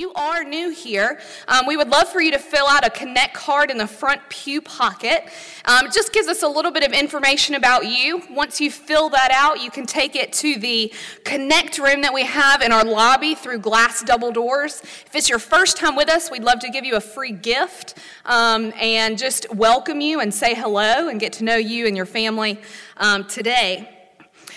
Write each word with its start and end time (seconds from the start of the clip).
you 0.00 0.12
are 0.14 0.42
new 0.42 0.70
here, 0.70 1.20
um, 1.46 1.66
we 1.66 1.76
would 1.76 1.90
love 1.90 2.08
for 2.08 2.22
you 2.22 2.30
to 2.32 2.38
fill 2.38 2.66
out 2.66 2.86
a 2.86 2.90
Connect 2.90 3.34
card 3.34 3.70
in 3.70 3.76
the 3.76 3.86
front 3.86 4.22
pew 4.30 4.62
pocket. 4.62 5.24
Um, 5.66 5.86
it 5.86 5.92
just 5.92 6.14
gives 6.14 6.26
us 6.26 6.42
a 6.42 6.48
little 6.48 6.70
bit 6.70 6.82
of 6.84 6.92
information 6.92 7.54
about 7.54 7.86
you. 7.86 8.22
Once 8.30 8.62
you 8.62 8.70
fill 8.70 9.10
that 9.10 9.30
out, 9.30 9.62
you 9.62 9.70
can 9.70 9.84
take 9.84 10.16
it 10.16 10.32
to 10.34 10.56
the 10.56 10.90
Connect 11.24 11.78
room 11.78 12.00
that 12.00 12.14
we 12.14 12.24
have 12.24 12.62
in 12.62 12.72
our 12.72 12.82
lobby 12.82 13.34
through 13.34 13.58
glass 13.58 14.02
double 14.02 14.32
doors. 14.32 14.80
If 14.80 15.14
it's 15.14 15.28
your 15.28 15.38
first 15.38 15.76
time 15.76 15.96
with 15.96 16.08
us, 16.08 16.30
we'd 16.30 16.44
love 16.44 16.60
to 16.60 16.70
give 16.70 16.86
you 16.86 16.96
a 16.96 17.00
free 17.00 17.32
gift 17.32 17.98
um, 18.24 18.72
and 18.80 19.18
just 19.18 19.54
welcome 19.54 20.00
you 20.00 20.20
and 20.20 20.32
say 20.32 20.54
hello 20.54 21.08
and 21.08 21.20
get 21.20 21.34
to 21.34 21.44
know 21.44 21.56
you 21.56 21.86
and 21.86 21.94
your 21.94 22.06
family 22.06 22.58
um, 22.96 23.26
today. 23.26 23.98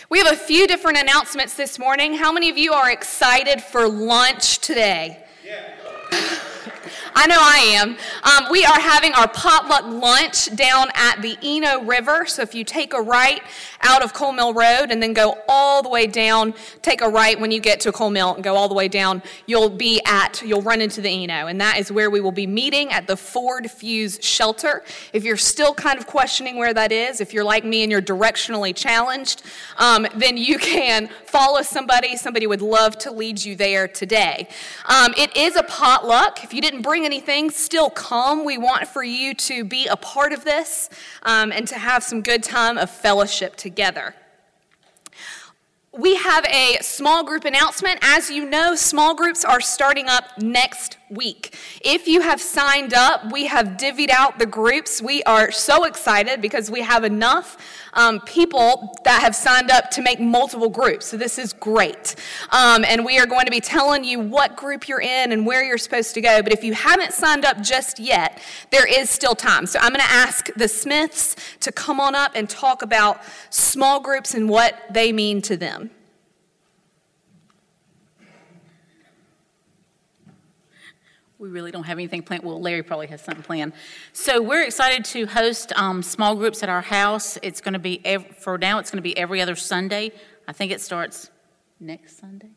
We 0.10 0.20
have 0.20 0.32
a 0.32 0.38
few 0.38 0.68
different 0.68 1.00
announcements 1.00 1.56
this 1.56 1.78
morning. 1.78 2.14
How 2.14 2.32
many 2.32 2.50
of 2.50 2.58
you 2.58 2.72
are 2.72 2.90
excited 2.90 3.62
for 3.62 3.90
lunch 3.90 4.60
today? 4.60 5.23
I 7.16 7.28
know 7.28 7.38
I 7.40 7.58
am. 7.76 7.98
Um, 8.24 8.52
we 8.52 8.66
are 8.66 8.80
having 8.80 9.14
our 9.14 9.28
potluck 9.28 9.86
lunch 9.86 10.54
down 10.56 10.88
at 10.96 11.22
the 11.22 11.38
Eno 11.44 11.84
River. 11.84 12.26
So 12.26 12.42
if 12.42 12.56
you 12.56 12.64
take 12.64 12.94
a 12.94 13.02
right 13.02 13.42
out 13.82 14.04
of 14.04 14.14
Cole 14.14 14.32
Mill 14.32 14.54
Road 14.54 14.88
and 14.90 15.02
then 15.02 15.14
go 15.14 15.38
all 15.48 15.84
the 15.84 15.90
way 15.90 16.08
down, 16.08 16.54
take 16.82 17.02
a 17.02 17.10
right 17.10 17.40
when 17.40 17.52
you 17.52 17.60
get 17.60 17.80
to 17.82 17.92
Coal 17.92 18.10
Mill 18.10 18.34
and 18.36 18.44
go 18.44 18.56
all 18.56 18.68
the 18.68 18.74
way 18.74 18.88
down, 18.88 19.22
you'll 19.46 19.70
be 19.70 20.02
at, 20.06 20.42
you'll 20.42 20.62
run 20.62 20.82
into 20.82 21.02
the 21.02 21.10
Eno. 21.10 21.48
And 21.48 21.62
that 21.62 21.78
is 21.78 21.92
where 21.92 22.10
we 22.10 22.20
will 22.20 22.32
be 22.32 22.48
meeting 22.48 22.92
at 22.92 23.06
the 23.06 23.16
Ford 23.16 23.70
Fuse 23.70 24.18
Shelter. 24.22 24.84
If 25.12 25.24
you're 25.24 25.38
still 25.38 25.74
kind 25.74 26.00
of 26.00 26.08
questioning 26.08 26.58
where 26.58 26.74
that 26.74 26.92
is, 26.92 27.22
if 27.22 27.34
you're 27.34 27.44
like 27.44 27.64
me 27.64 27.84
and 27.84 27.92
you're 27.92 28.02
directionally 28.02 28.76
challenged, 28.76 29.44
um, 29.78 30.08
then 30.16 30.38
you 30.38 30.58
can 30.58 31.10
follow 31.26 31.62
somebody. 31.62 32.18
Somebody 32.18 32.48
would 32.48 32.62
love 32.62 32.98
to 33.00 33.12
lead 33.12 33.44
you 33.44 33.56
there 33.56 33.88
today. 33.88 34.48
Um, 34.86 35.14
it 35.18 35.36
is 35.38 35.56
a 35.56 35.64
potluck. 35.64 36.44
If 36.44 36.54
you 36.54 36.62
didn't 36.62 36.82
bring 36.82 37.03
anything, 37.06 37.50
still 37.50 37.90
come. 37.90 38.46
We 38.46 38.58
want 38.58 38.88
for 38.88 39.04
you 39.04 39.34
to 39.36 39.64
be 39.64 39.88
a 39.88 39.96
part 39.96 40.34
of 40.34 40.44
this 40.44 40.90
um, 41.24 41.52
and 41.52 41.68
to 41.68 41.76
have 41.76 42.04
some 42.04 42.22
good 42.22 42.44
time 42.44 42.78
of 42.78 42.90
fellowship 42.90 43.56
together. 43.56 44.16
We 45.92 46.16
have 46.16 46.44
a 46.46 46.78
small 46.82 47.24
group 47.24 47.46
announcement. 47.46 48.00
As 48.02 48.32
you 48.32 48.50
know, 48.50 48.74
small 48.74 49.14
groups 49.14 49.46
are 49.46 49.62
starting 49.62 50.08
up 50.08 50.26
next 50.40 50.98
week. 51.14 51.56
If 51.82 52.08
you 52.08 52.22
have 52.22 52.42
signed 52.42 52.94
up, 52.94 53.32
we 53.32 53.46
have 53.48 53.78
divvied 53.78 54.10
out 54.10 54.40
the 54.40 54.46
groups. 54.46 55.02
We 55.02 55.24
are 55.24 55.52
so 55.52 55.86
excited 55.86 56.42
because 56.42 56.70
we 56.70 56.82
have 56.82 57.04
enough 57.04 57.58
um, 57.94 58.20
people 58.22 58.96
that 59.04 59.22
have 59.22 59.36
signed 59.36 59.72
up 59.72 59.92
to 59.92 60.02
make 60.02 60.20
multiple 60.20 60.70
groups. 60.70 61.08
So 61.08 61.18
this 61.18 61.38
is 61.38 61.54
great. 61.54 62.16
Um, 62.52 62.84
and 62.86 63.06
we 63.06 63.20
are 63.20 63.26
going 63.26 63.46
to 63.46 63.52
be 63.52 63.60
telling 63.60 64.04
you 64.04 64.20
what 64.20 64.56
group 64.56 64.88
you're 64.88 65.02
in 65.02 65.32
and 65.32 65.46
where 65.46 65.64
you're 65.64 65.78
supposed 65.78 66.14
to 66.16 66.22
go. 66.22 66.42
But 66.42 66.54
if 66.54 66.64
you 66.64 66.74
haven't 66.74 67.14
signed 67.14 67.46
up 67.46 67.62
just 67.62 68.00
yet, 68.00 68.42
there 68.72 68.88
is 68.88 69.10
still 69.10 69.36
time. 69.36 69.66
So 69.66 69.80
I'm 69.80 69.90
going 69.90 70.06
to 70.06 70.12
ask 70.12 70.50
the 70.56 70.68
Smiths 70.68 71.36
to 71.62 71.72
come 71.72 72.00
on 72.00 72.16
up 72.16 72.32
and 72.36 72.50
talk 72.50 72.82
about 72.82 73.22
small 73.50 74.00
groups 74.00 74.34
and 74.34 74.50
what 74.50 74.76
they 74.92 75.12
mean 75.12 75.42
to 75.44 75.58
them. 75.58 75.92
We 81.44 81.50
really 81.50 81.72
don't 81.72 81.84
have 81.84 81.98
anything 81.98 82.22
planned. 82.22 82.42
Well, 82.42 82.62
Larry 82.62 82.84
probably 82.84 83.08
has 83.08 83.22
something 83.22 83.44
planned. 83.44 83.74
So 84.14 84.42
we're 84.42 84.64
excited 84.64 85.04
to 85.04 85.26
host 85.26 85.74
um, 85.76 86.02
small 86.02 86.38
groups 86.38 86.64
at 86.64 86.70
our 86.70 86.80
house. 86.80 87.38
It's 87.44 87.60
going 87.60 87.74
to 87.74 87.80
be 87.80 88.02
for 88.40 88.58
now. 88.58 88.80
It's 88.80 88.90
going 88.90 89.00
to 89.00 89.04
be 89.04 89.18
every 89.18 89.42
other 89.42 89.58
Sunday. 89.58 90.14
I 90.48 90.54
think 90.54 90.72
it 90.72 90.80
starts 90.80 91.30
next 91.82 92.18
Sunday. 92.18 92.52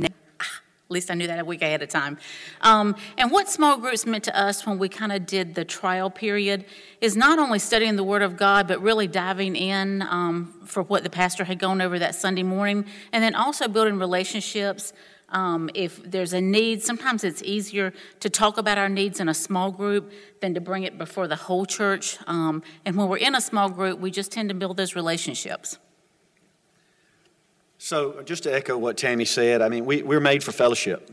Ah, 0.00 0.06
at 0.40 0.90
least 0.90 1.10
I 1.10 1.14
knew 1.14 1.26
that 1.26 1.40
a 1.40 1.44
week 1.44 1.60
ahead 1.60 1.82
of 1.82 1.90
time. 1.90 2.16
Um, 2.62 2.96
and 3.18 3.30
what 3.30 3.50
small 3.50 3.76
groups 3.76 4.06
meant 4.06 4.24
to 4.24 4.34
us 4.34 4.64
when 4.64 4.78
we 4.78 4.88
kind 4.88 5.12
of 5.12 5.26
did 5.26 5.54
the 5.54 5.66
trial 5.66 6.08
period 6.08 6.64
is 7.02 7.18
not 7.18 7.38
only 7.38 7.58
studying 7.58 7.96
the 7.96 8.04
Word 8.04 8.22
of 8.22 8.38
God, 8.38 8.66
but 8.66 8.80
really 8.80 9.08
diving 9.08 9.56
in 9.56 10.00
um, 10.00 10.54
for 10.64 10.82
what 10.84 11.02
the 11.02 11.10
pastor 11.10 11.44
had 11.44 11.58
gone 11.58 11.82
over 11.82 11.98
that 11.98 12.14
Sunday 12.14 12.44
morning, 12.44 12.86
and 13.12 13.22
then 13.22 13.34
also 13.34 13.68
building 13.68 13.98
relationships 13.98 14.94
um, 15.32 15.70
if 15.74 16.02
there's 16.02 16.32
a 16.32 16.40
need, 16.40 16.82
sometimes 16.82 17.24
it's 17.24 17.42
easier 17.42 17.92
to 18.20 18.28
talk 18.28 18.58
about 18.58 18.78
our 18.78 18.88
needs 18.88 19.20
in 19.20 19.28
a 19.28 19.34
small 19.34 19.70
group 19.70 20.12
than 20.40 20.54
to 20.54 20.60
bring 20.60 20.82
it 20.82 20.98
before 20.98 21.28
the 21.28 21.36
whole 21.36 21.66
church. 21.66 22.18
Um, 22.26 22.62
and 22.84 22.96
when 22.96 23.08
we're 23.08 23.18
in 23.18 23.34
a 23.34 23.40
small 23.40 23.70
group, 23.70 24.00
we 24.00 24.10
just 24.10 24.32
tend 24.32 24.48
to 24.48 24.54
build 24.54 24.76
those 24.76 24.94
relationships. 24.94 25.78
So, 27.78 28.22
just 28.22 28.42
to 28.42 28.54
echo 28.54 28.76
what 28.76 28.98
Tammy 28.98 29.24
said, 29.24 29.62
I 29.62 29.68
mean, 29.68 29.86
we, 29.86 30.02
we're 30.02 30.20
made 30.20 30.44
for 30.44 30.52
fellowship. 30.52 31.10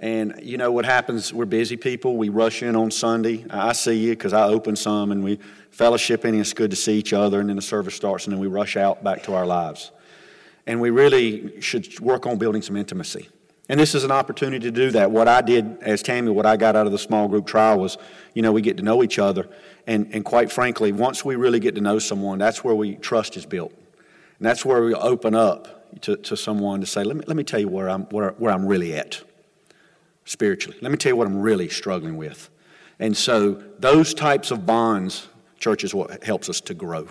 And 0.00 0.40
you 0.42 0.58
know 0.58 0.72
what 0.72 0.84
happens? 0.84 1.32
We're 1.32 1.46
busy 1.46 1.76
people. 1.76 2.16
We 2.16 2.28
rush 2.28 2.62
in 2.62 2.74
on 2.76 2.90
Sunday. 2.90 3.46
I 3.48 3.72
see 3.72 3.94
you 3.94 4.10
because 4.10 4.32
I 4.32 4.44
open 4.44 4.76
some 4.76 5.12
and 5.12 5.22
we 5.22 5.38
fellowship 5.70 6.24
and 6.24 6.38
it's 6.38 6.52
good 6.52 6.70
to 6.70 6.76
see 6.76 6.98
each 6.98 7.12
other. 7.12 7.40
And 7.40 7.48
then 7.48 7.56
the 7.56 7.62
service 7.62 7.94
starts 7.94 8.26
and 8.26 8.34
then 8.34 8.40
we 8.40 8.46
rush 8.46 8.76
out 8.76 9.04
back 9.04 9.22
to 9.24 9.34
our 9.34 9.46
lives 9.46 9.92
and 10.66 10.80
we 10.80 10.90
really 10.90 11.60
should 11.60 12.00
work 12.00 12.26
on 12.26 12.38
building 12.38 12.62
some 12.62 12.76
intimacy. 12.76 13.28
And 13.68 13.80
this 13.80 13.94
is 13.94 14.04
an 14.04 14.12
opportunity 14.12 14.60
to 14.60 14.70
do 14.70 14.90
that. 14.92 15.10
What 15.10 15.26
I 15.26 15.40
did 15.40 15.78
as 15.82 16.02
Tammy, 16.02 16.30
what 16.30 16.46
I 16.46 16.56
got 16.56 16.76
out 16.76 16.86
of 16.86 16.92
the 16.92 16.98
small 16.98 17.26
group 17.26 17.46
trial 17.46 17.80
was, 17.80 17.98
you 18.32 18.42
know, 18.42 18.52
we 18.52 18.62
get 18.62 18.76
to 18.76 18.82
know 18.82 19.02
each 19.02 19.18
other. 19.18 19.48
And, 19.88 20.08
and 20.14 20.24
quite 20.24 20.52
frankly, 20.52 20.92
once 20.92 21.24
we 21.24 21.34
really 21.34 21.58
get 21.58 21.74
to 21.74 21.80
know 21.80 21.98
someone, 21.98 22.38
that's 22.38 22.62
where 22.62 22.74
we 22.74 22.94
trust 22.96 23.36
is 23.36 23.44
built. 23.44 23.72
And 24.38 24.46
that's 24.46 24.64
where 24.64 24.82
we 24.82 24.94
open 24.94 25.34
up 25.34 26.00
to, 26.02 26.16
to 26.16 26.36
someone 26.36 26.80
to 26.80 26.86
say, 26.86 27.02
let 27.02 27.16
me, 27.16 27.24
let 27.26 27.36
me 27.36 27.42
tell 27.42 27.58
you 27.58 27.68
where 27.68 27.88
I'm, 27.88 28.02
where, 28.06 28.30
where 28.32 28.52
I'm 28.52 28.66
really 28.66 28.94
at 28.94 29.20
spiritually. 30.24 30.78
Let 30.80 30.92
me 30.92 30.98
tell 30.98 31.10
you 31.10 31.16
what 31.16 31.26
I'm 31.26 31.40
really 31.40 31.68
struggling 31.68 32.16
with. 32.16 32.50
And 32.98 33.16
so 33.16 33.62
those 33.78 34.14
types 34.14 34.50
of 34.50 34.64
bonds, 34.64 35.28
church, 35.58 35.82
is 35.82 35.94
what 35.94 36.22
helps 36.22 36.48
us 36.48 36.60
to 36.62 36.74
grow. 36.74 37.08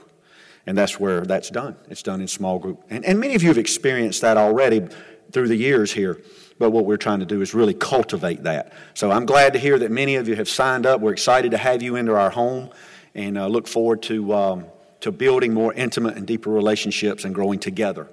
And 0.67 0.77
that's 0.77 0.99
where 0.99 1.21
that's 1.21 1.49
done. 1.49 1.75
It's 1.89 2.03
done 2.03 2.21
in 2.21 2.27
small 2.27 2.59
group. 2.59 2.83
And, 2.89 3.05
and 3.05 3.19
many 3.19 3.35
of 3.35 3.43
you 3.43 3.49
have 3.49 3.57
experienced 3.57 4.21
that 4.21 4.37
already 4.37 4.87
through 5.31 5.47
the 5.47 5.55
years 5.55 5.91
here. 5.91 6.21
But 6.57 6.71
what 6.71 6.85
we're 6.85 6.97
trying 6.97 7.19
to 7.19 7.25
do 7.25 7.41
is 7.41 7.53
really 7.53 7.73
cultivate 7.73 8.43
that. 8.43 8.73
So 8.93 9.11
I'm 9.11 9.25
glad 9.25 9.53
to 9.53 9.59
hear 9.59 9.77
that 9.79 9.91
many 9.91 10.15
of 10.15 10.27
you 10.27 10.35
have 10.35 10.49
signed 10.49 10.85
up. 10.85 11.01
We're 11.01 11.11
excited 11.11 11.51
to 11.51 11.57
have 11.57 11.83
you 11.83 11.97
into 11.97 12.15
our 12.15 12.29
home 12.29 12.69
and 13.13 13.37
uh, 13.37 13.47
look 13.47 13.67
forward 13.67 14.01
to, 14.03 14.33
um, 14.33 14.65
to 15.01 15.11
building 15.11 15.53
more 15.53 15.73
intimate 15.73 16.15
and 16.15 16.25
deeper 16.25 16.49
relationships 16.49 17.25
and 17.25 17.35
growing 17.35 17.59
together. 17.59 18.07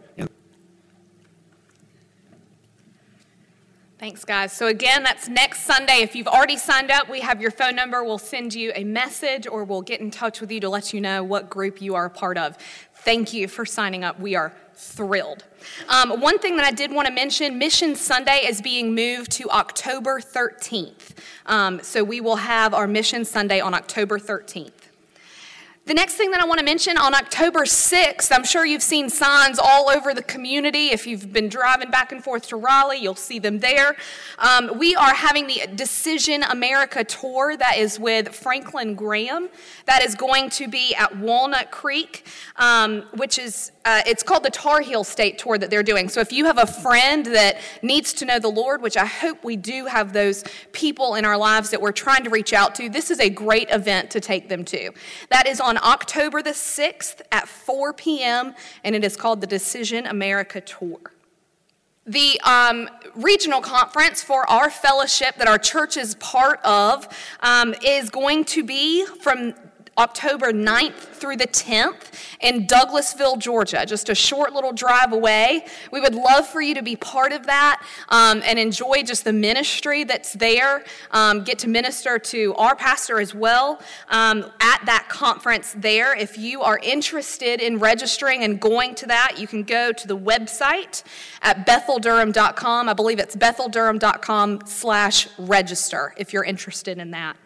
Thanks, 4.02 4.24
guys. 4.24 4.52
So, 4.52 4.66
again, 4.66 5.04
that's 5.04 5.28
next 5.28 5.60
Sunday. 5.60 5.98
If 5.98 6.16
you've 6.16 6.26
already 6.26 6.56
signed 6.56 6.90
up, 6.90 7.08
we 7.08 7.20
have 7.20 7.40
your 7.40 7.52
phone 7.52 7.76
number. 7.76 8.02
We'll 8.02 8.18
send 8.18 8.52
you 8.52 8.72
a 8.74 8.82
message 8.82 9.46
or 9.46 9.62
we'll 9.62 9.80
get 9.80 10.00
in 10.00 10.10
touch 10.10 10.40
with 10.40 10.50
you 10.50 10.58
to 10.58 10.68
let 10.68 10.92
you 10.92 11.00
know 11.00 11.22
what 11.22 11.48
group 11.48 11.80
you 11.80 11.94
are 11.94 12.06
a 12.06 12.10
part 12.10 12.36
of. 12.36 12.58
Thank 12.94 13.32
you 13.32 13.46
for 13.46 13.64
signing 13.64 14.02
up. 14.02 14.18
We 14.18 14.34
are 14.34 14.52
thrilled. 14.74 15.44
Um, 15.88 16.20
one 16.20 16.40
thing 16.40 16.56
that 16.56 16.66
I 16.66 16.72
did 16.72 16.90
want 16.90 17.06
to 17.06 17.14
mention 17.14 17.60
Mission 17.60 17.94
Sunday 17.94 18.44
is 18.44 18.60
being 18.60 18.92
moved 18.92 19.30
to 19.32 19.48
October 19.50 20.18
13th. 20.18 21.16
Um, 21.46 21.80
so, 21.80 22.02
we 22.02 22.20
will 22.20 22.34
have 22.34 22.74
our 22.74 22.88
Mission 22.88 23.24
Sunday 23.24 23.60
on 23.60 23.72
October 23.72 24.18
13th. 24.18 24.81
The 25.84 25.94
next 25.94 26.14
thing 26.14 26.30
that 26.30 26.40
I 26.40 26.46
want 26.46 26.60
to 26.60 26.64
mention 26.64 26.96
on 26.96 27.12
October 27.12 27.62
6th, 27.62 28.30
I'm 28.30 28.44
sure 28.44 28.64
you've 28.64 28.84
seen 28.84 29.10
signs 29.10 29.58
all 29.58 29.90
over 29.90 30.14
the 30.14 30.22
community. 30.22 30.90
If 30.92 31.08
you've 31.08 31.32
been 31.32 31.48
driving 31.48 31.90
back 31.90 32.12
and 32.12 32.22
forth 32.22 32.46
to 32.50 32.56
Raleigh, 32.56 32.98
you'll 32.98 33.16
see 33.16 33.40
them 33.40 33.58
there. 33.58 33.96
Um, 34.38 34.78
we 34.78 34.94
are 34.94 35.12
having 35.12 35.48
the 35.48 35.66
Decision 35.74 36.44
America 36.44 37.02
tour 37.02 37.56
that 37.56 37.78
is 37.78 37.98
with 37.98 38.28
Franklin 38.28 38.94
Graham. 38.94 39.48
That 39.86 40.04
is 40.04 40.14
going 40.14 40.50
to 40.50 40.68
be 40.68 40.94
at 40.94 41.16
Walnut 41.18 41.72
Creek, 41.72 42.28
um, 42.54 43.02
which 43.16 43.36
is, 43.40 43.72
uh, 43.84 44.02
it's 44.06 44.22
called 44.22 44.44
the 44.44 44.50
Tar 44.50 44.82
Heel 44.82 45.02
State 45.02 45.36
Tour 45.38 45.58
that 45.58 45.68
they're 45.68 45.82
doing. 45.82 46.08
So 46.08 46.20
if 46.20 46.32
you 46.32 46.44
have 46.44 46.58
a 46.58 46.66
friend 46.66 47.26
that 47.26 47.56
needs 47.82 48.12
to 48.14 48.24
know 48.24 48.38
the 48.38 48.46
Lord, 48.46 48.82
which 48.82 48.96
I 48.96 49.06
hope 49.06 49.42
we 49.42 49.56
do 49.56 49.86
have 49.86 50.12
those 50.12 50.44
people 50.70 51.16
in 51.16 51.24
our 51.24 51.36
lives 51.36 51.70
that 51.70 51.80
we're 51.82 51.90
trying 51.90 52.22
to 52.22 52.30
reach 52.30 52.52
out 52.52 52.76
to, 52.76 52.88
this 52.88 53.10
is 53.10 53.18
a 53.18 53.28
great 53.28 53.68
event 53.70 54.12
to 54.12 54.20
take 54.20 54.48
them 54.48 54.64
to. 54.66 54.92
That 55.30 55.48
is 55.48 55.60
on 55.60 55.71
on 55.72 55.78
October 55.82 56.42
the 56.42 56.50
6th 56.50 57.22
at 57.32 57.48
4 57.48 57.94
p.m., 57.94 58.54
and 58.84 58.94
it 58.94 59.02
is 59.02 59.16
called 59.16 59.40
the 59.40 59.46
Decision 59.46 60.04
America 60.04 60.60
Tour. 60.60 60.98
The 62.04 62.38
um, 62.42 62.90
regional 63.14 63.62
conference 63.62 64.22
for 64.22 64.48
our 64.50 64.68
fellowship 64.68 65.36
that 65.36 65.48
our 65.48 65.56
church 65.56 65.96
is 65.96 66.14
part 66.16 66.60
of 66.62 67.08
um, 67.40 67.74
is 67.82 68.10
going 68.10 68.44
to 68.46 68.62
be 68.62 69.06
from 69.06 69.54
October 69.98 70.52
9th 70.52 70.94
through 70.94 71.36
the 71.36 71.46
10th 71.46 72.12
in 72.40 72.66
Douglasville, 72.66 73.38
Georgia, 73.38 73.84
just 73.86 74.08
a 74.08 74.14
short 74.14 74.54
little 74.54 74.72
drive 74.72 75.12
away. 75.12 75.66
We 75.90 76.00
would 76.00 76.14
love 76.14 76.46
for 76.46 76.62
you 76.62 76.74
to 76.74 76.82
be 76.82 76.96
part 76.96 77.32
of 77.32 77.46
that 77.46 77.84
um, 78.08 78.42
and 78.44 78.58
enjoy 78.58 79.02
just 79.02 79.24
the 79.24 79.34
ministry 79.34 80.04
that's 80.04 80.32
there. 80.32 80.84
Um, 81.10 81.44
get 81.44 81.58
to 81.60 81.68
minister 81.68 82.18
to 82.18 82.54
our 82.54 82.74
pastor 82.74 83.20
as 83.20 83.34
well 83.34 83.82
um, 84.08 84.50
at 84.60 84.84
that 84.86 85.08
conference 85.10 85.74
there. 85.76 86.16
If 86.16 86.38
you 86.38 86.62
are 86.62 86.78
interested 86.82 87.60
in 87.60 87.78
registering 87.78 88.44
and 88.44 88.58
going 88.58 88.94
to 88.96 89.06
that, 89.08 89.34
you 89.38 89.46
can 89.46 89.62
go 89.62 89.92
to 89.92 90.08
the 90.08 90.16
website 90.16 91.02
at 91.42 91.66
betheldurham.com. 91.66 92.88
I 92.88 92.94
believe 92.94 93.18
it's 93.18 93.36
betheldurham.com 93.36 94.60
slash 94.64 95.28
register 95.38 96.14
if 96.16 96.32
you're 96.32 96.44
interested 96.44 96.96
in 96.96 97.10
that. 97.10 97.36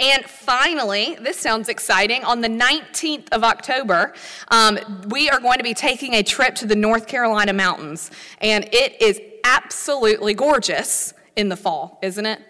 And 0.00 0.24
finally, 0.24 1.16
this 1.20 1.38
sounds 1.38 1.68
exciting. 1.68 2.24
On 2.24 2.40
the 2.40 2.48
19th 2.48 3.28
of 3.32 3.44
October, 3.44 4.14
um, 4.48 4.78
we 5.08 5.28
are 5.28 5.38
going 5.38 5.58
to 5.58 5.64
be 5.64 5.74
taking 5.74 6.14
a 6.14 6.22
trip 6.22 6.54
to 6.56 6.66
the 6.66 6.74
North 6.74 7.06
Carolina 7.06 7.52
mountains. 7.52 8.10
And 8.40 8.64
it 8.72 9.00
is 9.02 9.20
absolutely 9.44 10.32
gorgeous 10.32 11.12
in 11.36 11.50
the 11.50 11.56
fall, 11.56 11.98
isn't 12.02 12.24
it? 12.24 12.40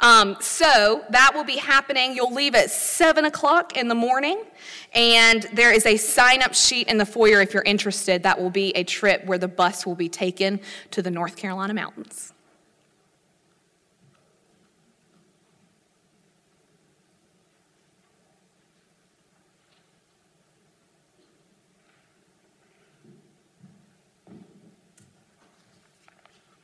Um, 0.00 0.36
so 0.40 1.04
that 1.10 1.32
will 1.34 1.44
be 1.44 1.56
happening. 1.56 2.14
You'll 2.14 2.32
leave 2.32 2.54
at 2.54 2.70
7 2.70 3.24
o'clock 3.24 3.76
in 3.76 3.88
the 3.88 3.94
morning. 3.94 4.42
And 4.94 5.44
there 5.54 5.72
is 5.72 5.86
a 5.86 5.96
sign 5.96 6.42
up 6.42 6.54
sheet 6.54 6.88
in 6.88 6.98
the 6.98 7.06
foyer 7.06 7.40
if 7.40 7.54
you're 7.54 7.62
interested. 7.62 8.22
That 8.22 8.38
will 8.38 8.50
be 8.50 8.70
a 8.76 8.84
trip 8.84 9.24
where 9.24 9.38
the 9.38 9.48
bus 9.48 9.86
will 9.86 9.96
be 9.96 10.10
taken 10.10 10.60
to 10.90 11.00
the 11.00 11.10
North 11.10 11.36
Carolina 11.36 11.72
mountains. 11.72 12.34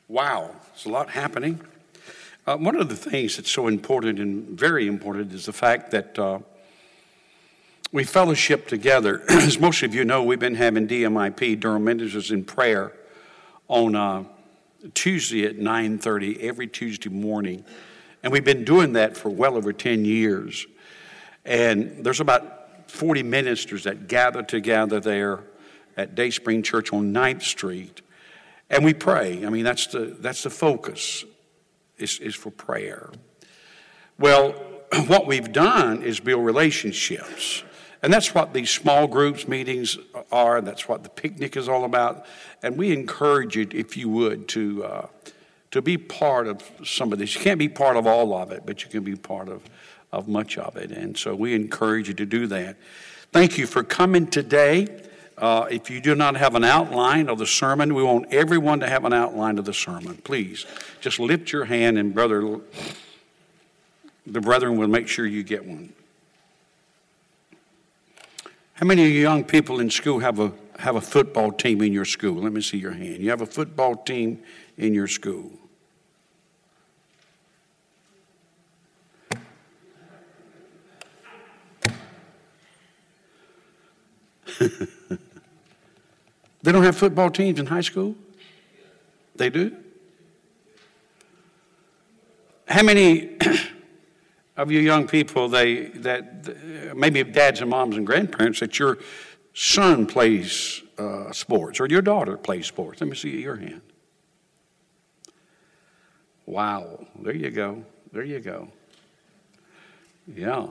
Wow, 0.07 0.51
there's 0.67 0.85
a 0.85 0.89
lot 0.89 1.09
happening. 1.09 1.59
Uh, 2.45 2.57
one 2.57 2.75
of 2.75 2.89
the 2.89 2.95
things 2.95 3.37
that's 3.37 3.49
so 3.49 3.67
important 3.67 4.19
and 4.19 4.47
very 4.49 4.85
important 4.85 5.33
is 5.33 5.47
the 5.47 5.53
fact 5.53 5.89
that 5.91 6.19
uh, 6.19 6.37
we 7.91 8.03
fellowship 8.03 8.67
together. 8.67 9.23
As 9.29 9.59
most 9.59 9.81
of 9.81 9.95
you 9.95 10.05
know, 10.05 10.21
we've 10.21 10.37
been 10.37 10.53
having 10.53 10.87
DMIP, 10.87 11.59
Durham 11.59 11.85
Ministers 11.85 12.29
in 12.29 12.43
Prayer, 12.43 12.91
on 13.67 13.95
uh, 13.95 14.25
Tuesday 14.93 15.43
at 15.43 15.57
9.30 15.57 16.39
every 16.39 16.67
Tuesday 16.67 17.09
morning. 17.09 17.65
And 18.21 18.31
we've 18.31 18.45
been 18.45 18.63
doing 18.63 18.93
that 18.93 19.17
for 19.17 19.29
well 19.29 19.57
over 19.57 19.73
10 19.73 20.05
years. 20.05 20.67
And 21.45 22.05
there's 22.05 22.19
about 22.19 22.91
40 22.91 23.23
ministers 23.23 23.85
that 23.85 24.07
gather 24.07 24.43
together 24.43 24.99
there 24.99 25.39
at 25.97 26.13
Dayspring 26.13 26.61
Church 26.61 26.93
on 26.93 27.11
9th 27.11 27.41
Street. 27.41 28.01
And 28.69 28.83
we 28.83 28.93
pray. 28.93 29.45
I 29.45 29.49
mean, 29.49 29.63
that's 29.63 29.87
the, 29.87 30.15
that's 30.19 30.43
the 30.43 30.49
focus, 30.49 31.23
is, 31.97 32.19
is 32.19 32.35
for 32.35 32.51
prayer. 32.51 33.11
Well, 34.17 34.55
what 35.07 35.27
we've 35.27 35.51
done 35.51 36.01
is 36.01 36.19
build 36.19 36.45
relationships. 36.45 37.63
And 38.01 38.13
that's 38.13 38.35
what 38.35 38.53
these 38.53 38.69
small 38.69 39.07
groups 39.07 39.47
meetings 39.47 39.97
are. 40.31 40.57
and 40.57 40.67
That's 40.67 40.87
what 40.87 41.03
the 41.03 41.09
picnic 41.09 41.57
is 41.57 41.67
all 41.67 41.85
about. 41.85 42.25
And 42.61 42.77
we 42.77 42.93
encourage 42.93 43.55
you, 43.55 43.67
if 43.71 43.97
you 43.97 44.09
would, 44.09 44.47
to, 44.49 44.83
uh, 44.83 45.07
to 45.71 45.81
be 45.81 45.97
part 45.97 46.47
of 46.47 46.61
some 46.83 47.11
of 47.11 47.19
this. 47.19 47.33
You 47.35 47.41
can't 47.41 47.59
be 47.59 47.69
part 47.69 47.97
of 47.97 48.05
all 48.05 48.35
of 48.35 48.51
it, 48.51 48.63
but 48.65 48.83
you 48.83 48.89
can 48.89 49.03
be 49.03 49.15
part 49.15 49.49
of, 49.49 49.63
of 50.11 50.27
much 50.27 50.57
of 50.57 50.77
it. 50.77 50.91
And 50.91 51.17
so 51.17 51.33
we 51.33 51.55
encourage 51.55 52.07
you 52.07 52.13
to 52.13 52.25
do 52.25 52.47
that. 52.47 52.77
Thank 53.31 53.57
you 53.57 53.65
for 53.65 53.83
coming 53.83 54.27
today. 54.27 54.87
Uh, 55.37 55.67
if 55.69 55.89
you 55.89 55.99
do 55.99 56.15
not 56.15 56.37
have 56.37 56.55
an 56.55 56.63
outline 56.63 57.27
of 57.27 57.37
the 57.37 57.45
sermon, 57.45 57.93
we 57.93 58.01
want 58.01 58.33
everyone 58.33 58.79
to 58.79 58.87
have 58.87 59.03
an 59.03 59.11
outline 59.11 59.57
of 59.57 59.65
the 59.65 59.73
sermon. 59.73 60.15
Please, 60.23 60.65
just 61.01 61.19
lift 61.19 61.51
your 61.51 61.65
hand, 61.65 61.97
and 61.97 62.13
brother, 62.13 62.61
the 64.25 64.39
brethren 64.39 64.77
will 64.77 64.87
make 64.87 65.09
sure 65.09 65.25
you 65.25 65.43
get 65.43 65.65
one. 65.65 65.91
How 68.75 68.85
many 68.85 69.03
of 69.03 69.09
you 69.09 69.21
young 69.21 69.43
people 69.43 69.79
in 69.79 69.89
school 69.89 70.19
have 70.19 70.39
a 70.39 70.53
have 70.79 70.95
a 70.95 71.01
football 71.01 71.51
team 71.51 71.81
in 71.81 71.91
your 71.93 72.05
school? 72.05 72.35
Let 72.41 72.53
me 72.53 72.61
see 72.61 72.77
your 72.77 72.91
hand. 72.91 73.17
You 73.21 73.29
have 73.29 73.41
a 73.41 73.45
football 73.45 73.95
team 73.95 74.41
in 74.77 74.93
your 74.93 75.07
school. 75.07 75.51
They 86.65 86.71
don't 86.71 86.83
have 86.83 86.97
football 86.97 87.29
teams 87.29 87.59
in 87.59 87.67
high 87.67 87.81
school? 87.81 88.15
They 89.35 89.51
do? 89.51 89.75
How 92.67 92.81
many 92.81 93.37
of 94.57 94.71
you 94.71 94.79
young 94.79 95.07
people, 95.07 95.47
they, 95.47 95.89
that 95.89 96.95
maybe 96.97 97.23
dads 97.23 97.61
and 97.61 97.69
moms 97.69 97.97
and 97.97 98.07
grandparents, 98.07 98.61
that 98.61 98.79
your 98.79 98.97
son 99.53 100.07
plays 100.07 100.81
uh, 100.97 101.31
sports 101.31 101.79
or 101.79 101.85
your 101.85 102.01
daughter 102.01 102.35
plays 102.35 102.65
sports? 102.65 102.99
Let 102.99 103.11
me 103.11 103.15
see 103.15 103.39
your 103.39 103.57
hand. 103.57 103.81
Wow, 106.47 107.05
there 107.21 107.35
you 107.35 107.51
go. 107.51 107.85
There 108.11 108.23
you 108.23 108.39
go. 108.39 108.69
Yeah. 110.27 110.65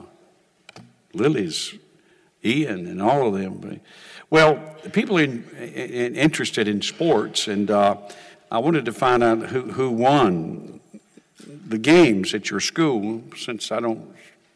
Lily's, 1.13 1.73
Ian, 2.45 2.87
and 2.87 3.01
all 3.01 3.27
of 3.27 3.41
them. 3.41 3.81
Well, 4.29 4.57
people 4.91 5.17
in, 5.17 5.43
in, 5.57 6.15
interested 6.15 6.67
in 6.67 6.81
sports, 6.81 7.47
and 7.47 7.71
uh, 7.71 7.97
I 8.51 8.59
wanted 8.59 8.85
to 8.85 8.93
find 8.93 9.23
out 9.23 9.39
who, 9.47 9.61
who 9.71 9.89
won 9.89 10.79
the 11.67 11.77
games 11.77 12.33
at 12.33 12.49
your 12.49 12.59
school, 12.59 13.23
since 13.35 13.71
I 13.71 13.79
don't 13.79 14.13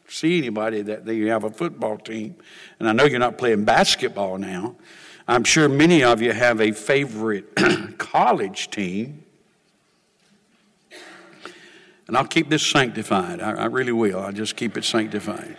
see 0.08 0.38
anybody 0.38 0.82
that 0.82 1.04
they 1.04 1.20
have 1.20 1.44
a 1.44 1.50
football 1.50 1.98
team, 1.98 2.36
and 2.78 2.88
I 2.88 2.92
know 2.92 3.04
you're 3.04 3.18
not 3.18 3.38
playing 3.38 3.64
basketball 3.64 4.38
now. 4.38 4.76
I'm 5.28 5.44
sure 5.44 5.68
many 5.68 6.02
of 6.02 6.20
you 6.20 6.32
have 6.32 6.60
a 6.60 6.72
favorite 6.72 7.54
college 7.98 8.70
team. 8.70 9.24
And 12.08 12.16
I'll 12.16 12.26
keep 12.26 12.48
this 12.48 12.66
sanctified. 12.66 13.40
I, 13.40 13.52
I 13.52 13.64
really 13.66 13.92
will. 13.92 14.18
I'll 14.18 14.32
just 14.32 14.56
keep 14.56 14.76
it 14.76 14.82
sanctified. 14.82 15.56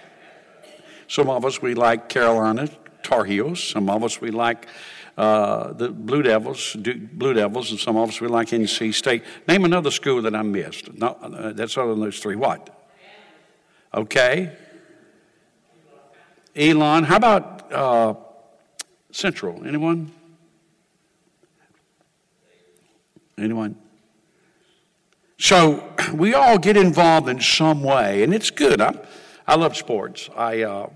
Some 1.11 1.29
of 1.29 1.43
us, 1.43 1.61
we 1.61 1.73
like 1.73 2.07
Carolina 2.07 2.69
Tar 3.03 3.25
Heels. 3.25 3.61
Some 3.61 3.89
of 3.89 4.01
us, 4.01 4.21
we 4.21 4.31
like 4.31 4.65
uh, 5.17 5.73
the 5.73 5.89
Blue 5.89 6.21
Devils, 6.21 6.73
Blue 6.73 7.33
Devils, 7.33 7.71
and 7.71 7.77
some 7.77 7.97
of 7.97 8.07
us, 8.07 8.21
we 8.21 8.29
like 8.29 8.47
NC 8.47 8.93
State. 8.93 9.21
Name 9.45 9.65
another 9.65 9.91
school 9.91 10.21
that 10.21 10.33
I 10.33 10.41
missed. 10.41 10.93
No, 10.93 11.07
uh, 11.21 11.51
that's 11.51 11.77
other 11.77 11.89
than 11.89 11.99
those 11.99 12.19
three. 12.19 12.37
What? 12.37 12.69
Okay. 13.93 14.55
Elon. 16.55 17.03
How 17.03 17.17
about 17.17 17.73
uh, 17.73 18.13
Central? 19.11 19.67
Anyone? 19.67 20.13
Anyone? 23.37 23.75
So 25.37 25.93
we 26.13 26.35
all 26.35 26.57
get 26.57 26.77
involved 26.77 27.27
in 27.27 27.41
some 27.41 27.83
way, 27.83 28.23
and 28.23 28.33
it's 28.33 28.49
good. 28.49 28.79
I, 28.79 28.97
I 29.45 29.55
love 29.55 29.75
sports. 29.75 30.29
I 30.37 30.61
uh, 30.61 30.89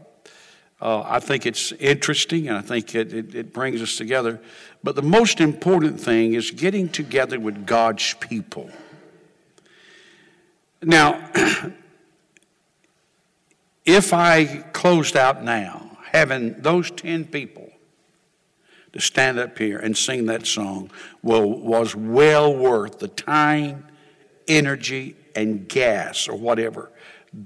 uh, 0.85 1.03
I 1.03 1.19
think 1.19 1.47
it's 1.47 1.71
interesting 1.71 2.47
and 2.47 2.55
I 2.55 2.61
think 2.61 2.93
it, 2.93 3.11
it, 3.11 3.33
it 3.33 3.51
brings 3.51 3.81
us 3.81 3.97
together. 3.97 4.39
But 4.83 4.95
the 4.95 5.01
most 5.01 5.41
important 5.41 5.99
thing 5.99 6.35
is 6.35 6.51
getting 6.51 6.89
together 6.89 7.39
with 7.39 7.65
God's 7.65 8.13
people. 8.19 8.69
Now, 10.83 11.31
if 13.85 14.13
I 14.13 14.45
closed 14.73 15.17
out 15.17 15.43
now, 15.43 15.97
having 16.11 16.61
those 16.61 16.91
10 16.91 17.25
people 17.25 17.71
to 18.93 19.01
stand 19.01 19.39
up 19.39 19.57
here 19.57 19.79
and 19.79 19.97
sing 19.97 20.27
that 20.27 20.45
song 20.45 20.91
well, 21.23 21.49
was 21.49 21.95
well 21.95 22.55
worth 22.55 22.99
the 22.99 23.07
time, 23.07 23.87
energy, 24.47 25.15
and 25.35 25.67
gas 25.67 26.27
or 26.27 26.37
whatever. 26.37 26.91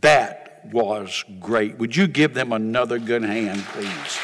That 0.02 0.49
was 0.72 1.24
great. 1.40 1.78
Would 1.78 1.96
you 1.96 2.08
give 2.08 2.34
them 2.34 2.54
another 2.54 3.00
good 3.00 3.24
hand, 3.24 3.62
please? 3.72 4.20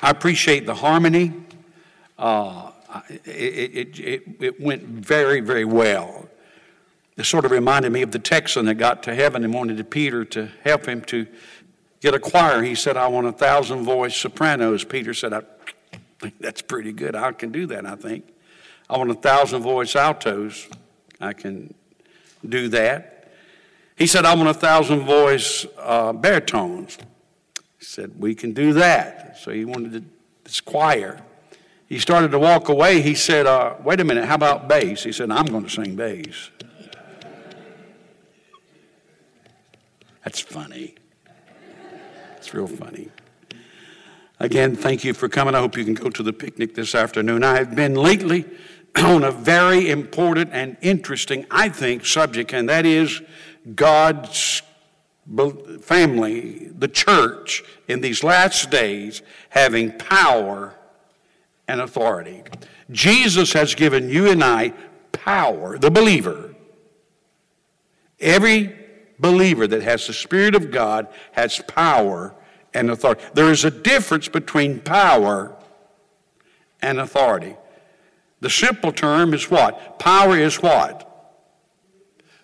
I 0.00 0.10
appreciate 0.10 0.66
the 0.66 0.74
harmony. 0.74 1.32
Uh, 2.18 2.70
it, 3.08 3.20
it, 3.26 4.00
it, 4.00 4.22
it, 4.40 4.60
went 4.60 4.82
very, 4.84 5.40
very 5.40 5.64
well. 5.64 6.28
It 7.16 7.24
sort 7.24 7.44
of 7.44 7.50
reminded 7.50 7.90
me 7.92 8.02
of 8.02 8.12
the 8.12 8.18
Texan 8.18 8.66
that 8.66 8.76
got 8.76 9.02
to 9.04 9.14
heaven 9.14 9.44
and 9.44 9.52
wanted 9.52 9.90
Peter 9.90 10.24
to 10.26 10.48
help 10.62 10.86
him 10.86 11.02
to 11.02 11.26
get 12.00 12.14
a 12.14 12.18
choir. 12.18 12.62
He 12.62 12.74
said, 12.74 12.96
I 12.96 13.08
want 13.08 13.26
a 13.26 13.32
thousand 13.32 13.84
voice 13.84 14.16
sopranos. 14.16 14.84
Peter 14.84 15.14
said, 15.14 15.32
I 15.32 15.42
think 16.20 16.38
that's 16.38 16.62
pretty 16.62 16.92
good. 16.92 17.16
I 17.16 17.32
can 17.32 17.50
do 17.50 17.66
that, 17.66 17.84
I 17.84 17.96
think. 17.96 18.24
I 18.88 18.96
want 18.96 19.10
a 19.10 19.14
thousand 19.14 19.62
voice 19.62 19.96
altos. 19.96 20.68
I 21.20 21.32
can 21.32 21.74
do 22.46 22.68
that. 22.68 23.32
He 23.96 24.06
said, 24.06 24.24
I 24.24 24.34
want 24.34 24.48
a 24.48 24.54
thousand 24.54 25.00
voice 25.00 25.66
uh, 25.78 26.12
baritones. 26.12 26.98
He 27.78 27.84
said, 27.84 28.12
We 28.18 28.34
can 28.34 28.52
do 28.52 28.72
that. 28.74 29.38
So 29.38 29.50
he 29.50 29.64
wanted 29.64 30.08
this 30.44 30.60
choir. 30.60 31.22
He 31.88 31.98
started 31.98 32.30
to 32.32 32.38
walk 32.38 32.68
away. 32.68 33.00
He 33.00 33.14
said, 33.14 33.46
uh, 33.46 33.74
Wait 33.82 33.98
a 34.00 34.04
minute, 34.04 34.24
how 34.24 34.36
about 34.36 34.68
bass? 34.68 35.02
He 35.02 35.12
said, 35.12 35.30
I'm 35.30 35.46
going 35.46 35.64
to 35.64 35.70
sing 35.70 35.96
bass. 35.96 36.50
That's 40.22 40.40
funny. 40.40 40.94
It's 42.36 42.54
real 42.54 42.66
funny. 42.66 43.08
Again, 44.40 44.76
thank 44.76 45.02
you 45.02 45.14
for 45.14 45.28
coming. 45.28 45.56
I 45.56 45.58
hope 45.58 45.76
you 45.76 45.84
can 45.84 45.94
go 45.94 46.10
to 46.10 46.22
the 46.22 46.32
picnic 46.32 46.74
this 46.74 46.94
afternoon. 46.94 47.42
I 47.42 47.56
have 47.56 47.74
been 47.74 47.94
lately 47.94 48.44
on 49.04 49.24
a 49.24 49.30
very 49.30 49.90
important 49.90 50.50
and 50.52 50.76
interesting, 50.80 51.46
I 51.50 51.68
think, 51.68 52.04
subject, 52.04 52.52
and 52.52 52.68
that 52.68 52.86
is 52.86 53.22
God's 53.74 54.62
family, 55.80 56.70
the 56.78 56.88
church, 56.88 57.62
in 57.86 58.00
these 58.00 58.24
last 58.24 58.70
days 58.70 59.22
having 59.50 59.92
power 59.92 60.74
and 61.66 61.80
authority. 61.80 62.42
Jesus 62.90 63.52
has 63.52 63.74
given 63.74 64.08
you 64.08 64.30
and 64.30 64.42
I 64.42 64.72
power, 65.12 65.78
the 65.78 65.90
believer. 65.90 66.54
Every 68.20 68.74
believer 69.18 69.66
that 69.66 69.82
has 69.82 70.06
the 70.06 70.12
Spirit 70.12 70.54
of 70.54 70.70
God 70.70 71.08
has 71.32 71.60
power 71.68 72.34
and 72.72 72.90
authority. 72.90 73.22
There 73.34 73.50
is 73.50 73.64
a 73.64 73.70
difference 73.70 74.28
between 74.28 74.80
power 74.80 75.54
and 76.80 76.98
authority. 76.98 77.56
The 78.40 78.50
simple 78.50 78.92
term 78.92 79.34
is 79.34 79.50
what? 79.50 79.98
Power 79.98 80.36
is 80.36 80.62
what? 80.62 81.04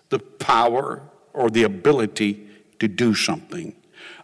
The 0.09 0.19
power 0.19 1.01
or 1.33 1.49
the 1.49 1.63
ability 1.63 2.47
to 2.79 2.87
do 2.87 3.13
something. 3.13 3.75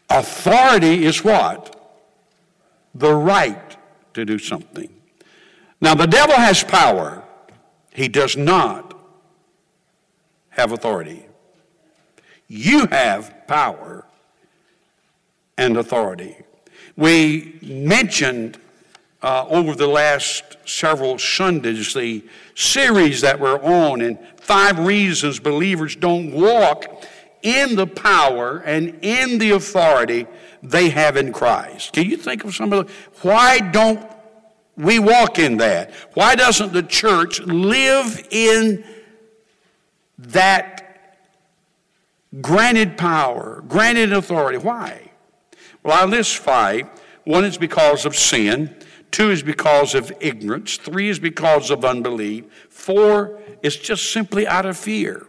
Authority 0.09 1.05
is 1.05 1.23
what? 1.23 1.77
The 2.93 3.13
right 3.13 3.77
to 4.13 4.25
do 4.25 4.37
something. 4.37 4.89
Now, 5.79 5.95
the 5.95 6.07
devil 6.07 6.35
has 6.35 6.63
power, 6.63 7.23
he 7.93 8.07
does 8.07 8.37
not 8.37 8.93
have 10.49 10.71
authority. 10.71 11.25
You 12.47 12.85
have 12.87 13.47
power 13.47 14.05
and 15.57 15.77
authority. 15.77 16.35
We 16.97 17.57
mentioned 17.61 18.59
uh, 19.23 19.45
over 19.47 19.75
the 19.75 19.87
last 19.87 20.43
several 20.65 21.17
Sundays 21.17 21.93
the 21.93 22.23
series 22.55 23.21
that 23.21 23.39
we're 23.39 23.61
on, 23.61 24.01
and 24.01 24.17
five 24.37 24.79
reasons 24.79 25.39
believers 25.39 25.95
don't 25.95 26.31
walk 26.31 27.05
in 27.43 27.75
the 27.75 27.87
power 27.87 28.59
and 28.59 28.99
in 29.01 29.37
the 29.37 29.51
authority 29.51 30.27
they 30.63 30.89
have 30.89 31.17
in 31.17 31.33
Christ. 31.33 31.93
Can 31.93 32.09
you 32.09 32.17
think 32.17 32.43
of 32.43 32.55
some 32.55 32.71
of 32.73 32.87
the, 32.87 32.93
why 33.21 33.59
don't 33.59 34.05
we 34.77 34.99
walk 34.99 35.39
in 35.39 35.57
that? 35.57 35.91
Why 36.13 36.35
doesn't 36.35 36.73
the 36.73 36.83
church 36.83 37.39
live 37.41 38.27
in 38.31 38.83
that 40.17 41.17
granted 42.41 42.97
power, 42.97 43.63
granted 43.67 44.13
authority? 44.13 44.57
Why? 44.57 45.11
Well, 45.83 45.97
I 45.97 46.05
list 46.05 46.37
five. 46.37 46.87
One 47.23 47.43
is 47.43 47.57
because 47.57 48.05
of 48.05 48.15
sin. 48.15 48.75
Two 49.11 49.29
is 49.29 49.43
because 49.43 49.93
of 49.93 50.11
ignorance. 50.21 50.77
Three 50.77 51.09
is 51.09 51.19
because 51.19 51.69
of 51.69 51.83
unbelief. 51.83 52.45
Four 52.69 53.41
is 53.61 53.75
just 53.75 54.11
simply 54.11 54.47
out 54.47 54.65
of 54.65 54.77
fear. 54.77 55.27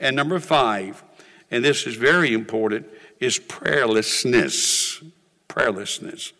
And 0.00 0.16
number 0.16 0.40
five, 0.40 1.02
and 1.50 1.64
this 1.64 1.86
is 1.86 1.94
very 1.94 2.34
important, 2.34 2.86
is 3.20 3.38
prayerlessness. 3.38 5.04
Prayerlessness. 5.48 6.32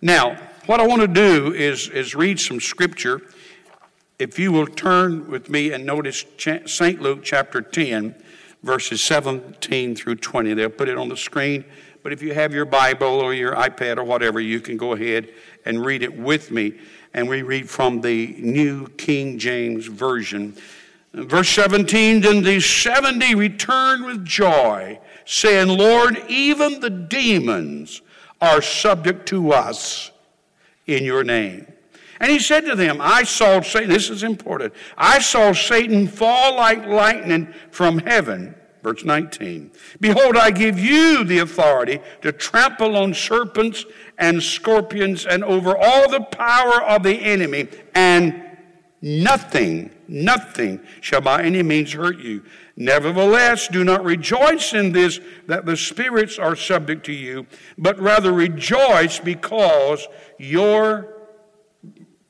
Now, 0.00 0.36
what 0.66 0.80
I 0.80 0.86
want 0.86 1.02
to 1.02 1.08
do 1.08 1.52
is, 1.52 1.88
is 1.88 2.14
read 2.14 2.38
some 2.38 2.60
scripture. 2.60 3.22
If 4.18 4.38
you 4.38 4.52
will 4.52 4.66
turn 4.66 5.28
with 5.28 5.48
me 5.48 5.72
and 5.72 5.84
notice 5.84 6.24
St. 6.36 7.00
Luke 7.00 7.20
chapter 7.22 7.62
10, 7.62 8.14
verses 8.62 9.00
17 9.02 9.94
through 9.96 10.16
20. 10.16 10.54
They'll 10.54 10.68
put 10.68 10.88
it 10.88 10.98
on 10.98 11.08
the 11.08 11.16
screen. 11.16 11.64
But 12.02 12.12
if 12.12 12.22
you 12.22 12.32
have 12.34 12.54
your 12.54 12.64
Bible 12.64 13.06
or 13.06 13.34
your 13.34 13.54
iPad 13.54 13.98
or 13.98 14.04
whatever, 14.04 14.40
you 14.40 14.60
can 14.60 14.76
go 14.76 14.92
ahead 14.92 15.28
and 15.64 15.84
read 15.84 16.02
it 16.02 16.16
with 16.16 16.50
me. 16.50 16.74
And 17.14 17.28
we 17.28 17.42
read 17.42 17.68
from 17.68 18.00
the 18.00 18.36
New 18.38 18.88
King 18.96 19.38
James 19.38 19.86
Version. 19.86 20.56
Verse 21.12 21.48
17 21.50 22.20
Then 22.20 22.42
the 22.42 22.60
70 22.60 23.34
returned 23.34 24.04
with 24.04 24.24
joy, 24.24 25.00
saying, 25.24 25.68
Lord, 25.68 26.22
even 26.28 26.80
the 26.80 26.90
demons 26.90 28.02
are 28.40 28.62
subject 28.62 29.26
to 29.28 29.52
us 29.52 30.10
in 30.86 31.04
your 31.04 31.24
name. 31.24 31.66
And 32.20 32.30
he 32.30 32.38
said 32.38 32.64
to 32.66 32.74
them, 32.74 32.98
I 33.00 33.22
saw 33.22 33.60
Satan, 33.60 33.90
this 33.90 34.10
is 34.10 34.22
important, 34.22 34.74
I 34.96 35.20
saw 35.20 35.52
Satan 35.52 36.08
fall 36.08 36.56
like 36.56 36.86
lightning 36.86 37.52
from 37.70 37.98
heaven. 37.98 38.54
Verse 38.82 39.04
19 39.04 39.70
Behold, 40.00 40.36
I 40.36 40.50
give 40.50 40.78
you 40.78 41.24
the 41.24 41.38
authority 41.38 42.00
to 42.22 42.32
trample 42.32 42.96
on 42.96 43.14
serpents 43.14 43.84
and 44.18 44.42
scorpions 44.42 45.26
and 45.26 45.44
over 45.44 45.76
all 45.76 46.08
the 46.10 46.20
power 46.20 46.82
of 46.82 47.02
the 47.02 47.14
enemy, 47.14 47.68
and 47.94 48.42
nothing, 49.00 49.90
nothing 50.06 50.80
shall 51.00 51.20
by 51.20 51.42
any 51.42 51.62
means 51.62 51.92
hurt 51.92 52.18
you. 52.18 52.42
Nevertheless, 52.76 53.66
do 53.68 53.82
not 53.82 54.04
rejoice 54.04 54.72
in 54.72 54.92
this 54.92 55.18
that 55.46 55.66
the 55.66 55.76
spirits 55.76 56.38
are 56.38 56.54
subject 56.54 57.04
to 57.06 57.12
you, 57.12 57.46
but 57.76 57.98
rather 57.98 58.32
rejoice 58.32 59.18
because 59.18 60.06
your 60.38 61.14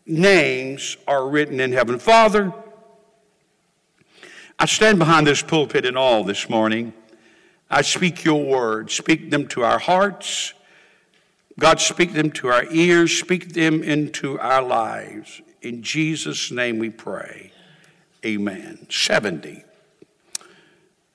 names 0.06 0.96
are 1.06 1.28
written 1.28 1.60
in 1.60 1.72
heaven. 1.72 1.98
Father, 1.98 2.52
I 4.60 4.66
stand 4.66 4.98
behind 4.98 5.24
this 5.24 5.40
pulpit 5.40 5.84
in 5.84 5.96
all 5.96 6.24
this 6.24 6.48
morning. 6.50 6.92
I 7.70 7.82
speak 7.82 8.24
your 8.24 8.44
word. 8.44 8.90
Speak 8.90 9.30
them 9.30 9.46
to 9.48 9.62
our 9.62 9.78
hearts. 9.78 10.52
God, 11.60 11.80
speak 11.80 12.12
them 12.12 12.32
to 12.32 12.48
our 12.48 12.64
ears. 12.72 13.16
Speak 13.16 13.52
them 13.52 13.84
into 13.84 14.36
our 14.40 14.62
lives. 14.62 15.40
In 15.62 15.82
Jesus' 15.82 16.50
name 16.50 16.80
we 16.80 16.90
pray. 16.90 17.52
Amen. 18.26 18.86
70. 18.90 19.64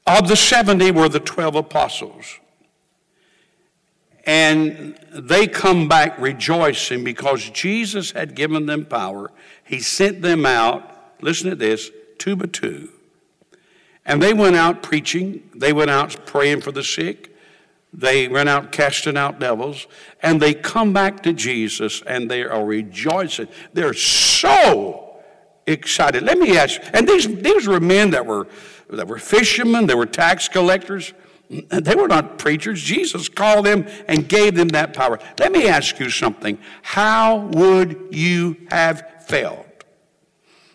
Of 0.07 0.29
the 0.29 0.37
70 0.37 0.91
were 0.91 1.09
the 1.09 1.19
12 1.19 1.55
apostles. 1.55 2.39
And 4.25 4.97
they 5.11 5.47
come 5.47 5.89
back 5.89 6.17
rejoicing 6.17 7.03
because 7.03 7.49
Jesus 7.49 8.11
had 8.11 8.35
given 8.35 8.67
them 8.67 8.85
power. 8.85 9.31
He 9.65 9.81
sent 9.81 10.21
them 10.21 10.45
out, 10.45 11.19
listen 11.21 11.49
to 11.49 11.57
this, 11.57 11.91
two 12.17 12.37
by 12.37 12.45
two 12.45 12.92
and 14.05 14.21
they 14.21 14.33
went 14.33 14.55
out 14.55 14.83
preaching, 14.83 15.49
they 15.55 15.73
went 15.73 15.89
out 15.89 16.25
praying 16.25 16.61
for 16.61 16.71
the 16.71 16.83
sick, 16.83 17.33
they 17.93 18.27
went 18.27 18.49
out 18.49 18.71
casting 18.71 19.17
out 19.17 19.39
devils, 19.39 19.87
and 20.21 20.41
they 20.41 20.53
come 20.53 20.93
back 20.93 21.21
to 21.23 21.33
Jesus 21.33 22.01
and 22.05 22.29
they 22.29 22.43
are 22.43 22.65
rejoicing. 22.65 23.47
They're 23.73 23.93
so 23.93 25.21
excited. 25.67 26.23
Let 26.23 26.39
me 26.39 26.57
ask 26.57 26.81
and 26.93 27.07
these, 27.07 27.27
these 27.41 27.67
were 27.67 27.79
men 27.79 28.09
that 28.11 28.25
were, 28.25 28.47
that 28.89 29.07
were 29.07 29.19
fishermen, 29.19 29.85
they 29.85 29.95
were 29.95 30.05
tax 30.05 30.47
collectors. 30.47 31.13
They 31.69 31.93
were 31.93 32.07
not 32.07 32.39
preachers. 32.39 32.81
Jesus 32.81 33.29
called 33.29 33.67
them 33.67 33.85
and 34.07 34.27
gave 34.27 34.55
them 34.55 34.69
that 34.69 34.93
power. 34.93 35.19
Let 35.37 35.51
me 35.51 35.67
ask 35.67 35.99
you 35.99 36.09
something. 36.09 36.57
How 36.81 37.37
would 37.37 38.07
you 38.11 38.57
have 38.71 39.25
felt 39.27 39.67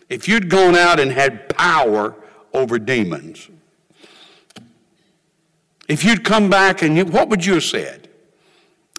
if 0.07 0.27
you'd 0.27 0.49
gone 0.49 0.75
out 0.75 0.99
and 0.99 1.11
had 1.11 1.49
power 1.49 2.15
over 2.53 2.79
demons. 2.79 3.49
If 5.87 6.03
you'd 6.03 6.23
come 6.23 6.49
back 6.49 6.81
and 6.81 6.95
you, 6.95 7.05
what 7.05 7.29
would 7.29 7.45
you 7.45 7.55
have 7.55 7.63
said? 7.63 8.09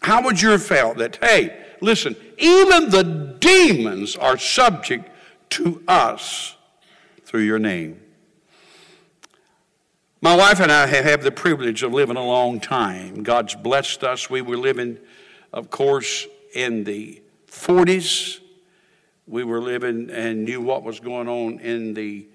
How 0.02 0.22
would 0.22 0.40
you 0.40 0.50
have 0.50 0.64
felt 0.64 0.98
that, 0.98 1.16
hey, 1.22 1.56
listen, 1.80 2.16
even 2.38 2.90
the 2.90 3.36
demons 3.38 4.16
are 4.16 4.36
subject 4.38 5.08
to 5.50 5.82
us 5.86 6.56
through 7.24 7.42
your 7.42 7.58
name? 7.58 8.00
My 10.22 10.36
wife 10.36 10.60
and 10.60 10.70
I 10.70 10.86
have 10.86 11.04
had 11.04 11.22
the 11.22 11.30
privilege 11.30 11.82
of 11.82 11.92
living 11.92 12.16
a 12.16 12.24
long 12.24 12.60
time. 12.60 13.22
God's 13.22 13.54
blessed 13.54 14.04
us. 14.04 14.28
We 14.28 14.42
were 14.42 14.58
living, 14.58 14.98
of 15.52 15.70
course, 15.70 16.26
in 16.54 16.84
the 16.84 17.22
40s. 17.48 18.40
We 19.26 19.44
were 19.44 19.60
living 19.60 20.10
and 20.10 20.44
knew 20.44 20.60
what 20.60 20.82
was 20.82 21.00
going 21.00 21.28
on 21.28 21.60
in 21.60 21.94
the 21.94 22.26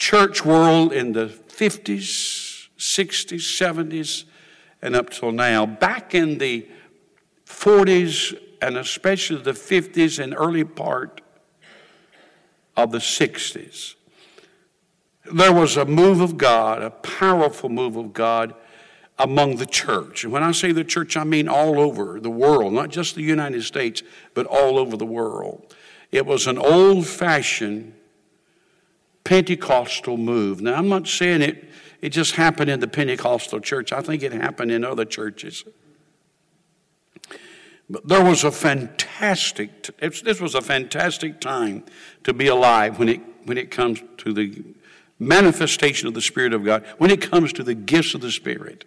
church 0.00 0.46
world 0.46 0.94
in 0.94 1.12
the 1.12 1.26
50s, 1.26 2.68
60s, 2.78 3.36
70s, 3.36 4.24
and 4.80 4.96
up 4.96 5.10
till 5.10 5.30
now. 5.30 5.66
Back 5.66 6.14
in 6.14 6.38
the 6.38 6.66
40s 7.46 8.36
and 8.62 8.78
especially 8.78 9.42
the 9.42 9.52
50s 9.52 10.18
and 10.18 10.34
early 10.34 10.64
part 10.64 11.20
of 12.76 12.92
the 12.92 12.98
60s, 12.98 13.94
there 15.32 15.52
was 15.52 15.76
a 15.76 15.84
move 15.84 16.22
of 16.22 16.38
God, 16.38 16.82
a 16.82 16.90
powerful 16.90 17.68
move 17.68 17.96
of 17.96 18.14
God 18.14 18.54
among 19.18 19.56
the 19.56 19.66
church. 19.66 20.24
And 20.24 20.32
when 20.32 20.42
I 20.42 20.52
say 20.52 20.72
the 20.72 20.82
church, 20.82 21.14
I 21.18 21.24
mean 21.24 21.46
all 21.46 21.78
over 21.78 22.18
the 22.20 22.30
world, 22.30 22.72
not 22.72 22.88
just 22.88 23.16
the 23.16 23.22
United 23.22 23.64
States, 23.64 24.02
but 24.32 24.46
all 24.46 24.78
over 24.78 24.96
the 24.96 25.04
world. 25.04 25.74
It 26.10 26.24
was 26.24 26.46
an 26.46 26.56
old 26.56 27.06
fashioned 27.06 27.92
Pentecostal 29.30 30.16
move. 30.16 30.60
Now, 30.60 30.74
I'm 30.74 30.88
not 30.88 31.06
saying 31.06 31.40
it, 31.40 31.70
it 32.02 32.08
just 32.08 32.34
happened 32.34 32.68
in 32.68 32.80
the 32.80 32.88
Pentecostal 32.88 33.60
church, 33.60 33.92
I 33.92 34.00
think 34.00 34.24
it 34.24 34.32
happened 34.32 34.72
in 34.72 34.84
other 34.84 35.04
churches. 35.04 35.62
But 37.88 38.08
there 38.08 38.24
was 38.24 38.42
a 38.42 38.50
fantastic, 38.50 39.88
this 40.00 40.40
was 40.40 40.56
a 40.56 40.60
fantastic 40.60 41.40
time 41.40 41.84
to 42.24 42.32
be 42.32 42.48
alive 42.48 42.98
when 42.98 43.08
it, 43.08 43.20
when 43.44 43.56
it 43.56 43.70
comes 43.70 44.02
to 44.16 44.32
the 44.32 44.64
manifestation 45.20 46.08
of 46.08 46.14
the 46.14 46.20
Spirit 46.20 46.52
of 46.52 46.64
God, 46.64 46.84
when 46.98 47.12
it 47.12 47.22
comes 47.22 47.52
to 47.52 47.62
the 47.62 47.74
gifts 47.74 48.16
of 48.16 48.22
the 48.22 48.32
Spirit. 48.32 48.84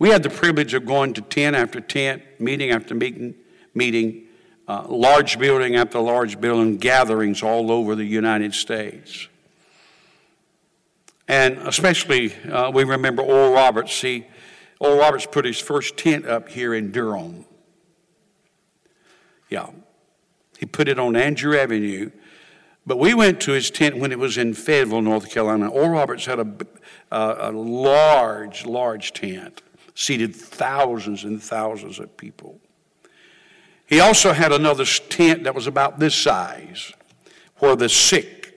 We 0.00 0.08
had 0.08 0.24
the 0.24 0.30
privilege 0.30 0.74
of 0.74 0.86
going 0.86 1.14
to 1.14 1.20
tent 1.20 1.54
after 1.54 1.80
tent, 1.80 2.24
meeting 2.40 2.72
after 2.72 2.96
meeting, 2.96 3.36
meeting, 3.74 4.23
uh, 4.66 4.86
large 4.88 5.38
building 5.38 5.76
after 5.76 6.00
large 6.00 6.40
building, 6.40 6.76
gatherings 6.78 7.42
all 7.42 7.70
over 7.70 7.94
the 7.94 8.04
United 8.04 8.54
States. 8.54 9.28
And 11.28 11.58
especially, 11.58 12.34
uh, 12.44 12.70
we 12.70 12.84
remember 12.84 13.22
Oral 13.22 13.52
Roberts. 13.52 13.94
See, 13.94 14.26
Oral 14.78 14.98
Roberts 14.98 15.26
put 15.26 15.44
his 15.44 15.58
first 15.58 15.96
tent 15.96 16.26
up 16.26 16.48
here 16.48 16.74
in 16.74 16.92
Durham. 16.92 17.44
Yeah. 19.48 19.70
He 20.58 20.66
put 20.66 20.88
it 20.88 20.98
on 20.98 21.16
Andrew 21.16 21.56
Avenue. 21.56 22.10
But 22.86 22.98
we 22.98 23.14
went 23.14 23.40
to 23.42 23.52
his 23.52 23.70
tent 23.70 23.96
when 23.96 24.12
it 24.12 24.18
was 24.18 24.36
in 24.36 24.52
Fayetteville, 24.52 25.00
North 25.00 25.30
Carolina. 25.30 25.68
Oral 25.68 25.90
Roberts 25.90 26.26
had 26.26 26.38
a, 26.38 26.46
a, 27.10 27.50
a 27.50 27.52
large, 27.52 28.66
large 28.66 29.12
tent 29.12 29.62
seated 29.94 30.34
thousands 30.34 31.24
and 31.24 31.42
thousands 31.42 31.98
of 31.98 32.14
people. 32.16 32.60
He 33.94 34.00
also 34.00 34.32
had 34.32 34.50
another 34.50 34.84
tent 34.84 35.44
that 35.44 35.54
was 35.54 35.68
about 35.68 36.00
this 36.00 36.16
size, 36.16 36.92
where 37.58 37.76
the 37.76 37.88
sick, 37.88 38.52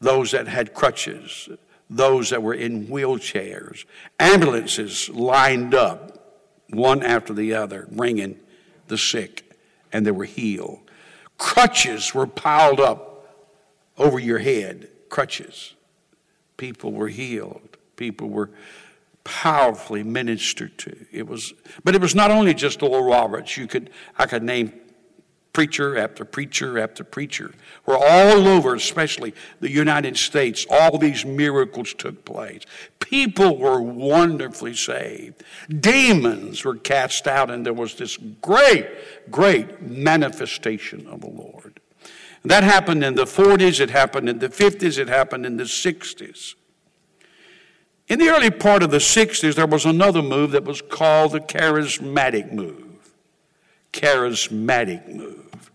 those 0.00 0.30
that 0.30 0.46
had 0.46 0.74
crutches, 0.74 1.48
those 1.90 2.30
that 2.30 2.40
were 2.40 2.54
in 2.54 2.86
wheelchairs, 2.86 3.84
ambulances 4.20 5.08
lined 5.08 5.74
up, 5.74 6.46
one 6.70 7.02
after 7.02 7.34
the 7.34 7.54
other, 7.54 7.88
bringing 7.90 8.38
the 8.86 8.96
sick, 8.96 9.56
and 9.92 10.06
they 10.06 10.12
were 10.12 10.24
healed. 10.24 10.88
Crutches 11.36 12.14
were 12.14 12.28
piled 12.28 12.78
up 12.78 13.34
over 13.96 14.20
your 14.20 14.38
head, 14.38 14.88
crutches. 15.08 15.74
People 16.56 16.92
were 16.92 17.08
healed. 17.08 17.76
People 17.96 18.28
were 18.28 18.50
powerfully 19.24 20.02
ministered 20.02 20.76
to. 20.78 20.96
It 21.12 21.26
was, 21.26 21.52
but 21.84 21.94
it 21.94 22.00
was 22.00 22.14
not 22.14 22.30
only 22.30 22.54
just 22.54 22.82
Oral 22.82 23.04
Roberts. 23.04 23.56
You 23.56 23.66
could, 23.66 23.90
I 24.18 24.26
could 24.26 24.42
name 24.42 24.72
preacher 25.52 25.98
after 25.98 26.24
preacher 26.24 26.78
after 26.78 27.02
preacher, 27.02 27.52
where 27.84 27.98
all 27.98 28.46
over, 28.46 28.74
especially 28.74 29.34
the 29.58 29.70
United 29.70 30.16
States, 30.16 30.64
all 30.70 30.98
these 30.98 31.24
miracles 31.24 31.94
took 31.94 32.24
place. 32.24 32.62
People 33.00 33.58
were 33.58 33.80
wonderfully 33.80 34.74
saved. 34.74 35.42
Demons 35.68 36.64
were 36.64 36.76
cast 36.76 37.26
out, 37.26 37.50
and 37.50 37.66
there 37.66 37.72
was 37.72 37.96
this 37.96 38.16
great, 38.40 38.86
great 39.30 39.82
manifestation 39.82 41.06
of 41.08 41.22
the 41.22 41.30
Lord. 41.30 41.80
That 42.44 42.62
happened 42.62 43.02
in 43.02 43.14
the 43.14 43.24
40s, 43.24 43.80
it 43.80 43.90
happened 43.90 44.28
in 44.28 44.38
the 44.38 44.48
50s, 44.48 44.96
it 44.96 45.08
happened 45.08 45.44
in 45.44 45.56
the 45.56 45.64
60s. 45.64 46.54
In 48.08 48.18
the 48.18 48.28
early 48.28 48.50
part 48.50 48.82
of 48.82 48.90
the 48.90 48.98
60s, 48.98 49.54
there 49.54 49.66
was 49.66 49.84
another 49.84 50.22
move 50.22 50.52
that 50.52 50.64
was 50.64 50.80
called 50.80 51.32
the 51.32 51.40
charismatic 51.40 52.52
move. 52.52 53.12
Charismatic 53.92 55.06
move. 55.14 55.70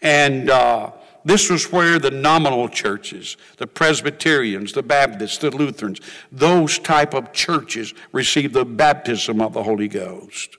And 0.00 0.48
uh, 0.48 0.92
this 1.24 1.50
was 1.50 1.70
where 1.70 1.98
the 1.98 2.10
nominal 2.10 2.68
churches, 2.68 3.36
the 3.58 3.66
Presbyterians, 3.66 4.72
the 4.72 4.82
Baptists, 4.82 5.38
the 5.38 5.50
Lutherans, 5.50 6.00
those 6.32 6.78
type 6.78 7.12
of 7.12 7.32
churches 7.34 7.92
received 8.12 8.54
the 8.54 8.64
baptism 8.64 9.42
of 9.42 9.52
the 9.52 9.62
Holy 9.62 9.88
Ghost. 9.88 10.56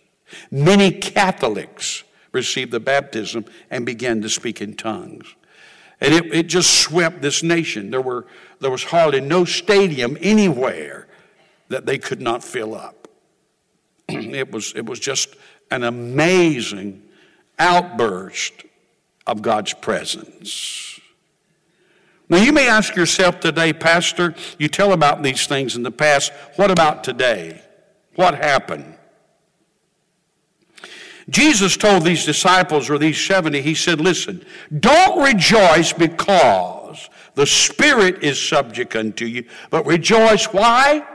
Many 0.51 0.91
Catholics 0.91 2.03
received 2.31 2.71
the 2.71 2.79
baptism 2.79 3.45
and 3.71 3.85
began 3.85 4.21
to 4.21 4.29
speak 4.29 4.61
in 4.61 4.75
tongues. 4.75 5.33
And 6.01 6.13
it, 6.13 6.33
it 6.33 6.47
just 6.47 6.79
swept 6.79 7.21
this 7.21 7.43
nation. 7.43 7.91
There, 7.91 8.01
were, 8.01 8.25
there 8.59 8.71
was 8.71 8.83
hardly 8.83 9.21
no 9.21 9.45
stadium 9.45 10.17
anywhere 10.21 11.07
that 11.67 11.85
they 11.85 11.97
could 11.97 12.21
not 12.21 12.43
fill 12.43 12.73
up. 12.73 13.07
it, 14.07 14.51
was, 14.51 14.73
it 14.75 14.85
was 14.85 14.99
just 14.99 15.35
an 15.71 15.83
amazing 15.83 17.03
outburst 17.57 18.53
of 19.27 19.41
God's 19.41 19.73
presence. 19.73 20.99
Now, 22.29 22.37
you 22.37 22.53
may 22.53 22.67
ask 22.67 22.95
yourself 22.95 23.39
today, 23.39 23.73
Pastor, 23.73 24.35
you 24.59 24.67
tell 24.67 24.93
about 24.93 25.23
these 25.23 25.47
things 25.47 25.75
in 25.75 25.83
the 25.83 25.91
past. 25.91 26.31
What 26.55 26.69
about 26.69 27.03
today? 27.03 27.61
What 28.15 28.35
happened? 28.35 28.98
Jesus 31.29 31.77
told 31.77 32.03
these 32.03 32.25
disciples, 32.25 32.89
or 32.89 32.97
these 32.97 33.23
70, 33.23 33.61
he 33.61 33.75
said, 33.75 34.01
Listen, 34.01 34.43
don't 34.79 35.21
rejoice 35.21 35.93
because 35.93 37.09
the 37.35 37.45
Spirit 37.45 38.23
is 38.23 38.41
subject 38.41 38.95
unto 38.95 39.25
you, 39.25 39.45
but 39.69 39.85
rejoice. 39.85 40.45
Why? 40.45 41.05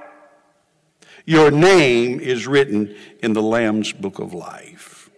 Your 1.27 1.51
name 1.51 2.21
is 2.21 2.47
written 2.47 2.95
in 3.23 3.33
the 3.33 3.43
Lamb's 3.43 3.93
book 3.93 4.19
of 4.19 4.35
life. 4.35 5.11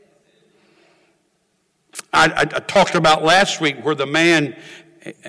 I, 2.12 2.26
I, 2.26 2.40
I 2.40 2.44
talked 2.44 2.94
about 2.94 3.24
last 3.24 3.60
week 3.60 3.84
where 3.84 3.94
the 3.94 4.06
man, 4.06 4.56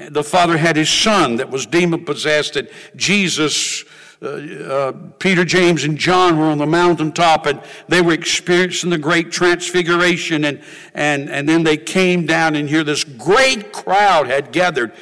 the 0.10 0.24
father 0.24 0.58
had 0.58 0.76
his 0.76 0.90
son 0.90 1.38
that 1.38 1.50
was 1.50 1.66
demon 1.66 2.06
possessed, 2.06 2.56
and 2.56 2.70
Jesus 2.96 3.84
uh, 4.20 4.26
uh, 4.28 4.92
Peter, 5.20 5.46
James, 5.46 5.84
and 5.84 5.98
John 5.98 6.40
were 6.40 6.46
on 6.46 6.58
the 6.58 6.66
mountaintop 6.66 7.46
and 7.46 7.62
they 7.88 8.02
were 8.02 8.14
experiencing 8.14 8.90
the 8.90 8.98
great 8.98 9.32
transfiguration. 9.32 10.46
And, 10.46 10.62
and, 10.96 11.30
and 11.30 11.48
then 11.48 11.64
they 11.64 11.78
came 11.78 12.26
down, 12.26 12.56
and 12.56 12.68
here 12.68 12.84
this 12.84 13.04
great 13.04 13.72
crowd 13.72 14.28
had 14.28 14.52
gathered. 14.52 14.94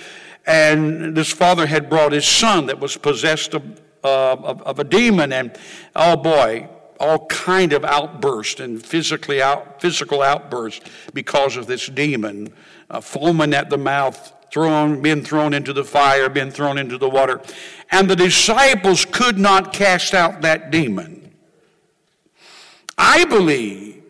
And 0.45 1.15
this 1.15 1.32
father 1.32 1.65
had 1.65 1.89
brought 1.89 2.12
his 2.12 2.28
son 2.28 2.65
that 2.67 2.80
was 2.80 2.97
possessed 2.97 3.54
of, 3.54 3.63
uh, 4.04 4.34
of, 4.34 4.62
of, 4.63 4.80
a 4.80 4.84
demon. 4.84 5.32
And 5.32 5.58
oh 5.95 6.17
boy, 6.17 6.69
all 6.99 7.25
kind 7.28 7.73
of 7.73 7.84
outburst 7.84 8.60
and 8.60 8.86
physically 8.86 9.41
out, 9.41 9.82
physical 9.82 10.21
outburst 10.21 10.89
because 11.13 11.58
of 11.58 11.67
this 11.67 11.88
demon, 11.88 12.54
uh, 12.89 12.99
foaming 12.99 13.54
at 13.54 13.69
the 13.69 13.78
mouth, 13.78 14.34
thrown, 14.56 15.02
been 15.02 15.22
thrown 15.22 15.54
into 15.54 15.74
the 15.74 15.84
fire, 15.84 16.30
been 16.30 16.50
thrown 16.50 16.78
into 16.78 16.98
the 16.98 17.10
water. 17.10 17.41
And 17.91 18.10
the 18.10 18.15
disciples 18.15 19.04
could 19.04 19.38
not 19.38 19.74
cast 19.74 20.13
out 20.13 20.44
that 20.44 20.72
demon. 20.72 21.36
I 22.98 23.26
believe 23.26 24.02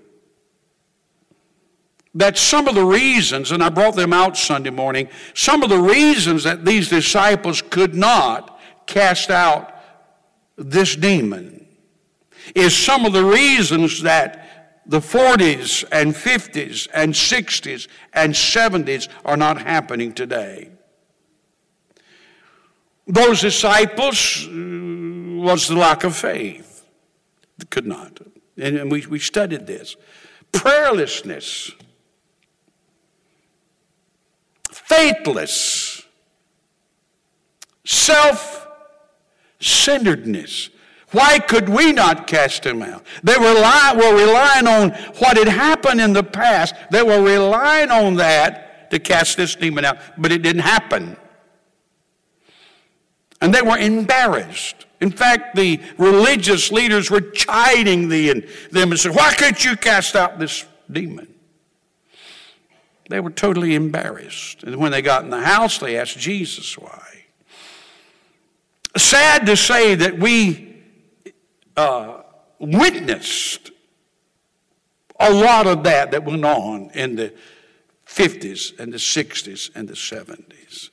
that 2.14 2.38
some 2.38 2.68
of 2.68 2.76
the 2.76 2.86
reasons, 2.86 3.52
and 3.52 3.64
I 3.64 3.70
brought 3.70 3.96
them 3.96 4.14
out 4.14 4.38
Sunday 4.38 4.70
morning, 4.70 5.10
some 5.34 5.64
of 5.64 5.70
the 5.70 5.80
reasons 5.80 6.44
that 6.44 6.64
these 6.64 6.90
disciples 6.90 7.64
could 7.64 7.96
not 7.96 8.60
cast 8.86 9.32
out 9.32 9.74
this 10.58 10.96
demon 10.96 11.66
is 12.54 12.78
some 12.78 13.04
of 13.08 13.14
the 13.14 13.26
reasons 13.26 14.04
that 14.04 14.45
the 14.86 15.00
40s 15.00 15.84
and 15.92 16.14
50s 16.14 16.88
and 16.94 17.14
60s 17.14 17.88
and 18.14 18.34
70s 18.34 19.08
are 19.24 19.38
not 19.38 19.62
happening 19.62 20.14
today. 20.14 20.70
Those 23.08 23.42
disciples 23.42 24.48
uh, 24.48 24.52
was 25.42 25.68
the 25.68 25.76
lack 25.76 26.04
of 26.04 26.16
faith. 26.16 26.86
Could 27.70 27.86
not. 27.86 28.20
And 28.58 28.92
we, 28.92 29.06
we 29.06 29.20
studied 29.20 29.68
this. 29.68 29.96
Prayerlessness, 30.52 31.74
faithless, 34.72 36.04
self 37.84 38.68
centeredness. 39.60 40.70
Why 41.12 41.40
could 41.40 41.70
we 41.70 41.92
not 41.92 42.28
cast 42.28 42.66
him 42.66 42.82
out? 42.82 43.06
They 43.24 43.38
were, 43.38 43.54
were 43.54 44.16
relying 44.16 44.68
on 44.68 44.90
what 45.20 45.38
had 45.38 45.48
happened 45.48 46.02
in 46.02 46.14
the 46.14 46.24
past. 46.24 46.76
They 46.92 47.04
were 47.04 47.22
relying 47.22 47.92
on 47.92 48.16
that 48.16 48.90
to 48.92 49.00
cast 49.00 49.38
this 49.38 49.56
demon 49.56 49.86
out, 49.86 49.98
but 50.18 50.32
it 50.32 50.42
didn't 50.42 50.64
happen. 50.64 51.16
And 53.42 53.54
they 53.54 53.62
were 53.62 53.78
embarrassed. 53.78 54.86
In 55.02 55.12
fact, 55.12 55.56
the 55.56 55.80
religious 55.98 56.72
leaders 56.72 57.12
were 57.12 57.22
chiding 57.22 58.10
them 58.10 58.44
and 58.74 59.00
said, 59.00 59.14
Why 59.14 59.34
couldn't 59.36 59.64
you 59.64 59.76
cast 59.76 60.16
out 60.16 60.40
this 60.40 60.66
demon? 60.92 61.28
They 63.10 63.20
were 63.20 63.30
totally 63.30 63.76
embarrassed. 63.76 64.64
And 64.64 64.78
when 64.78 64.92
they 64.92 65.02
got 65.02 65.24
in 65.24 65.30
the 65.30 65.42
house, 65.42 65.78
they 65.78 65.98
asked 65.98 66.18
Jesus 66.18 66.78
why. 66.78 67.26
sad 68.98 69.46
to 69.46 69.56
say 69.56 69.94
that 69.96 70.18
we 70.18 70.65
uh, 71.78 72.22
witnessed 72.60 73.72
a 75.20 75.32
lot 75.32 75.68
of 75.68 75.84
that 75.84 76.12
that 76.12 76.26
went 76.26 76.46
on 76.46 76.90
in 76.94 77.16
the 77.16 77.34
50s 78.06 78.78
and 78.80 78.92
the 78.94 78.98
60s 78.98 79.72
and 79.76 79.88
the 79.88 79.94
70s. 79.94 80.90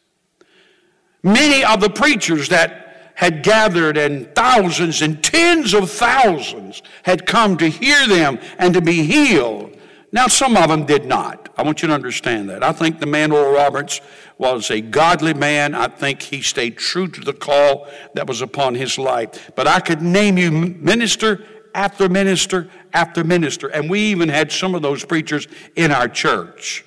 Many 1.23 1.65
of 1.65 1.81
the 1.81 1.91
preachers 1.91 2.49
that 2.49 3.13
had 3.15 3.43
gathered 3.43 3.97
and 3.97 4.35
thousands 4.35 5.03
and 5.03 5.23
tens 5.23 5.75
of 5.75 5.91
thousands 5.91 6.83
had 7.05 7.27
come 7.27 7.57
to 7.59 7.69
hear 7.69 8.07
them 8.07 8.39
and 8.59 8.75
to 8.75 8.81
be 8.81 9.05
healed. 9.05 9.77
Now, 10.11 10.27
some 10.27 10.57
of 10.57 10.69
them 10.69 10.87
did 10.87 11.07
not. 11.07 11.42
I 11.57 11.63
want 11.63 11.83
you 11.83 11.89
to 11.89 11.95
understand 11.95 12.49
that. 12.49 12.63
I 12.63 12.73
think 12.73 12.99
the 12.99 13.07
man 13.07 13.31
Oral 13.33 13.53
Roberts 13.53 14.01
was 14.39 14.71
a 14.71 14.81
godly 14.81 15.35
man. 15.35 15.75
I 15.75 15.89
think 15.89 16.23
he 16.23 16.43
stayed 16.43 16.79
true 16.79 17.09
to 17.09 17.21
the 17.21 17.33
call 17.33 17.89
that 18.15 18.27
was 18.27 18.41
upon 18.41 18.75
his 18.75 18.99
life. 18.99 19.51
But 19.55 19.67
I 19.67 19.81
could 19.81 20.03
name 20.03 20.39
you 20.39 20.51
minister 20.51 21.45
after 21.75 22.09
minister 22.09 22.69
after 22.93 23.25
minister. 23.25 23.69
And 23.69 23.89
we 23.89 24.01
even 24.01 24.29
had 24.29 24.51
some 24.51 24.75
of 24.75 24.83
those 24.83 25.05
preachers 25.05 25.47
in 25.77 25.91
our 25.91 26.09
church. 26.09 26.85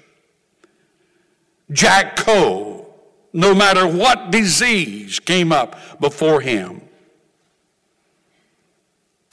Jack 1.72 2.16
Cole, 2.16 2.94
no 3.34 3.54
matter 3.54 3.88
what 3.88 4.32
disease 4.32 5.20
came 5.20 5.52
up 5.52 6.00
before 6.00 6.42
him, 6.42 6.82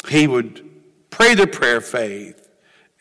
he 0.09 0.27
would 0.27 0.69
pray 1.11 1.35
the 1.35 1.47
prayer 1.47 1.77
of 1.77 1.85
faith, 1.85 2.42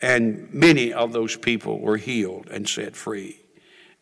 and 0.02 0.52
many 0.52 0.92
of 0.92 1.12
those 1.12 1.36
people 1.36 1.78
were 1.78 1.96
healed 1.96 2.48
and 2.50 2.68
set 2.68 2.96
free. 2.96 3.38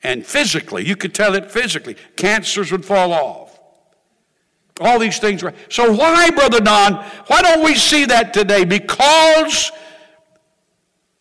And 0.03 0.25
physically, 0.25 0.87
you 0.87 0.97
could 0.97 1.15
tell 1.15 1.35
it 1.35 1.51
physically, 1.51 1.97
cancers 2.17 2.73
would 2.73 2.87
fall 2.87 3.13
off. 3.13 3.61
All 4.81 4.99
these 4.99 5.19
things 5.19 5.43
were. 5.43 5.53
So, 5.69 5.93
why, 5.93 6.31
Brother 6.31 6.61
Don, 6.61 6.95
why 7.27 7.43
don't 7.43 7.63
we 7.63 7.75
see 7.75 8.07
that 8.07 8.33
today? 8.33 8.65
Because 8.65 9.71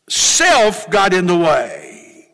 self 0.08 0.90
got 0.90 1.14
in 1.14 1.28
the 1.28 1.38
way. 1.38 2.30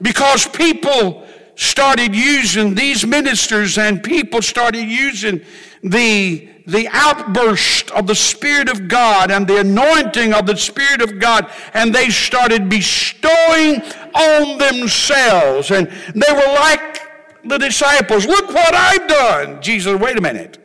Because 0.00 0.46
people 0.48 1.26
started 1.56 2.14
using 2.14 2.74
these 2.74 3.04
ministers 3.04 3.76
and 3.76 4.02
people 4.02 4.40
started 4.40 4.88
using 4.88 5.44
the, 5.82 6.48
the 6.68 6.86
outburst 6.92 7.90
of 7.92 8.06
the 8.06 8.14
Spirit 8.14 8.68
of 8.68 8.88
God 8.88 9.30
and 9.30 9.48
the 9.48 9.60
anointing 9.60 10.34
of 10.34 10.44
the 10.44 10.56
Spirit 10.56 11.00
of 11.00 11.18
God, 11.18 11.50
and 11.72 11.94
they 11.94 12.10
started 12.10 12.68
bestowing 12.68 13.80
on 14.14 14.58
themselves. 14.58 15.70
And 15.70 15.88
they 16.14 16.32
were 16.32 16.52
like 16.54 17.00
the 17.44 17.56
disciples, 17.56 18.26
Look 18.26 18.48
what 18.48 18.74
I've 18.74 19.08
done. 19.08 19.62
Jesus, 19.62 19.98
wait 19.98 20.18
a 20.18 20.20
minute. 20.20 20.58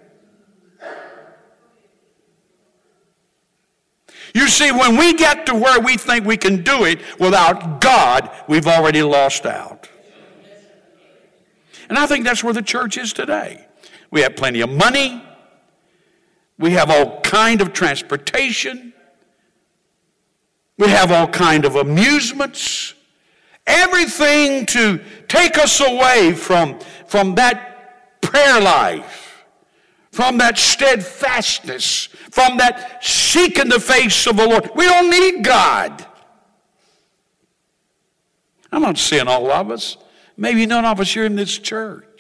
You 4.36 4.50
see, 4.50 4.72
when 4.72 4.98
we 4.98 5.14
get 5.14 5.46
to 5.46 5.56
where 5.56 5.80
we 5.80 5.96
think 5.96 6.26
we 6.26 6.38
can 6.38 6.64
do 6.64 6.86
it 6.86 7.00
without 7.20 7.80
God, 7.80 8.30
we've 8.50 8.68
already 8.68 9.04
lost 9.04 9.46
out. 9.46 9.90
And 11.88 11.98
I 11.98 12.08
think 12.08 12.26
that's 12.26 12.44
where 12.44 12.54
the 12.54 12.64
church 12.64 12.98
is 12.98 13.14
today. 13.14 13.68
We 14.12 14.22
have 14.22 14.36
plenty 14.36 14.62
of 14.62 14.70
money. 14.70 15.24
We 16.64 16.72
have 16.72 16.90
all 16.90 17.20
kind 17.20 17.60
of 17.60 17.74
transportation. 17.74 18.94
We 20.78 20.88
have 20.88 21.12
all 21.12 21.28
kind 21.28 21.66
of 21.66 21.76
amusements. 21.76 22.94
Everything 23.68 24.66
to 24.68 25.02
take 25.28 25.58
us 25.58 25.82
away 25.82 26.32
from, 26.32 26.80
from 27.06 27.36
that 27.36 28.22
prayer 28.22 28.62
life, 28.62 29.44
from 30.14 30.38
that 30.38 30.58
steadfastness, 30.58 32.06
from 32.32 32.56
that 32.60 33.04
seeking 33.04 33.68
the 33.68 33.82
face 33.82 34.26
of 34.26 34.38
the 34.38 34.48
Lord. 34.48 34.72
We 34.74 34.86
don't 34.86 35.10
need 35.10 35.44
God. 35.44 36.06
I'm 38.72 38.84
not 38.84 38.98
saying 38.98 39.28
all 39.28 39.52
of 39.52 39.70
us. 39.70 39.98
Maybe 40.38 40.66
none 40.66 40.86
of 40.86 41.02
us 41.02 41.14
here 41.14 41.26
in 41.26 41.36
this 41.36 41.58
church. 41.58 42.13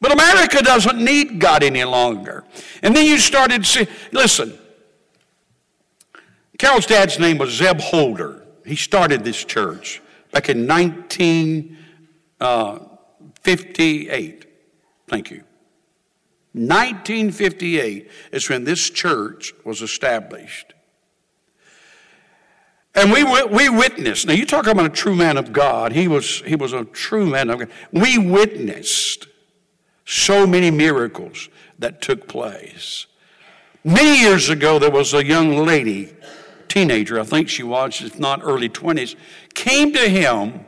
But 0.00 0.12
America 0.12 0.62
doesn't 0.62 1.02
need 1.02 1.40
God 1.40 1.62
any 1.62 1.84
longer. 1.84 2.44
And 2.82 2.94
then 2.94 3.04
you 3.06 3.18
started 3.18 3.64
to 3.64 3.68
see, 3.68 3.86
listen, 4.12 4.56
Carol's 6.58 6.86
dad's 6.86 7.18
name 7.18 7.38
was 7.38 7.50
Zeb 7.50 7.80
Holder. 7.80 8.46
He 8.64 8.76
started 8.76 9.24
this 9.24 9.44
church 9.44 10.00
back 10.32 10.48
in 10.48 10.66
1958. 10.66 11.74
Uh, 12.40 12.78
Thank 15.08 15.30
you. 15.30 15.42
1958 16.52 18.10
is 18.32 18.48
when 18.48 18.64
this 18.64 18.90
church 18.90 19.52
was 19.64 19.80
established. 19.80 20.74
And 22.94 23.12
we, 23.12 23.22
we 23.22 23.68
witnessed, 23.68 24.26
now 24.26 24.32
you 24.32 24.44
talk 24.44 24.66
about 24.66 24.86
a 24.86 24.90
true 24.90 25.14
man 25.14 25.36
of 25.36 25.52
God. 25.52 25.92
He 25.92 26.08
was, 26.08 26.42
he 26.42 26.56
was 26.56 26.72
a 26.72 26.84
true 26.84 27.26
man 27.26 27.48
of 27.48 27.60
God. 27.60 27.68
We 27.92 28.18
witnessed 28.18 29.27
so 30.10 30.46
many 30.46 30.70
miracles 30.70 31.50
that 31.78 32.00
took 32.00 32.26
place. 32.26 33.06
Many 33.84 34.20
years 34.20 34.48
ago, 34.48 34.78
there 34.78 34.90
was 34.90 35.12
a 35.12 35.22
young 35.22 35.66
lady 35.66 36.14
teenager, 36.66 37.20
I 37.20 37.24
think 37.24 37.50
she 37.50 37.62
was, 37.62 38.00
if 38.00 38.18
not 38.18 38.40
early 38.42 38.70
20s, 38.70 39.16
came 39.52 39.92
to 39.92 40.08
him 40.08 40.64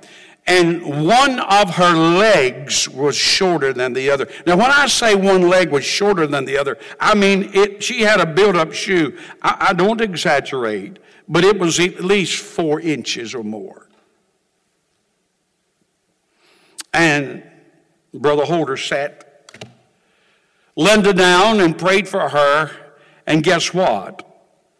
and 0.46 1.06
one 1.06 1.38
of 1.38 1.76
her 1.76 1.94
legs 1.94 2.86
was 2.86 3.16
shorter 3.16 3.72
than 3.72 3.94
the 3.94 4.10
other. 4.10 4.28
Now, 4.46 4.56
when 4.56 4.70
I 4.70 4.86
say 4.88 5.14
one 5.14 5.48
leg 5.48 5.70
was 5.70 5.84
shorter 5.84 6.26
than 6.26 6.44
the 6.44 6.58
other, 6.58 6.76
I 6.98 7.14
mean 7.14 7.50
it, 7.54 7.82
she 7.82 8.02
had 8.02 8.20
a 8.20 8.26
built 8.26 8.56
up 8.56 8.74
shoe. 8.74 9.16
I, 9.40 9.68
I 9.70 9.72
don't 9.72 10.02
exaggerate, 10.02 10.98
but 11.28 11.44
it 11.44 11.58
was 11.58 11.80
at 11.80 12.04
least 12.04 12.42
four 12.42 12.78
inches 12.78 13.34
or 13.34 13.42
more. 13.42 13.88
And 16.92 17.42
Brother 18.12 18.44
Holder 18.44 18.76
sat 18.76 19.29
Linda 20.80 21.12
down 21.12 21.60
and 21.60 21.78
prayed 21.78 22.08
for 22.08 22.30
her, 22.30 22.70
and 23.26 23.42
guess 23.42 23.74
what? 23.74 24.30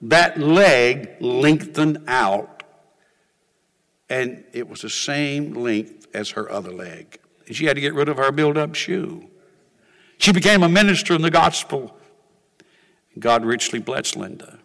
that 0.02 0.38
leg 0.38 1.16
lengthened 1.20 2.04
out, 2.08 2.62
and 4.08 4.44
it 4.52 4.68
was 4.68 4.82
the 4.82 4.90
same 4.90 5.54
length 5.54 6.08
as 6.14 6.30
her 6.30 6.50
other 6.50 6.72
leg. 6.72 7.18
And 7.46 7.54
she 7.54 7.66
had 7.66 7.74
to 7.74 7.80
get 7.80 7.94
rid 7.94 8.08
of 8.08 8.16
her 8.16 8.32
build 8.32 8.56
up 8.56 8.74
shoe. 8.74 9.28
She 10.18 10.32
became 10.32 10.62
a 10.62 10.68
minister 10.68 11.14
in 11.14 11.22
the 11.22 11.30
gospel. 11.30 11.96
God 13.18 13.44
richly 13.44 13.78
blessed 13.78 14.16
Linda. 14.16 14.58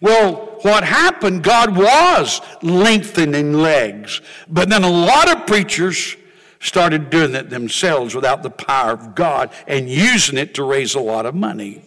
Well, 0.00 0.58
what 0.62 0.84
happened, 0.84 1.42
God 1.42 1.76
was 1.76 2.40
lengthening 2.62 3.52
legs, 3.52 4.20
but 4.48 4.70
then 4.70 4.82
a 4.82 4.90
lot 4.90 5.34
of 5.34 5.46
preachers 5.46 6.16
started 6.64 7.10
doing 7.10 7.34
it 7.34 7.50
themselves 7.50 8.14
without 8.14 8.42
the 8.42 8.48
power 8.48 8.92
of 8.92 9.14
God 9.14 9.50
and 9.68 9.86
using 9.88 10.38
it 10.38 10.54
to 10.54 10.64
raise 10.64 10.94
a 10.94 11.00
lot 11.00 11.26
of 11.26 11.34
money. 11.34 11.84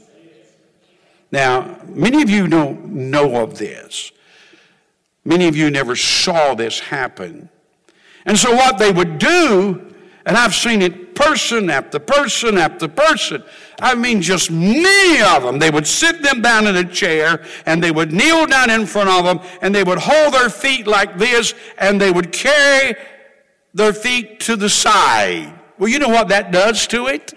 Now, 1.31 1.79
many 1.87 2.21
of 2.21 2.29
you 2.29 2.47
don't 2.47 2.85
know 2.85 3.41
of 3.41 3.57
this. 3.57 4.11
Many 5.25 5.47
of 5.47 5.57
you 5.57 5.71
never 5.71 5.95
saw 5.95 6.53
this 6.53 6.79
happen. 6.79 7.49
And 8.25 8.37
so, 8.37 8.53
what 8.55 8.77
they 8.77 8.91
would 8.91 9.17
do, 9.17 9.93
and 10.25 10.37
I've 10.37 10.53
seen 10.53 10.83
it 10.83 11.15
person 11.15 11.71
after 11.71 11.97
person 11.97 12.59
after 12.59 12.87
person, 12.87 13.43
I 13.81 13.95
mean, 13.95 14.21
just 14.21 14.51
many 14.51 15.21
of 15.23 15.41
them, 15.41 15.57
they 15.57 15.71
would 15.71 15.87
sit 15.87 16.21
them 16.21 16.41
down 16.41 16.67
in 16.67 16.75
a 16.75 16.85
chair 16.85 17.43
and 17.65 17.83
they 17.83 17.91
would 17.91 18.13
kneel 18.13 18.45
down 18.45 18.69
in 18.69 18.85
front 18.85 19.09
of 19.09 19.25
them 19.25 19.39
and 19.61 19.73
they 19.73 19.83
would 19.83 19.99
hold 19.99 20.35
their 20.35 20.49
feet 20.49 20.85
like 20.85 21.17
this 21.17 21.55
and 21.79 21.99
they 21.99 22.11
would 22.11 22.31
carry 22.31 22.95
their 23.73 23.93
feet 23.93 24.39
to 24.41 24.55
the 24.55 24.69
side. 24.69 25.53
Well, 25.77 25.89
you 25.89 25.99
know 25.99 26.09
what 26.09 26.29
that 26.29 26.51
does 26.51 26.87
to 26.87 27.07
it? 27.07 27.33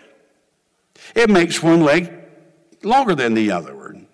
It 1.15 1.29
makes 1.29 1.63
one 1.63 1.83
leg 1.83 2.13
longer 2.83 3.15
than 3.15 3.35
the 3.35 3.51
other. 3.51 3.77
one. 3.77 4.07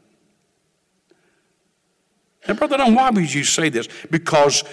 And 2.46 2.58
Brother 2.58 2.76
Don, 2.76 2.94
why 2.94 3.10
would 3.10 3.32
you 3.32 3.44
say 3.44 3.68
this? 3.68 3.88
Because 4.10 4.64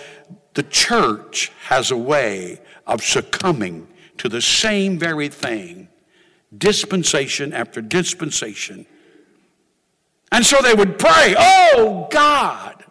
the 0.53 0.63
church 0.63 1.51
has 1.65 1.91
a 1.91 1.97
way 1.97 2.61
of 2.85 3.03
succumbing 3.03 3.87
to 4.19 4.29
the 4.29 4.41
same 4.41 4.99
very 4.99 5.27
thing, 5.27 5.89
dispensation 6.55 7.51
after 7.53 7.81
dispensation. 7.81 8.85
And 10.31 10.45
so 10.45 10.61
they 10.61 10.73
would 10.73 10.99
pray, 10.99 11.35
Oh 11.37 12.07
God. 12.11 12.85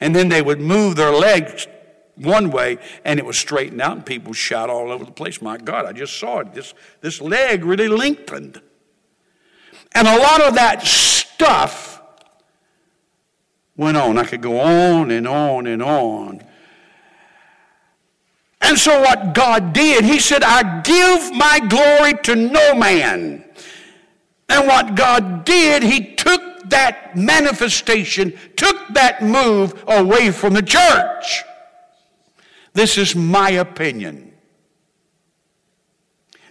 And 0.00 0.14
then 0.14 0.28
they 0.28 0.40
would 0.42 0.60
move 0.60 0.96
their 0.96 1.10
legs 1.10 1.66
one 2.20 2.50
way 2.50 2.78
and 3.04 3.18
it 3.18 3.24
was 3.24 3.38
straightened 3.38 3.80
out 3.80 3.96
and 3.96 4.06
people 4.06 4.32
shot 4.32 4.70
all 4.70 4.90
over 4.90 5.04
the 5.04 5.12
place, 5.12 5.40
My 5.40 5.56
God, 5.56 5.86
I 5.86 5.92
just 5.92 6.18
saw 6.18 6.40
it. 6.40 6.54
This, 6.54 6.74
this 7.00 7.20
leg 7.20 7.64
really 7.64 7.88
lengthened. 7.88 8.60
And 9.92 10.06
a 10.06 10.18
lot 10.18 10.40
of 10.42 10.54
that 10.54 10.86
stuff 10.86 12.02
went 13.76 13.96
on. 13.96 14.18
I 14.18 14.24
could 14.24 14.42
go 14.42 14.60
on 14.60 15.10
and 15.10 15.26
on 15.26 15.66
and 15.66 15.82
on. 15.82 16.42
And 18.60 18.78
so, 18.78 19.00
what 19.00 19.34
God 19.34 19.72
did, 19.72 20.04
He 20.04 20.20
said, 20.20 20.42
I 20.44 20.82
give 20.82 21.32
my 21.34 21.60
glory 21.60 22.14
to 22.24 22.36
no 22.36 22.74
man. 22.74 23.44
And 24.48 24.66
what 24.66 24.94
God 24.94 25.44
did, 25.44 25.82
He 25.82 26.14
took 26.14 26.68
that 26.68 27.16
manifestation, 27.16 28.38
took 28.56 28.76
that 28.90 29.22
move 29.22 29.82
away 29.88 30.30
from 30.30 30.52
the 30.54 30.62
church. 30.62 31.42
This 32.72 32.98
is 32.98 33.16
my 33.16 33.50
opinion. 33.50 34.32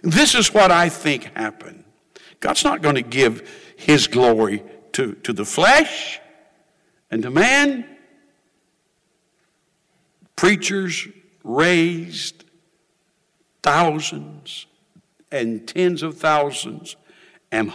This 0.02 0.34
is 0.34 0.52
what 0.52 0.70
I 0.70 0.88
think 0.88 1.24
happened. 1.36 1.84
God's 2.40 2.64
not 2.64 2.82
going 2.82 2.94
to 2.94 3.02
give 3.02 3.48
His 3.76 4.06
glory 4.06 4.62
to, 4.92 5.14
to 5.14 5.32
the 5.32 5.44
flesh 5.44 6.20
and 7.10 7.22
to 7.22 7.30
man. 7.30 7.86
Preachers 10.36 11.06
raised 11.44 12.44
thousands 13.62 14.66
and 15.30 15.66
tens 15.68 16.02
of 16.02 16.16
thousands 16.16 16.96
and 17.52 17.70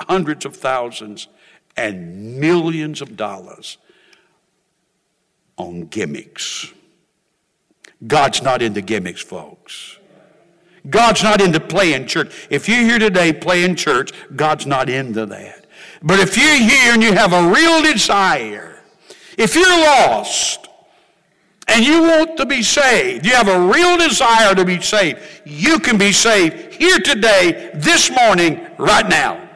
hundreds 0.00 0.44
of 0.44 0.56
thousands 0.56 1.28
and 1.76 2.38
millions 2.38 3.00
of 3.00 3.16
dollars 3.16 3.78
on 5.56 5.86
gimmicks. 5.86 6.72
God's 8.06 8.42
not 8.42 8.62
into 8.62 8.80
gimmicks, 8.80 9.22
folks. 9.22 9.98
God's 10.88 11.22
not 11.22 11.40
into 11.40 11.60
playing 11.60 12.06
church. 12.06 12.48
If 12.50 12.68
you're 12.68 12.82
here 12.82 12.98
today 12.98 13.32
playing 13.32 13.76
church, 13.76 14.10
God's 14.34 14.66
not 14.66 14.88
into 14.88 15.26
that. 15.26 15.66
But 16.02 16.18
if 16.18 16.36
you're 16.36 16.56
here 16.56 16.92
and 16.92 17.02
you 17.02 17.12
have 17.12 17.32
a 17.32 17.48
real 17.48 17.82
desire, 17.82 18.80
if 19.38 19.54
you're 19.54 19.68
lost 19.68 20.68
and 21.68 21.84
you 21.84 22.02
want 22.02 22.36
to 22.38 22.46
be 22.46 22.62
saved, 22.62 23.24
you 23.24 23.32
have 23.32 23.48
a 23.48 23.60
real 23.60 23.96
desire 23.96 24.54
to 24.54 24.64
be 24.64 24.80
saved, 24.80 25.20
you 25.44 25.78
can 25.78 25.96
be 25.96 26.10
saved 26.10 26.74
here 26.74 26.98
today, 26.98 27.70
this 27.74 28.10
morning, 28.10 28.66
right 28.78 29.08
now. 29.08 29.48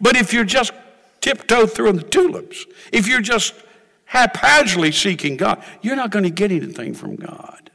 But 0.00 0.16
if 0.16 0.32
you're 0.32 0.44
just 0.44 0.72
tiptoe 1.20 1.66
through 1.66 1.92
the 1.92 2.02
tulips, 2.02 2.64
if 2.92 3.08
you're 3.08 3.20
just 3.20 3.54
haphazardly 4.10 4.90
seeking 4.90 5.36
God, 5.36 5.62
you're 5.82 5.94
not 5.94 6.10
going 6.10 6.24
to 6.24 6.30
get 6.30 6.50
anything 6.50 6.94
from 6.94 7.14
God. 7.14 7.70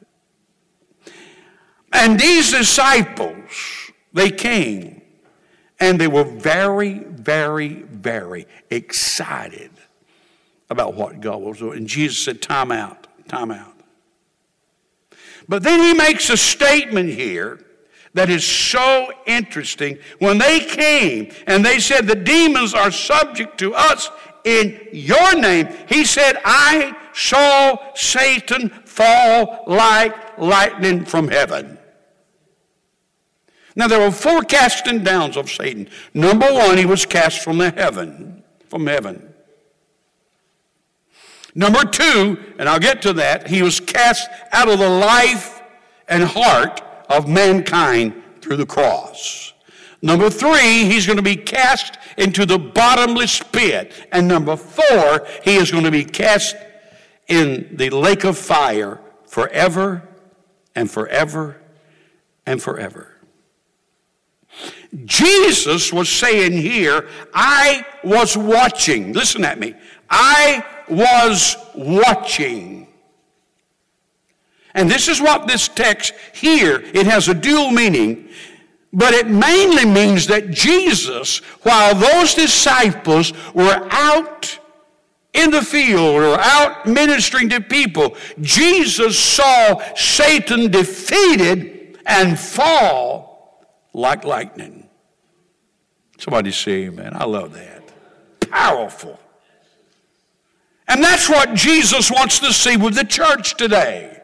And 1.94 2.20
these 2.20 2.52
disciples, 2.52 3.90
they 4.12 4.32
came 4.32 5.02
and 5.80 5.98
they 5.98 6.10
were 6.10 6.26
very, 6.26 7.00
very, 7.00 7.84
very 7.84 8.48
excited 8.70 9.72
about 10.70 10.96
what 10.96 11.22
God 11.22 11.42
was 11.42 11.60
doing. 11.60 11.78
And 11.78 11.88
Jesus 11.88 12.20
said, 12.20 12.42
Time 12.42 12.70
out, 12.70 13.08
time 13.30 13.50
out. 13.50 13.74
But 15.48 15.64
then 15.64 15.80
he 15.80 15.94
makes 15.94 16.30
a 16.30 16.36
statement 16.36 17.12
here 17.12 17.62
that 18.14 18.30
is 18.30 18.46
so 18.46 19.10
interesting. 19.26 20.00
When 20.20 20.38
they 20.38 20.60
came 20.60 21.32
and 21.48 21.64
they 21.64 21.80
said, 21.80 22.08
The 22.08 22.16
demons 22.16 22.74
are 22.74 22.92
subject 22.92 23.58
to 23.60 23.74
us 23.74 24.12
in 24.46 24.80
your 24.94 25.36
name, 25.36 25.68
he 25.90 26.06
said, 26.06 26.40
I 26.46 26.96
saw 27.14 27.94
Satan 27.96 28.70
fall 28.70 29.64
like 29.68 30.38
lightning 30.38 31.04
from 31.04 31.28
heaven. 31.28 31.78
Now 33.76 33.88
there 33.88 34.00
were 34.00 34.12
four 34.12 34.42
casting 34.44 35.04
downs 35.04 35.36
of 35.36 35.50
Satan. 35.50 35.90
Number 36.14 36.46
one, 36.54 36.78
he 36.78 36.86
was 36.86 37.06
cast 37.06 37.44
from 37.44 37.58
the 37.58 37.72
heaven, 37.72 38.44
from 38.70 38.88
heaven. 38.88 39.34
Number 41.56 41.84
two, 41.84 42.38
and 42.60 42.70
I'll 42.70 42.80
get 42.80 43.02
to 43.04 43.14
that, 43.14 43.48
he 43.48 43.62
was 43.62 43.80
cast 43.80 44.30
out 44.52 44.70
of 44.70 44.80
the 44.80 44.90
life 44.90 45.62
and 46.08 46.24
heart 46.24 46.82
of 47.10 47.28
mankind 47.28 48.22
through 48.42 48.58
the 48.58 48.66
cross. 48.66 49.54
Number 50.06 50.30
three, 50.30 50.86
he's 50.86 51.08
going 51.08 51.18
to 51.18 51.24
be 51.24 51.36
cast 51.36 51.98
into 52.16 52.46
the 52.46 52.60
bottomless 52.60 53.42
pit. 53.42 53.92
And 54.12 54.28
number 54.28 54.56
four, 54.56 55.26
he 55.44 55.56
is 55.56 55.72
going 55.72 55.84
to 55.84 55.90
be 55.90 56.06
cast 56.06 56.56
in 57.28 57.76
the 57.76 57.90
lake 57.90 58.24
of 58.24 58.38
fire 58.38 59.02
forever 59.26 60.08
and 60.76 60.92
forever 60.92 61.60
and 62.46 62.62
forever. 62.62 63.16
Jesus 65.06 65.92
was 65.92 66.08
saying 66.08 66.52
here, 66.52 67.10
I 67.34 67.84
was 68.04 68.38
watching. 68.38 69.12
Listen 69.12 69.44
at 69.44 69.60
me. 69.60 69.74
I 70.08 70.64
was 70.88 71.58
watching. 71.74 72.90
And 74.76 74.92
this 74.92 75.08
is 75.08 75.20
what 75.20 75.48
this 75.48 75.68
text 75.68 76.14
here, 76.32 76.84
it 76.94 77.08
has 77.08 77.28
a 77.28 77.34
dual 77.34 77.72
meaning, 77.72 78.30
but 78.96 79.14
it 79.14 79.28
mainly 79.28 79.84
means 79.84 80.26
that 80.28 80.52
Jesus, 80.52 81.40
while 81.64 81.94
those 81.94 82.34
disciples 82.34 83.34
were 83.54 83.86
out 83.92 84.58
in 85.34 85.52
the 85.52 85.62
field 85.62 86.24
or 86.24 86.40
out 86.40 86.86
ministering 86.86 87.50
to 87.50 87.60
people, 87.60 88.16
Jesus 88.40 89.20
saw 89.20 89.84
Satan 89.96 90.72
defeated 90.72 92.00
and 92.06 92.40
fall 92.40 93.68
like 93.92 94.24
lightning. 94.24 94.88
Somebody 96.18 96.52
say 96.52 96.86
amen. 96.86 97.12
I 97.16 97.26
love 97.26 97.52
that. 97.54 97.92
Powerful. 98.50 99.20
And 100.88 101.04
that's 101.04 101.28
what 101.28 101.54
Jesus 101.54 102.10
wants 102.10 102.40
to 102.40 102.54
see 102.54 102.78
with 102.78 102.96
the 102.96 103.04
church 103.04 103.58
today. 103.58 104.22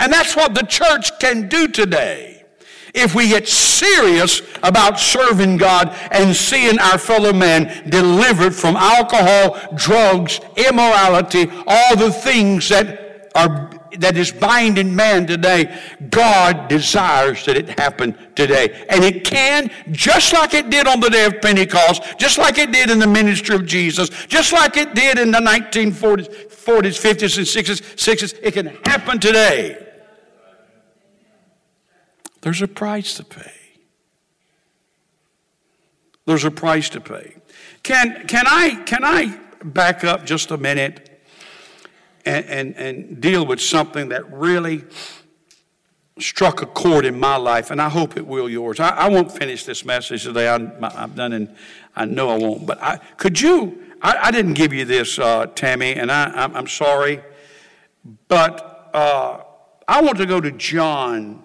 And 0.00 0.12
that's 0.12 0.34
what 0.34 0.56
the 0.56 0.64
church 0.64 1.16
can 1.20 1.48
do 1.48 1.68
today. 1.68 2.31
If 2.94 3.14
we 3.14 3.28
get 3.28 3.48
serious 3.48 4.42
about 4.62 5.00
serving 5.00 5.56
God 5.56 5.96
and 6.10 6.36
seeing 6.36 6.78
our 6.78 6.98
fellow 6.98 7.32
man 7.32 7.88
delivered 7.88 8.54
from 8.54 8.76
alcohol, 8.76 9.58
drugs, 9.74 10.40
immorality, 10.56 11.50
all 11.66 11.96
the 11.96 12.12
things 12.12 12.68
that 12.68 13.30
are 13.34 13.70
that 13.98 14.16
is 14.16 14.32
binding 14.32 14.94
man 14.94 15.26
today, 15.26 15.78
God 16.10 16.68
desires 16.68 17.44
that 17.46 17.56
it 17.56 17.78
happen 17.78 18.16
today. 18.34 18.86
And 18.88 19.04
it 19.04 19.24
can, 19.24 19.70
just 19.90 20.32
like 20.32 20.54
it 20.54 20.70
did 20.70 20.86
on 20.86 21.00
the 21.00 21.10
day 21.10 21.24
of 21.26 21.40
Pentecost, 21.40 22.18
just 22.18 22.38
like 22.38 22.58
it 22.58 22.72
did 22.72 22.90
in 22.90 22.98
the 22.98 23.06
ministry 23.06 23.54
of 23.54 23.66
Jesus, 23.66 24.08
just 24.28 24.52
like 24.52 24.76
it 24.76 24.94
did 24.94 25.18
in 25.18 25.30
the 25.30 25.38
1940s, 25.38 26.28
40s, 26.48 26.98
50s, 26.98 27.38
and 27.38 27.46
60s, 27.46 27.82
60s, 27.96 28.38
it 28.42 28.54
can 28.54 28.66
happen 28.86 29.18
today. 29.18 29.91
There's 32.42 32.60
a 32.60 32.68
price 32.68 33.14
to 33.14 33.24
pay. 33.24 33.52
There's 36.26 36.44
a 36.44 36.50
price 36.50 36.88
to 36.90 37.00
pay. 37.00 37.36
Can, 37.82 38.26
can, 38.26 38.46
I, 38.46 38.82
can 38.84 39.04
I 39.04 39.38
back 39.64 40.04
up 40.04 40.24
just 40.24 40.50
a 40.50 40.56
minute 40.56 41.08
and, 42.24 42.44
and, 42.46 42.76
and 42.76 43.20
deal 43.20 43.46
with 43.46 43.60
something 43.60 44.10
that 44.10 44.30
really 44.32 44.84
struck 46.18 46.62
a 46.62 46.66
chord 46.66 47.04
in 47.04 47.18
my 47.18 47.36
life, 47.36 47.70
and 47.70 47.80
I 47.80 47.88
hope 47.88 48.16
it 48.16 48.26
will 48.26 48.48
yours. 48.48 48.78
I, 48.78 48.90
I 48.90 49.08
won't 49.08 49.32
finish 49.32 49.64
this 49.64 49.84
message 49.84 50.24
today. 50.24 50.48
I, 50.48 50.58
have 50.58 51.14
done, 51.14 51.32
and 51.32 51.56
I 51.96 52.04
know 52.04 52.28
I 52.28 52.36
won't. 52.36 52.66
But 52.66 52.82
I, 52.82 52.98
could 53.16 53.40
you? 53.40 53.82
I, 54.02 54.18
I 54.24 54.30
didn't 54.30 54.54
give 54.54 54.72
you 54.72 54.84
this, 54.84 55.18
uh, 55.18 55.46
Tammy, 55.46 55.94
and 55.94 56.10
I, 56.10 56.58
am 56.58 56.66
sorry. 56.66 57.22
But 58.28 58.90
uh, 58.92 59.42
I 59.88 60.02
want 60.02 60.18
to 60.18 60.26
go 60.26 60.40
to 60.40 60.50
John 60.52 61.44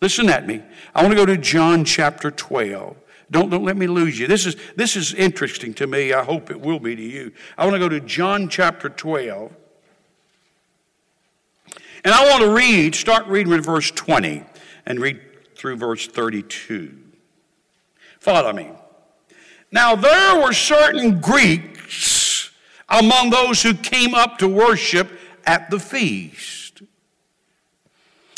Listen 0.00 0.28
at 0.30 0.46
me. 0.46 0.62
I 0.94 1.02
want 1.02 1.12
to 1.12 1.16
go 1.16 1.26
to 1.26 1.36
John 1.36 1.84
chapter 1.84 2.30
12. 2.30 2.96
Don't, 3.30 3.50
don't 3.50 3.64
let 3.64 3.76
me 3.76 3.86
lose 3.86 4.18
you. 4.18 4.26
This 4.26 4.46
is, 4.46 4.56
this 4.74 4.96
is 4.96 5.14
interesting 5.14 5.72
to 5.74 5.86
me. 5.86 6.12
I 6.12 6.24
hope 6.24 6.50
it 6.50 6.60
will 6.60 6.80
be 6.80 6.96
to 6.96 7.02
you. 7.02 7.32
I 7.56 7.64
want 7.64 7.74
to 7.74 7.78
go 7.78 7.88
to 7.88 8.00
John 8.00 8.48
chapter 8.48 8.88
12. 8.88 9.52
And 12.02 12.14
I 12.14 12.28
want 12.28 12.42
to 12.42 12.50
read, 12.50 12.94
start 12.94 13.26
reading 13.26 13.52
with 13.52 13.64
verse 13.64 13.90
20 13.90 14.42
and 14.86 15.00
read 15.00 15.20
through 15.54 15.76
verse 15.76 16.06
32. 16.06 16.96
Follow 18.18 18.52
me. 18.52 18.70
Now 19.70 19.94
there 19.94 20.40
were 20.40 20.52
certain 20.52 21.20
Greeks 21.20 22.50
among 22.88 23.30
those 23.30 23.62
who 23.62 23.74
came 23.74 24.14
up 24.14 24.38
to 24.38 24.48
worship 24.48 25.08
at 25.44 25.70
the 25.70 25.78
feast. 25.78 26.59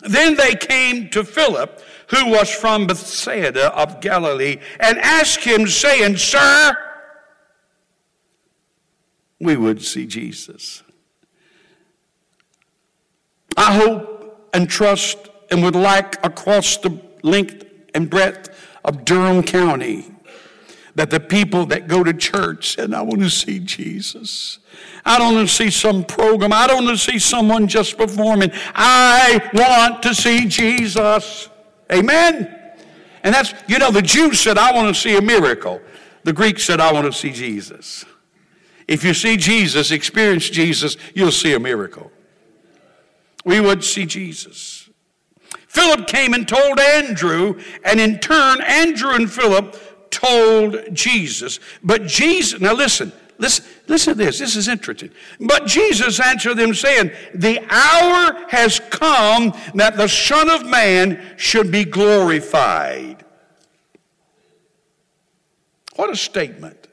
Then 0.02 0.36
they 0.36 0.54
came 0.54 1.08
to 1.10 1.24
Philip, 1.24 1.82
who 2.08 2.30
was 2.30 2.50
from 2.50 2.86
Bethsaida 2.86 3.72
of 3.74 4.00
Galilee, 4.00 4.58
and 4.80 4.98
asked 4.98 5.44
him, 5.44 5.66
saying, 5.66 6.16
Sir, 6.16 6.76
we 9.40 9.56
would 9.56 9.82
see 9.82 10.06
Jesus. 10.06 10.82
I 13.56 13.74
hope 13.74 14.50
and 14.52 14.68
trust 14.68 15.28
and 15.50 15.62
would 15.62 15.76
like 15.76 16.24
across 16.24 16.76
the 16.78 17.00
length 17.22 17.64
and 17.94 18.08
breadth 18.08 18.50
of 18.84 19.04
Durham 19.04 19.42
County 19.42 20.12
that 20.94 21.11
the 21.11 21.20
people 21.20 21.66
that 21.66 21.88
go 21.88 22.05
to 22.05 22.12
church 22.12 22.78
and 22.78 22.94
I 22.94 23.02
want 23.02 23.20
to 23.20 23.31
see 23.31 23.59
Jesus. 23.59 24.59
I 25.05 25.18
don't 25.18 25.35
want 25.35 25.48
to 25.48 25.55
see 25.55 25.70
some 25.70 26.05
program. 26.05 26.52
I 26.52 26.66
don't 26.66 26.85
want 26.85 26.98
to 26.98 27.12
see 27.12 27.18
someone 27.18 27.66
just 27.66 27.96
performing. 27.96 28.50
I 28.74 29.50
want 29.55 30.02
to 30.02 30.14
see 30.14 30.46
Jesus. 30.46 31.48
Amen. 31.90 32.59
And 33.24 33.35
that's, 33.35 33.55
you 33.68 33.78
know, 33.78 33.90
the 33.90 34.02
Jews 34.02 34.40
said, 34.40 34.59
I 34.59 34.72
want 34.72 34.94
to 34.94 35.00
see 35.00 35.16
a 35.16 35.22
miracle. 35.22 35.81
The 36.24 36.33
Greeks 36.33 36.64
said, 36.64 36.81
I 36.81 36.92
want 36.92 37.07
to 37.07 37.12
see 37.12 37.31
Jesus. 37.31 38.05
If 38.87 39.05
you 39.05 39.14
see 39.14 39.37
Jesus, 39.37 39.90
experience 39.90 40.50
Jesus, 40.50 40.96
you'll 41.14 41.31
see 41.31 41.55
a 41.55 41.61
miracle. 41.61 42.11
We 43.44 43.61
would 43.61 43.83
see 43.83 44.07
Jesus. 44.07 44.90
Philip 45.68 46.07
came 46.07 46.35
and 46.35 46.46
told 46.46 46.78
Andrew, 46.78 47.59
and 47.85 47.98
in 47.98 48.18
turn, 48.18 48.61
Andrew 48.61 49.14
and 49.14 49.31
Philip 49.31 49.76
told 50.22 50.94
Jesus. 50.94 51.61
But 51.82 52.06
Jesus, 52.06 52.61
now 52.61 52.74
listen, 52.74 53.12
listen, 53.38 53.64
listen 53.88 54.16
to 54.16 54.24
this. 54.24 54.38
This 54.38 54.56
is 54.56 54.68
interesting. 54.68 55.11
But 55.40 55.66
Jesus 55.66 56.20
answered 56.20 56.56
them, 56.56 56.74
saying, 56.74 57.11
The 57.35 57.61
hour 57.70 58.46
has 58.48 58.80
come 58.90 59.52
that 59.74 59.96
the 59.96 60.08
Son 60.08 60.50
of 60.50 60.66
Man 60.66 61.35
should 61.37 61.70
be 61.70 61.85
glorified. 61.85 63.24
What 65.96 66.11
a 66.11 66.16
statement. 66.16 66.87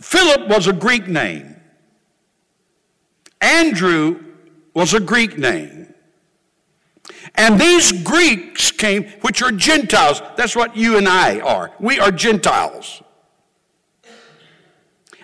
Philip 0.00 0.48
was 0.48 0.66
a 0.66 0.72
Greek 0.72 1.06
name. 1.06 1.56
Andrew 3.40 4.22
was 4.74 4.94
a 4.94 5.00
Greek 5.00 5.36
name. 5.36 5.89
And 7.34 7.60
these 7.60 7.92
Greeks 7.92 8.70
came, 8.70 9.04
which 9.20 9.42
are 9.42 9.52
Gentiles. 9.52 10.22
That's 10.36 10.56
what 10.56 10.76
you 10.76 10.96
and 10.96 11.08
I 11.08 11.40
are. 11.40 11.72
We 11.78 12.00
are 12.00 12.10
Gentiles. 12.10 13.02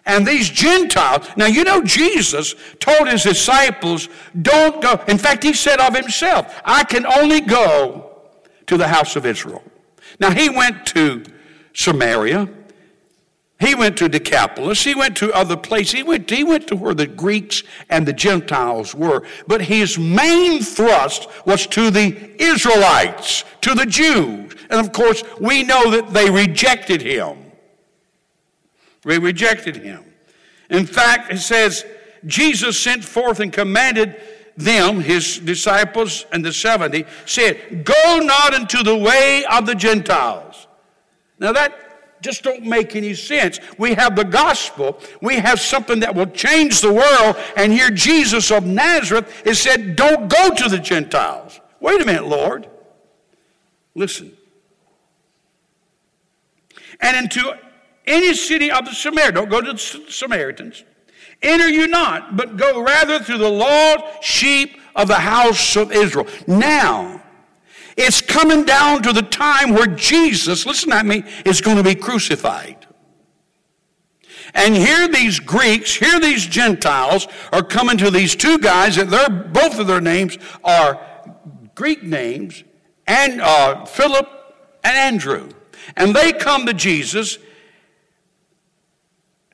And 0.07 0.25
these 0.25 0.49
Gentiles, 0.49 1.29
now 1.37 1.47
you 1.47 1.65
know 1.65 1.83
Jesus 1.83 2.55
told 2.79 3.09
his 3.09 3.25
disciples, 3.25 4.09
don't 4.41 4.81
go. 4.81 5.03
In 5.09 5.19
fact, 5.19 5.43
he 5.43 5.53
said 5.53 5.81
of 5.81 5.97
himself, 5.97 6.61
I 6.65 6.85
can 6.85 7.05
only 7.07 7.41
go 7.41 8.23
to 8.67 8.77
the 8.77 8.87
house 8.87 9.17
of 9.17 9.27
Israel. 9.27 9.65
Now 10.21 10.31
he 10.31 10.49
went 10.49 10.87
to 10.87 11.25
Samaria. 11.75 12.49
He 13.59 13.75
went 13.75 13.97
to 13.99 14.09
Decapolis. 14.09 14.85
He 14.85 14.95
went 14.95 15.17
to 15.17 15.33
other 15.33 15.57
places. 15.57 15.93
He 15.93 16.03
went, 16.03 16.29
he 16.29 16.45
went 16.45 16.69
to 16.69 16.77
where 16.77 16.93
the 16.93 17.07
Greeks 17.07 17.63
and 17.89 18.07
the 18.07 18.13
Gentiles 18.13 18.95
were. 18.95 19.23
But 19.47 19.63
his 19.63 19.99
main 19.99 20.63
thrust 20.63 21.29
was 21.47 21.67
to 21.69 21.91
the 21.91 22.31
Israelites, 22.43 23.45
to 23.63 23.75
the 23.75 23.87
Jews. 23.87 24.55
And 24.69 24.79
of 24.79 24.93
course, 24.93 25.23
we 25.41 25.63
know 25.63 25.91
that 25.91 26.13
they 26.13 26.31
rejected 26.31 27.01
him. 27.01 27.39
They 29.05 29.19
rejected 29.19 29.77
him. 29.77 30.05
In 30.69 30.85
fact, 30.85 31.33
it 31.33 31.39
says, 31.39 31.87
Jesus 32.27 32.79
sent 32.79 33.05
forth 33.05 33.41
and 33.41 33.53
commanded 33.53 34.21
them, 34.57 35.01
his 35.01 35.39
disciples 35.39 36.27
and 36.33 36.45
the 36.45 36.53
70, 36.53 37.05
said, 37.25 37.85
Go 37.85 38.19
not 38.19 38.53
into 38.53 38.83
the 38.83 38.97
way 38.97 39.45
of 39.51 39.65
the 39.65 39.75
Gentiles. 39.75 40.67
Now 41.39 41.53
that 41.53 41.86
just 42.27 42.43
don't 42.43 42.65
make 42.65 42.97
any 42.97 43.15
sense. 43.15 43.61
We 43.79 43.95
have 43.95 44.17
the 44.17 44.25
gospel. 44.25 44.99
We 45.23 45.37
have 45.37 45.61
something 45.61 46.01
that 46.01 46.15
will 46.15 46.27
change 46.27 46.81
the 46.81 46.93
world. 46.93 47.37
And 47.57 47.73
here 47.73 47.91
Jesus 47.91 48.51
of 48.51 48.67
Nazareth 48.67 49.47
is 49.47 49.61
said, 49.61 49.95
Don't 49.95 50.29
go 50.29 50.51
to 50.51 50.69
the 50.69 50.79
Gentiles. 50.79 51.61
Wait 51.81 52.03
a 52.03 52.05
minute, 52.05 52.27
Lord. 52.27 52.69
Listen. 53.95 54.37
And 57.01 57.17
into 57.17 57.57
any 58.07 58.35
city 58.35 58.71
of 58.71 58.85
the 58.85 58.93
Samaria. 58.93 59.33
Don't 59.33 59.49
go 59.49 59.61
to 59.61 59.73
the 59.73 59.79
Samaritans. 59.79 60.85
Enter 61.43 61.69
you 61.69 61.87
not, 61.87 62.37
but 62.37 62.57
go 62.57 62.83
rather 62.83 63.21
to 63.21 63.39
the 63.39 63.49
lost 63.49 64.25
sheep 64.25 64.81
of 64.97 65.07
the 65.07 65.15
house 65.15 65.77
of 65.77 65.93
Israel. 65.93 66.27
Now, 66.47 67.23
it's 67.97 68.21
coming 68.21 68.65
down 68.65 69.03
to 69.03 69.13
the 69.13 69.23
time 69.23 69.73
where 69.73 69.87
Jesus, 69.87 70.67
listen 70.67 70.93
at 70.93 71.07
me, 71.07 71.25
is 71.45 71.61
going 71.61 71.77
to 71.77 71.83
be 71.83 71.95
crucified. 71.95 72.87
And 74.55 74.75
here 74.75 75.09
these 75.09 75.39
Greeks, 75.39 75.95
here 75.95 76.21
these 76.21 76.47
Gentiles 76.47 77.27
are 77.53 77.63
coming 77.63 77.99
to 77.99 78.11
these 78.11 78.35
two 78.37 78.59
guys 78.59 78.97
that 78.97 79.11
they're, 79.11 79.29
both 79.29 79.79
of 79.79 79.87
their 79.87 80.01
names 80.01 80.39
are 80.65 81.01
Greek 81.75 82.03
names, 82.03 82.65
and 83.07 83.41
uh, 83.41 83.85
Philip 83.85 84.29
and 84.83 84.97
Andrew. 84.97 85.51
And 85.97 86.15
they 86.15 86.33
come 86.33 86.67
to 86.67 86.75
Jesus 86.75 87.39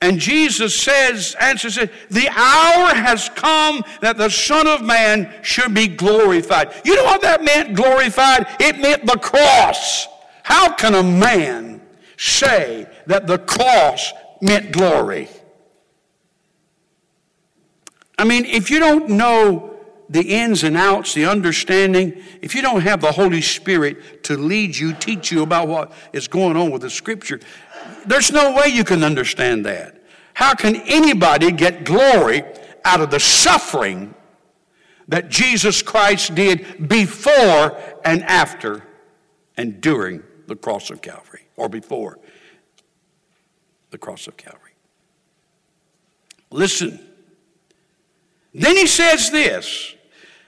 and 0.02 0.18
Jesus 0.18 0.74
says, 0.74 1.36
answers 1.38 1.78
it, 1.78 1.92
the 2.10 2.28
hour 2.28 2.92
has 2.92 3.28
come 3.28 3.84
that 4.00 4.18
the 4.18 4.28
Son 4.28 4.66
of 4.66 4.82
Man 4.82 5.32
should 5.42 5.72
be 5.74 5.86
glorified. 5.86 6.74
You 6.84 6.96
know 6.96 7.04
what 7.04 7.22
that 7.22 7.44
meant, 7.44 7.76
glorified? 7.76 8.48
It 8.58 8.80
meant 8.80 9.06
the 9.06 9.16
cross. 9.16 10.08
How 10.42 10.72
can 10.72 10.96
a 10.96 11.04
man 11.04 11.80
say 12.16 12.88
that 13.06 13.28
the 13.28 13.38
cross 13.38 14.12
meant 14.40 14.72
glory? 14.72 15.28
I 18.18 18.24
mean, 18.24 18.44
if 18.44 18.70
you 18.70 18.80
don't 18.80 19.08
know 19.08 19.78
the 20.10 20.34
ins 20.34 20.64
and 20.64 20.76
outs, 20.76 21.14
the 21.14 21.26
understanding, 21.26 22.20
if 22.42 22.56
you 22.56 22.62
don't 22.62 22.80
have 22.80 23.00
the 23.00 23.12
Holy 23.12 23.40
Spirit 23.40 24.24
to 24.24 24.36
lead 24.36 24.76
you, 24.76 24.94
teach 24.94 25.30
you 25.30 25.42
about 25.42 25.68
what 25.68 25.92
is 26.12 26.26
going 26.26 26.56
on 26.56 26.72
with 26.72 26.82
the 26.82 26.90
Scripture, 26.90 27.38
there's 28.06 28.32
no 28.32 28.54
way 28.54 28.68
you 28.68 28.84
can 28.84 29.02
understand 29.02 29.66
that. 29.66 30.02
How 30.34 30.54
can 30.54 30.76
anybody 30.76 31.52
get 31.52 31.84
glory 31.84 32.42
out 32.84 33.00
of 33.00 33.10
the 33.10 33.20
suffering 33.20 34.14
that 35.08 35.28
Jesus 35.28 35.82
Christ 35.82 36.34
did 36.34 36.88
before 36.88 37.78
and 38.04 38.22
after 38.24 38.82
and 39.56 39.80
during 39.80 40.22
the 40.46 40.56
cross 40.56 40.90
of 40.90 41.02
Calvary, 41.02 41.46
or 41.56 41.68
before 41.68 42.18
the 43.90 43.98
cross 43.98 44.26
of 44.26 44.36
Calvary? 44.36 44.72
Listen. 46.50 47.00
Then 48.54 48.76
he 48.76 48.86
says 48.86 49.30
this 49.30 49.94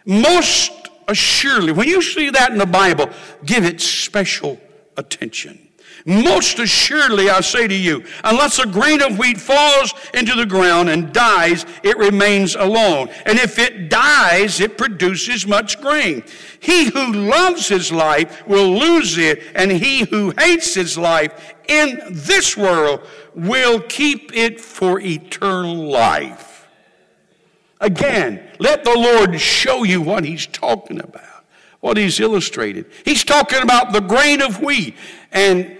most 0.07 0.71
assuredly, 1.09 1.73
when 1.73 1.89
you 1.89 2.03
see 2.03 2.31
that 2.31 2.53
in 2.53 2.59
the 2.59 2.67
Bible, 2.67 3.09
give 3.45 3.65
it 3.65 3.81
special 3.81 4.61
attention. 4.97 5.64
Most 6.07 6.59
assuredly, 6.59 7.31
I 7.31 7.41
say 7.41 7.67
to 7.67 7.75
you, 7.75 8.05
unless 8.25 8.59
a 8.59 8.67
grain 8.67 9.01
of 9.01 9.19
wheat 9.19 9.41
falls 9.41 9.95
into 10.13 10.35
the 10.35 10.45
ground 10.45 10.91
and 10.91 11.15
dies, 11.15 11.65
it 11.83 11.97
remains 11.97 12.57
alone. 12.57 13.09
And 13.25 13.39
if 13.39 13.59
it 13.59 13.89
dies, 13.89 14.61
it 14.61 14.77
produces 14.77 15.47
much 15.47 15.81
grain. 15.81 16.23
He 16.61 16.91
who 16.91 17.11
loves 17.11 17.69
his 17.69 17.91
life 17.91 18.47
will 18.47 18.79
lose 18.79 19.17
it, 19.17 19.45
and 19.55 19.73
he 19.73 20.05
who 20.05 20.35
hates 20.37 20.75
his 20.75 20.99
life 20.99 21.55
in 21.69 21.99
this 22.11 22.55
world 22.55 23.01
will 23.35 23.81
keep 23.81 24.35
it 24.37 24.61
for 24.61 25.01
eternal 25.01 25.75
life. 25.75 26.69
Again, 27.81 28.47
let 28.59 28.85
the 28.85 28.95
Lord 28.97 29.41
show 29.41 29.85
you 29.85 30.03
what 30.03 30.25
he's 30.25 30.47
talking 30.47 31.01
about, 31.01 31.45
what 31.81 31.97
he's 31.97 32.21
illustrated. 32.21 32.91
He's 33.07 33.25
talking 33.25 33.63
about 33.63 33.95
the 33.95 34.01
grain 34.01 34.43
of 34.43 34.61
wheat. 34.61 34.97
And 35.33 35.77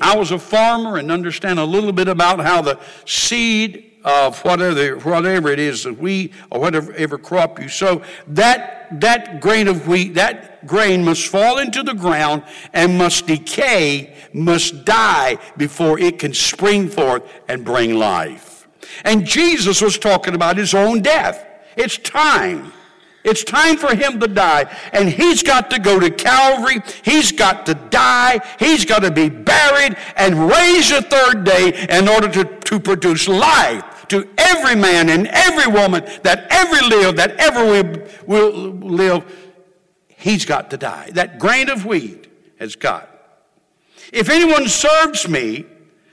I 0.00 0.16
was 0.16 0.30
a 0.30 0.38
farmer 0.38 0.96
and 0.96 1.10
understand 1.10 1.58
a 1.58 1.64
little 1.64 1.92
bit 1.92 2.08
about 2.08 2.40
how 2.40 2.62
the 2.62 2.78
seed 3.04 3.88
of 4.04 4.38
whatever, 4.44 4.96
whatever 5.00 5.50
it 5.50 5.58
is, 5.58 5.82
the 5.82 5.92
wheat 5.92 6.32
or 6.50 6.60
whatever 6.60 7.18
crop 7.18 7.60
you 7.60 7.68
sow, 7.68 8.02
that, 8.28 9.00
that 9.00 9.40
grain 9.40 9.68
of 9.68 9.88
wheat, 9.88 10.14
that 10.14 10.66
grain 10.66 11.04
must 11.04 11.26
fall 11.26 11.58
into 11.58 11.82
the 11.82 11.94
ground 11.94 12.42
and 12.72 12.96
must 12.96 13.26
decay, 13.26 14.14
must 14.32 14.84
die 14.84 15.36
before 15.56 15.98
it 15.98 16.18
can 16.18 16.32
spring 16.32 16.88
forth 16.88 17.22
and 17.48 17.64
bring 17.64 17.96
life. 17.96 18.68
And 19.04 19.26
Jesus 19.26 19.82
was 19.82 19.98
talking 19.98 20.34
about 20.34 20.56
his 20.56 20.74
own 20.74 21.02
death. 21.02 21.44
It's 21.76 21.98
time. 21.98 22.72
It's 23.28 23.44
time 23.44 23.76
for 23.76 23.94
him 23.94 24.18
to 24.20 24.28
die, 24.28 24.74
and 24.92 25.08
he's 25.08 25.42
got 25.42 25.70
to 25.70 25.78
go 25.78 26.00
to 26.00 26.10
Calvary. 26.10 26.80
He's 27.02 27.30
got 27.30 27.66
to 27.66 27.74
die. 27.74 28.40
He's 28.58 28.84
got 28.84 29.00
to 29.00 29.10
be 29.10 29.28
buried 29.28 29.96
and 30.16 30.48
raised 30.48 30.92
the 30.94 31.02
third 31.02 31.44
day 31.44 31.86
in 31.90 32.08
order 32.08 32.28
to, 32.28 32.44
to 32.44 32.80
produce 32.80 33.28
life 33.28 33.84
to 34.08 34.28
every 34.38 34.74
man 34.74 35.10
and 35.10 35.26
every 35.28 35.70
woman 35.70 36.04
that 36.22 36.46
ever 36.50 36.86
lived, 36.86 37.18
that 37.18 37.36
ever 37.36 37.64
will, 37.64 38.08
will 38.26 38.52
live. 38.72 39.24
He's 40.08 40.44
got 40.44 40.70
to 40.70 40.76
die. 40.76 41.10
That 41.12 41.38
grain 41.38 41.68
of 41.68 41.84
wheat 41.84 42.26
has 42.58 42.76
got. 42.76 43.08
If 44.12 44.30
anyone 44.30 44.68
serves 44.68 45.28
me, 45.28 45.66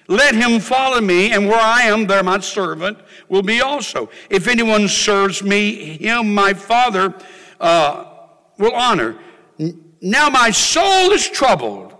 let 0.08 0.36
him 0.36 0.60
follow 0.60 1.02
me, 1.02 1.32
and 1.32 1.48
where 1.48 1.60
I 1.60 1.84
am, 1.84 2.06
there 2.06 2.24
my 2.24 2.40
servant 2.40 3.00
will 3.28 3.42
be 3.42 3.62
also. 3.62 4.10
If 4.30 4.48
anyone 4.48 4.88
serves 4.88 5.42
me, 5.42 5.98
him 5.98 6.34
my 6.34 6.54
Father 6.54 7.14
uh, 7.60 8.06
will 8.58 8.74
honor. 8.74 9.18
Now 10.02 10.30
my 10.30 10.52
soul 10.52 11.12
is 11.12 11.28
troubled. 11.28 11.94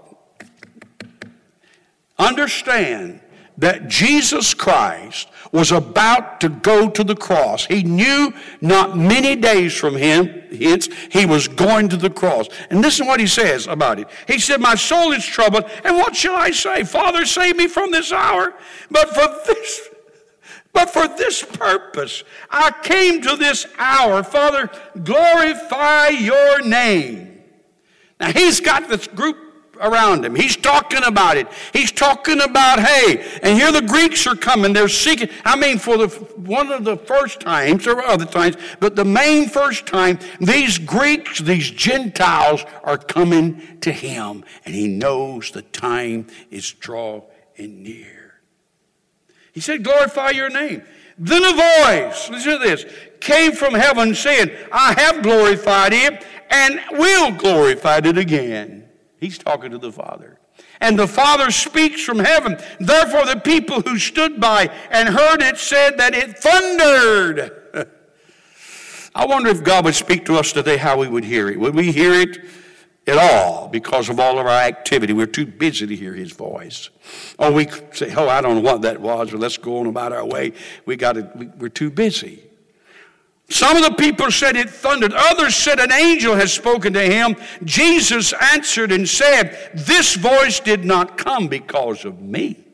understand 2.20 3.22
that 3.58 3.88
Jesus 3.88 4.54
Christ 4.54 5.30
was 5.52 5.72
about 5.72 6.42
to 6.42 6.50
go 6.50 6.90
to 6.90 7.04
the 7.04 7.16
cross. 7.16 7.66
He 7.66 7.84
knew 7.84 8.34
not 8.60 8.98
many 8.98 9.36
days 9.36 9.74
from 9.74 9.96
him, 9.96 10.28
hence, 10.52 10.90
he 11.10 11.26
was 11.26 11.48
going 11.48 11.90
to 11.90 11.98
the 11.98 12.10
cross. 12.10 12.48
And 12.70 12.82
listen 12.82 13.08
what 13.08 13.20
he 13.20 13.28
says 13.28 13.68
about 13.68 14.00
it. 14.00 14.08
He 14.28 14.40
said, 14.40 14.60
My 14.60 14.76
soul 14.76 15.14
is 15.14 15.26
troubled, 15.26 15.70
and 15.84 15.96
what 15.96 16.16
shall 16.16 16.36
I 16.36 16.52
say? 16.52 16.84
Father, 16.84 17.26
save 17.26 17.56
me 17.56 17.68
from 17.68 17.92
this 17.92 18.12
hour. 18.12 18.54
But 18.92 19.10
for 19.10 19.28
this, 19.46 19.90
but 20.74 20.90
for 20.90 21.08
this 21.08 21.42
purpose, 21.42 22.24
I 22.50 22.72
came 22.84 23.22
to 23.22 23.38
this 23.38 23.66
hour. 23.78 24.24
Father, 24.24 24.70
glorify 25.04 26.10
your 26.10 26.62
name. 26.64 27.44
Now, 28.20 28.32
he's 28.32 28.60
got 28.60 28.90
this 28.90 29.08
group 29.08 29.45
around 29.82 30.26
him. 30.26 30.36
He's 30.36 30.56
talking 30.56 31.04
about 31.04 31.38
it. 31.38 31.48
He's 31.74 31.92
talking 31.92 32.42
about, 32.42 32.80
hey, 32.80 33.40
and 33.44 33.58
here 33.58 33.72
the 33.72 33.82
Greeks 33.82 34.26
are 34.28 34.36
coming. 34.36 34.74
They're 34.74 34.88
seeking, 34.88 35.30
I 35.44 35.56
mean, 35.56 35.78
for 35.78 35.98
the 35.98 36.08
one 36.36 36.72
of 36.72 36.84
the 36.84 36.98
first 36.98 37.40
times, 37.40 37.86
there 37.86 37.96
were 37.96 38.04
other 38.04 38.26
times, 38.26 38.58
but 38.80 38.96
the 38.96 39.06
main 39.06 39.48
first 39.48 39.86
time, 39.86 40.20
these 40.40 40.78
Greeks, 40.78 41.40
these 41.40 41.70
Gentiles 41.72 42.64
are 42.84 42.98
coming 42.98 43.80
to 43.82 43.92
him, 43.92 44.44
and 44.66 44.76
he 44.76 44.88
knows 44.88 45.52
the 45.52 45.62
time 45.62 46.28
is 46.52 46.72
drawing 46.72 47.24
near. 47.58 48.42
He 49.54 49.62
said, 49.62 49.84
Glorify 49.84 50.32
your 50.32 50.50
name. 50.50 50.84
Then 51.18 51.44
a 51.44 51.54
voice, 51.54 52.30
listen 52.30 52.54
to 52.54 52.58
this, 52.58 52.86
came 53.22 53.54
from 53.54 53.74
heaven 53.74 54.14
saying, 54.14 54.52
I 54.72 54.94
have 54.98 55.24
glorified 55.24 55.94
it 55.94 56.26
and 56.50 56.82
will 56.92 57.32
glorify 57.32 57.98
it 57.98 58.18
again. 58.18 58.85
He's 59.20 59.38
talking 59.38 59.72
to 59.72 59.78
the 59.78 59.92
Father. 59.92 60.40
And 60.80 60.98
the 60.98 61.08
Father 61.08 61.52
speaks 61.52 62.04
from 62.04 62.20
heaven. 62.20 62.58
Therefore, 62.80 63.26
the 63.26 63.40
people 63.40 63.82
who 63.82 63.98
stood 63.98 64.40
by 64.40 64.70
and 64.90 65.10
heard 65.10 65.42
it 65.42 65.58
said 65.58 65.98
that 65.98 66.14
it 66.14 66.38
thundered. 66.38 67.52
I 69.16 69.26
wonder 69.26 69.50
if 69.50 69.64
God 69.64 69.86
would 69.86 69.96
speak 69.96 70.26
to 70.26 70.36
us 70.36 70.52
today, 70.52 70.78
how 70.78 70.98
we 70.98 71.08
would 71.08 71.24
hear 71.24 71.50
it. 71.50 71.60
Would 71.60 71.76
we 71.76 71.92
hear 71.92 72.14
it? 72.14 72.40
at 73.08 73.18
all 73.18 73.68
because 73.68 74.10
of 74.10 74.20
all 74.20 74.40
of 74.40 74.46
our 74.46 74.62
activity. 74.62 75.14
We're 75.14 75.28
too 75.28 75.46
busy 75.46 75.86
to 75.86 75.96
hear 75.96 76.14
his 76.14 76.32
voice. 76.32 76.90
Or 77.38 77.52
we 77.52 77.68
say, 77.92 78.14
oh, 78.16 78.28
I 78.28 78.42
don't 78.42 78.56
know 78.56 78.62
what 78.62 78.82
that 78.82 79.00
was, 79.00 79.32
but 79.32 79.40
let's 79.40 79.58
go 79.58 79.80
on 79.80 79.88
about 79.88 80.12
our 80.12 80.26
way. 80.26 80.54
We 80.86 80.96
got 80.96 81.14
to, 81.14 81.30
we, 81.36 81.48
we're 81.48 81.70
too 81.70 81.92
busy. 81.92 82.44
Some 83.50 83.78
of 83.78 83.84
the 83.84 83.96
people 83.96 84.32
said 84.32 84.56
it 84.56 84.70
thundered. 84.70 85.14
Others 85.14 85.56
said 85.56 85.80
an 85.80 85.92
angel 85.92 86.36
has 86.36 86.52
spoken 86.52 86.94
to 86.94 87.02
him. 87.02 87.36
Jesus 87.64 88.34
answered 88.34 88.92
and 88.92 89.08
said, 89.08 89.72
This 89.76 90.16
voice 90.16 90.60
did 90.60 90.84
not 90.84 91.18
come 91.18 91.48
because 91.48 92.06
of 92.06 92.22
me. 92.22 92.66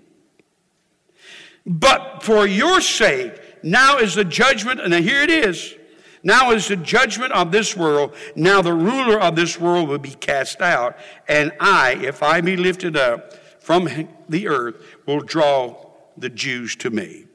But 1.65 2.23
for 2.23 2.47
your 2.47 2.79
sake, 2.81 3.33
now 3.63 3.97
is 3.97 4.15
the 4.15 4.23
judgment, 4.23 4.79
and 4.79 4.93
here 4.93 5.21
it 5.21 5.29
is. 5.29 5.75
Now 6.23 6.51
is 6.51 6.67
the 6.67 6.75
judgment 6.75 7.33
of 7.33 7.51
this 7.51 7.75
world. 7.75 8.15
Now 8.35 8.61
the 8.61 8.73
ruler 8.73 9.19
of 9.19 9.35
this 9.35 9.59
world 9.59 9.89
will 9.89 9.97
be 9.97 10.11
cast 10.11 10.61
out. 10.61 10.97
And 11.27 11.51
I, 11.59 11.95
if 12.01 12.23
I 12.23 12.41
be 12.41 12.55
lifted 12.55 12.95
up 12.95 13.33
from 13.59 14.07
the 14.29 14.47
earth, 14.47 14.75
will 15.05 15.21
draw 15.21 15.87
the 16.17 16.29
Jews 16.29 16.75
to 16.77 16.89
me. 16.89 17.25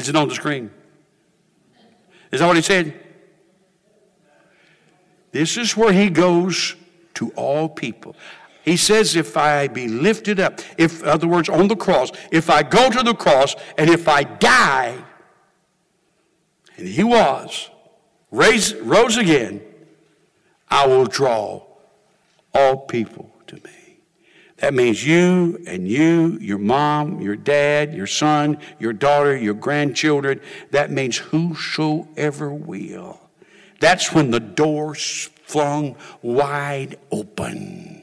Is 0.00 0.08
it 0.08 0.16
on 0.16 0.28
the 0.28 0.34
screen? 0.34 0.70
Is 2.32 2.40
that 2.40 2.46
what 2.46 2.56
he 2.56 2.62
said? 2.62 2.98
This 5.30 5.58
is 5.58 5.76
where 5.76 5.92
he 5.92 6.08
goes 6.08 6.74
to 7.14 7.28
all 7.36 7.68
people. 7.68 8.16
He 8.64 8.78
says, 8.78 9.14
if 9.14 9.36
I 9.36 9.68
be 9.68 9.88
lifted 9.88 10.40
up, 10.40 10.60
if, 10.78 11.04
other 11.04 11.28
words, 11.28 11.50
on 11.50 11.68
the 11.68 11.76
cross, 11.76 12.12
if 12.32 12.48
I 12.48 12.62
go 12.62 12.88
to 12.90 13.02
the 13.02 13.12
cross 13.12 13.54
and 13.76 13.90
if 13.90 14.08
I 14.08 14.24
die, 14.24 14.96
and 16.78 16.88
he 16.88 17.04
was, 17.04 17.68
raised, 18.30 18.76
rose 18.76 19.18
again, 19.18 19.60
I 20.70 20.86
will 20.86 21.04
draw 21.04 21.62
all 22.54 22.78
people. 22.78 23.29
That 24.60 24.74
means 24.74 25.04
you 25.04 25.62
and 25.66 25.88
you, 25.88 26.38
your 26.40 26.58
mom, 26.58 27.20
your 27.20 27.36
dad, 27.36 27.94
your 27.94 28.06
son, 28.06 28.58
your 28.78 28.92
daughter, 28.92 29.34
your 29.36 29.54
grandchildren. 29.54 30.40
That 30.70 30.90
means 30.90 31.16
whosoever 31.16 32.52
will. 32.52 33.20
That's 33.80 34.12
when 34.12 34.30
the 34.30 34.40
door's 34.40 35.30
flung 35.44 35.96
wide 36.20 36.98
open. 37.10 37.99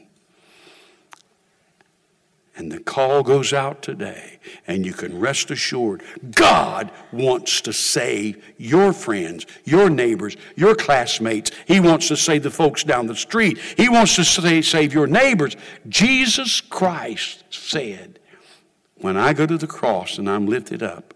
And 2.58 2.72
the 2.72 2.80
call 2.80 3.22
goes 3.22 3.52
out 3.52 3.82
today, 3.82 4.40
and 4.66 4.84
you 4.84 4.92
can 4.92 5.20
rest 5.20 5.52
assured 5.52 6.02
God 6.32 6.90
wants 7.12 7.60
to 7.60 7.72
save 7.72 8.44
your 8.58 8.92
friends, 8.92 9.46
your 9.64 9.88
neighbors, 9.88 10.36
your 10.56 10.74
classmates. 10.74 11.52
He 11.66 11.78
wants 11.78 12.08
to 12.08 12.16
save 12.16 12.42
the 12.42 12.50
folks 12.50 12.82
down 12.82 13.06
the 13.06 13.14
street. 13.14 13.58
He 13.76 13.88
wants 13.88 14.16
to 14.16 14.24
save 14.24 14.92
your 14.92 15.06
neighbors. 15.06 15.56
Jesus 15.88 16.60
Christ 16.60 17.44
said, 17.50 18.18
When 18.96 19.16
I 19.16 19.34
go 19.34 19.46
to 19.46 19.56
the 19.56 19.68
cross 19.68 20.18
and 20.18 20.28
I'm 20.28 20.48
lifted 20.48 20.82
up, 20.82 21.14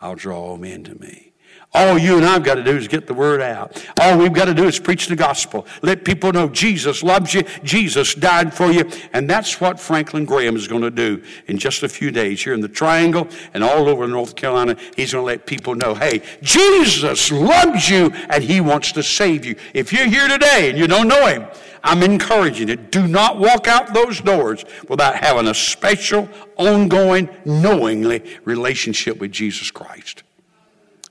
I'll 0.00 0.14
draw 0.14 0.56
men 0.56 0.82
to 0.84 0.94
me. 0.98 1.29
All 1.72 1.96
you 1.96 2.16
and 2.16 2.26
I've 2.26 2.42
got 2.42 2.56
to 2.56 2.64
do 2.64 2.76
is 2.76 2.88
get 2.88 3.06
the 3.06 3.14
word 3.14 3.40
out. 3.40 3.86
All 4.00 4.18
we've 4.18 4.32
got 4.32 4.46
to 4.46 4.54
do 4.54 4.64
is 4.64 4.80
preach 4.80 5.06
the 5.06 5.14
gospel. 5.14 5.68
Let 5.82 6.04
people 6.04 6.32
know 6.32 6.48
Jesus 6.48 7.04
loves 7.04 7.32
you. 7.32 7.44
Jesus 7.62 8.12
died 8.16 8.52
for 8.52 8.72
you. 8.72 8.90
And 9.12 9.30
that's 9.30 9.60
what 9.60 9.78
Franklin 9.78 10.24
Graham 10.24 10.56
is 10.56 10.66
going 10.66 10.82
to 10.82 10.90
do 10.90 11.22
in 11.46 11.58
just 11.58 11.84
a 11.84 11.88
few 11.88 12.10
days 12.10 12.42
here 12.42 12.54
in 12.54 12.60
the 12.60 12.68
Triangle 12.68 13.28
and 13.54 13.62
all 13.62 13.88
over 13.88 14.08
North 14.08 14.34
Carolina. 14.34 14.76
He's 14.96 15.12
going 15.12 15.22
to 15.22 15.26
let 15.26 15.46
people 15.46 15.76
know, 15.76 15.94
hey, 15.94 16.22
Jesus 16.42 17.30
loves 17.30 17.88
you 17.88 18.10
and 18.30 18.42
he 18.42 18.60
wants 18.60 18.90
to 18.92 19.02
save 19.04 19.44
you. 19.44 19.54
If 19.72 19.92
you're 19.92 20.08
here 20.08 20.26
today 20.26 20.70
and 20.70 20.78
you 20.78 20.88
don't 20.88 21.06
know 21.06 21.26
him, 21.26 21.46
I'm 21.84 22.02
encouraging 22.02 22.66
you. 22.66 22.76
Do 22.76 23.06
not 23.06 23.38
walk 23.38 23.68
out 23.68 23.94
those 23.94 24.20
doors 24.20 24.64
without 24.88 25.14
having 25.14 25.46
a 25.46 25.54
special, 25.54 26.28
ongoing, 26.56 27.28
knowingly 27.44 28.24
relationship 28.44 29.18
with 29.18 29.30
Jesus 29.30 29.70
Christ. 29.70 30.24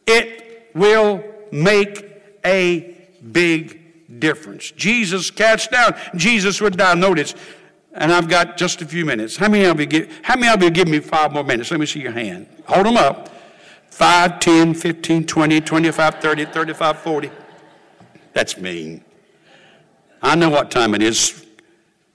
It 0.05 0.48
will 0.73 1.23
make 1.51 2.05
a 2.45 2.95
big 3.31 4.19
difference. 4.19 4.71
Jesus 4.71 5.31
cast 5.31 5.71
down, 5.71 5.95
Jesus 6.15 6.61
would 6.61 6.77
die. 6.77 6.93
Notice, 6.93 7.35
and 7.93 8.11
I've 8.11 8.27
got 8.27 8.57
just 8.57 8.81
a 8.81 8.85
few 8.85 9.05
minutes. 9.05 9.37
How 9.37 9.49
many 9.49 9.65
of 9.65 9.79
you 9.79 9.85
give, 9.85 10.19
how 10.23 10.35
many 10.35 10.53
of 10.53 10.61
you 10.63 10.69
give 10.69 10.87
me 10.87 10.99
five 10.99 11.31
more 11.31 11.43
minutes? 11.43 11.71
Let 11.71 11.79
me 11.79 11.85
see 11.85 12.01
your 12.01 12.11
hand. 12.11 12.47
Hold 12.67 12.85
them 12.85 12.97
up. 12.97 13.29
5, 13.89 14.39
10, 14.39 14.73
15, 14.75 15.25
20, 15.25 15.61
25, 15.61 16.15
30, 16.15 16.45
35, 16.45 16.99
40. 16.99 17.31
That's 18.33 18.57
mean. 18.57 19.03
I 20.21 20.35
know 20.35 20.49
what 20.49 20.71
time 20.71 20.93
it 20.93 21.01
is. 21.01 21.45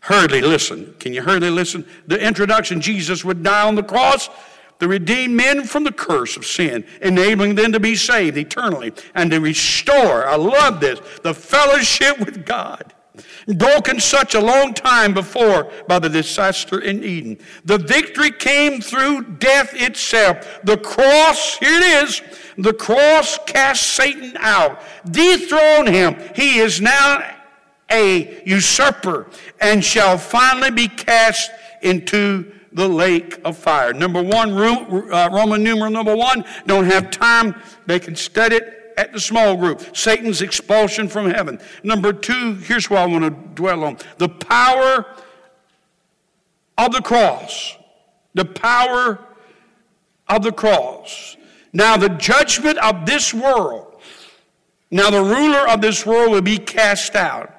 Hurriedly 0.01 0.43
listen. 0.43 0.95
Can 0.99 1.13
you 1.13 1.23
hurriedly 1.23 1.51
listen? 1.51 1.87
The 2.07 2.21
introduction 2.21 2.81
Jesus 2.81 3.25
would 3.25 3.43
die 3.43 3.67
on 3.67 3.75
the 3.75 3.83
cross 3.83 4.29
to 4.81 4.89
redeem 4.89 5.37
men 5.37 5.64
from 5.64 5.85
the 5.85 5.93
curse 5.93 6.37
of 6.37 6.45
sin, 6.47 6.85
enabling 7.01 7.55
them 7.55 7.72
to 7.72 7.81
be 7.81 7.95
saved 7.95 8.37
eternally 8.37 8.93
and 9.14 9.31
to 9.31 9.41
restore, 9.41 10.27
I 10.27 10.37
love 10.37 10.81
this, 10.81 11.01
the 11.22 11.35
fellowship 11.35 12.18
with 12.18 12.45
God. 12.45 12.93
Broken 13.47 14.01
such 14.01 14.35
a 14.35 14.41
long 14.41 14.75
time 14.75 15.14
before 15.14 15.70
by 15.87 15.99
the 15.99 16.09
disaster 16.09 16.81
in 16.81 17.05
Eden. 17.05 17.39
The 17.64 17.79
victory 17.79 18.33
came 18.33 18.81
through 18.81 19.37
death 19.37 19.70
itself. 19.75 20.61
The 20.64 20.79
cross, 20.79 21.57
here 21.59 21.79
it 21.81 22.05
is, 22.05 22.22
the 22.59 22.72
cross 22.72 23.39
cast 23.47 23.83
Satan 23.83 24.37
out, 24.41 24.83
dethroned 25.09 25.89
him. 25.89 26.16
He 26.35 26.59
is 26.59 26.81
now 26.81 27.22
a 27.91 28.43
usurper 28.45 29.29
and 29.61 29.85
shall 29.85 30.18
finally 30.18 30.70
be 30.70 30.89
cast 30.89 31.51
into 31.83 32.51
the 32.75 32.89
lake 32.89 33.41
of 33.45 33.57
fire. 33.57 33.93
Number 33.93 34.22
one, 34.22 34.53
uh, 34.53 35.31
Roman 35.33 35.62
numeral 35.62 35.91
number 35.91 36.14
one, 36.14 36.45
don't 36.66 36.85
have 36.87 37.11
time. 37.11 37.55
They 37.87 38.01
can 38.01 38.16
study 38.16 38.57
it 38.57 38.95
at 38.97 39.12
the 39.12 39.20
small 39.20 39.57
group. 39.57 39.97
Satan's 39.97 40.43
expulsion 40.43 41.09
from 41.09 41.31
heaven. 41.31 41.61
Number 41.83 42.12
two, 42.12 42.55
here's 42.55 42.91
what 42.91 43.01
I 43.01 43.07
want 43.07 43.25
to 43.25 43.31
dwell 43.55 43.85
on 43.85 43.99
the 44.18 44.29
power 44.29 45.07
of 46.77 46.93
the 46.93 47.01
cross. 47.01 47.77
The 48.35 48.45
power 48.45 49.20
of 50.29 50.43
the 50.43 50.53
cross. 50.53 51.37
Now, 51.72 51.97
the 51.97 52.09
judgment 52.09 52.79
of 52.79 53.07
this 53.07 53.33
world, 53.33 54.01
now 54.91 55.11
the 55.11 55.22
ruler 55.22 55.68
of 55.68 55.81
this 55.81 56.05
world 56.05 56.33
will 56.33 56.43
be 56.43 56.59
cast 56.59 57.14
out. 57.14 57.54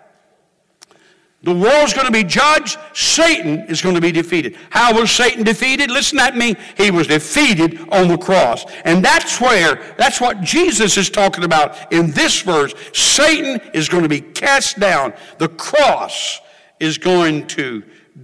The 1.46 1.54
world's 1.54 1.94
going 1.94 2.08
to 2.08 2.12
be 2.12 2.24
judged. 2.24 2.80
Satan 2.94 3.68
is 3.68 3.80
going 3.80 3.94
to 3.94 4.02
be 4.02 4.12
defeated. 4.12 4.58
How 4.72 5.00
was 5.00 5.12
Satan 5.12 5.44
defeated? 5.44 5.92
Listen 5.92 6.18
at 6.18 6.36
me. 6.36 6.56
He 6.76 6.90
was 6.90 7.06
defeated 7.06 7.88
on 7.90 8.08
the 8.08 8.18
cross. 8.18 8.66
And 8.84 9.06
that's 9.06 9.40
where, 9.40 9.76
that's 9.96 10.20
what 10.20 10.42
Jesus 10.42 10.98
is 10.98 11.08
talking 11.08 11.44
about 11.44 11.94
in 11.94 12.10
this 12.10 12.42
verse. 12.42 12.74
Satan 12.94 13.62
is 13.76 13.88
going 13.88 14.02
to 14.02 14.10
be 14.10 14.22
cast 14.22 14.80
down. 14.80 15.14
The 15.38 15.50
cross 15.50 16.42
is 16.80 16.98
going 16.98 17.46
to 17.50 17.84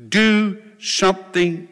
do 0.09 0.59
something 0.79 1.69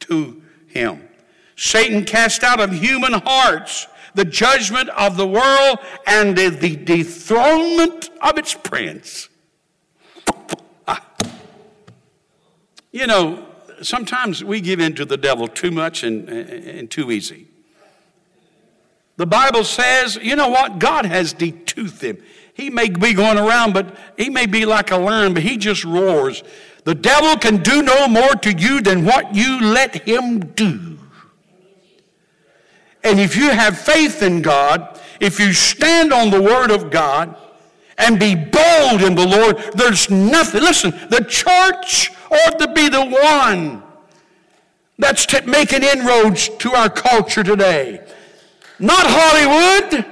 to 0.00 0.42
him. 0.66 1.08
Satan 1.54 2.04
cast 2.04 2.42
out 2.42 2.58
of 2.58 2.72
human 2.72 3.12
hearts 3.12 3.86
the 4.16 4.24
judgment 4.24 4.88
of 4.88 5.16
the 5.16 5.28
world 5.28 5.78
and 6.08 6.36
the, 6.36 6.74
dethronement 6.74 8.10
of 8.20 8.36
its 8.36 8.52
prince. 8.52 9.29
You 12.92 13.06
know, 13.06 13.46
sometimes 13.82 14.42
we 14.42 14.60
give 14.60 14.80
in 14.80 14.94
to 14.96 15.04
the 15.04 15.16
devil 15.16 15.48
too 15.48 15.70
much 15.70 16.02
and, 16.02 16.28
and 16.28 16.90
too 16.90 17.10
easy. 17.10 17.46
The 19.16 19.26
Bible 19.26 19.64
says, 19.64 20.16
you 20.16 20.34
know 20.34 20.48
what? 20.48 20.78
God 20.78 21.04
has 21.04 21.32
detoothed 21.32 22.02
him. 22.02 22.22
He 22.54 22.70
may 22.70 22.88
be 22.88 23.12
going 23.12 23.38
around, 23.38 23.74
but 23.74 23.96
he 24.16 24.30
may 24.30 24.46
be 24.46 24.64
like 24.64 24.90
a 24.90 24.96
lion, 24.96 25.34
but 25.34 25.42
he 25.42 25.56
just 25.56 25.84
roars. 25.84 26.42
The 26.84 26.94
devil 26.94 27.36
can 27.36 27.62
do 27.62 27.82
no 27.82 28.08
more 28.08 28.34
to 28.36 28.52
you 28.52 28.80
than 28.80 29.04
what 29.04 29.34
you 29.34 29.60
let 29.60 30.06
him 30.06 30.40
do. 30.40 30.98
And 33.04 33.20
if 33.20 33.36
you 33.36 33.50
have 33.50 33.78
faith 33.78 34.22
in 34.22 34.42
God, 34.42 35.00
if 35.20 35.38
you 35.38 35.52
stand 35.52 36.12
on 36.12 36.30
the 36.30 36.40
Word 36.40 36.70
of 36.70 36.90
God 36.90 37.36
and 37.98 38.18
be 38.18 38.34
bold 38.34 39.02
in 39.02 39.14
the 39.14 39.26
Lord, 39.26 39.58
there's 39.74 40.10
nothing. 40.10 40.62
Listen, 40.62 40.90
the 41.10 41.24
church 41.24 42.10
ought 42.30 42.58
to 42.58 42.72
be 42.72 42.88
the 42.88 43.04
one 43.04 43.82
that's 44.98 45.26
t- 45.26 45.40
making 45.46 45.82
inroads 45.82 46.48
to 46.58 46.72
our 46.72 46.90
culture 46.90 47.42
today. 47.42 48.06
Not 48.78 49.04
Hollywood. 49.06 50.06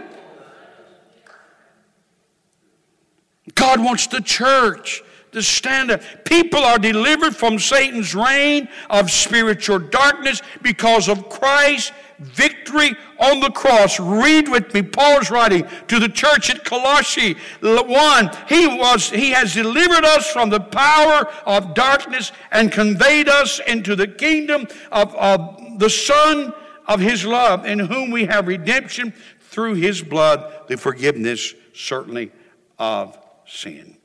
God 3.54 3.80
wants 3.80 4.06
the 4.06 4.20
church 4.20 5.02
to 5.32 5.42
stand 5.42 5.90
up. 5.90 6.00
People 6.24 6.60
are 6.60 6.78
delivered 6.78 7.36
from 7.36 7.58
Satan's 7.58 8.14
reign 8.14 8.68
of 8.88 9.10
spiritual 9.10 9.78
darkness 9.78 10.42
because 10.62 11.08
of 11.08 11.28
Christ's 11.28 11.92
victory 12.18 12.96
on 13.18 13.40
the 13.40 13.50
cross. 13.50 14.00
Read 14.00 14.48
with 14.48 14.72
me 14.74 14.82
Paul's 14.82 15.30
writing 15.30 15.66
to 15.88 15.98
the 15.98 16.08
church 16.08 16.50
at 16.50 16.64
Colossae 16.64 17.36
1. 17.60 18.30
He 18.48 18.66
was 18.66 19.10
he 19.10 19.30
has 19.30 19.54
delivered 19.54 20.04
us 20.04 20.30
from 20.30 20.50
the 20.50 20.60
power 20.60 21.28
of 21.46 21.74
darkness 21.74 22.32
and 22.50 22.72
conveyed 22.72 23.28
us 23.28 23.60
into 23.66 23.94
the 23.94 24.08
kingdom 24.08 24.66
of, 24.90 25.14
of 25.14 25.78
the 25.78 25.90
Son 25.90 26.52
of 26.86 27.00
his 27.00 27.24
love, 27.24 27.66
in 27.66 27.78
whom 27.78 28.10
we 28.10 28.24
have 28.24 28.48
redemption 28.48 29.12
through 29.40 29.74
his 29.74 30.02
blood, 30.02 30.68
the 30.68 30.76
forgiveness 30.76 31.54
certainly 31.74 32.32
of 32.78 33.18
sin. 33.46 33.97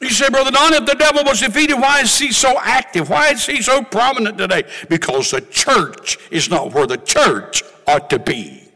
You 0.00 0.10
say, 0.10 0.28
Brother 0.28 0.52
Don, 0.52 0.74
if 0.74 0.86
the 0.86 0.94
devil 0.94 1.24
was 1.24 1.40
defeated, 1.40 1.74
why 1.74 2.00
is 2.00 2.16
he 2.16 2.30
so 2.30 2.56
active? 2.60 3.10
Why 3.10 3.30
is 3.30 3.44
he 3.44 3.60
so 3.62 3.82
prominent 3.82 4.38
today? 4.38 4.62
Because 4.88 5.32
the 5.32 5.40
church 5.40 6.18
is 6.30 6.48
not 6.48 6.72
where 6.72 6.86
the 6.86 6.98
church 6.98 7.64
ought 7.86 8.08
to 8.10 8.18
be. 8.18 8.70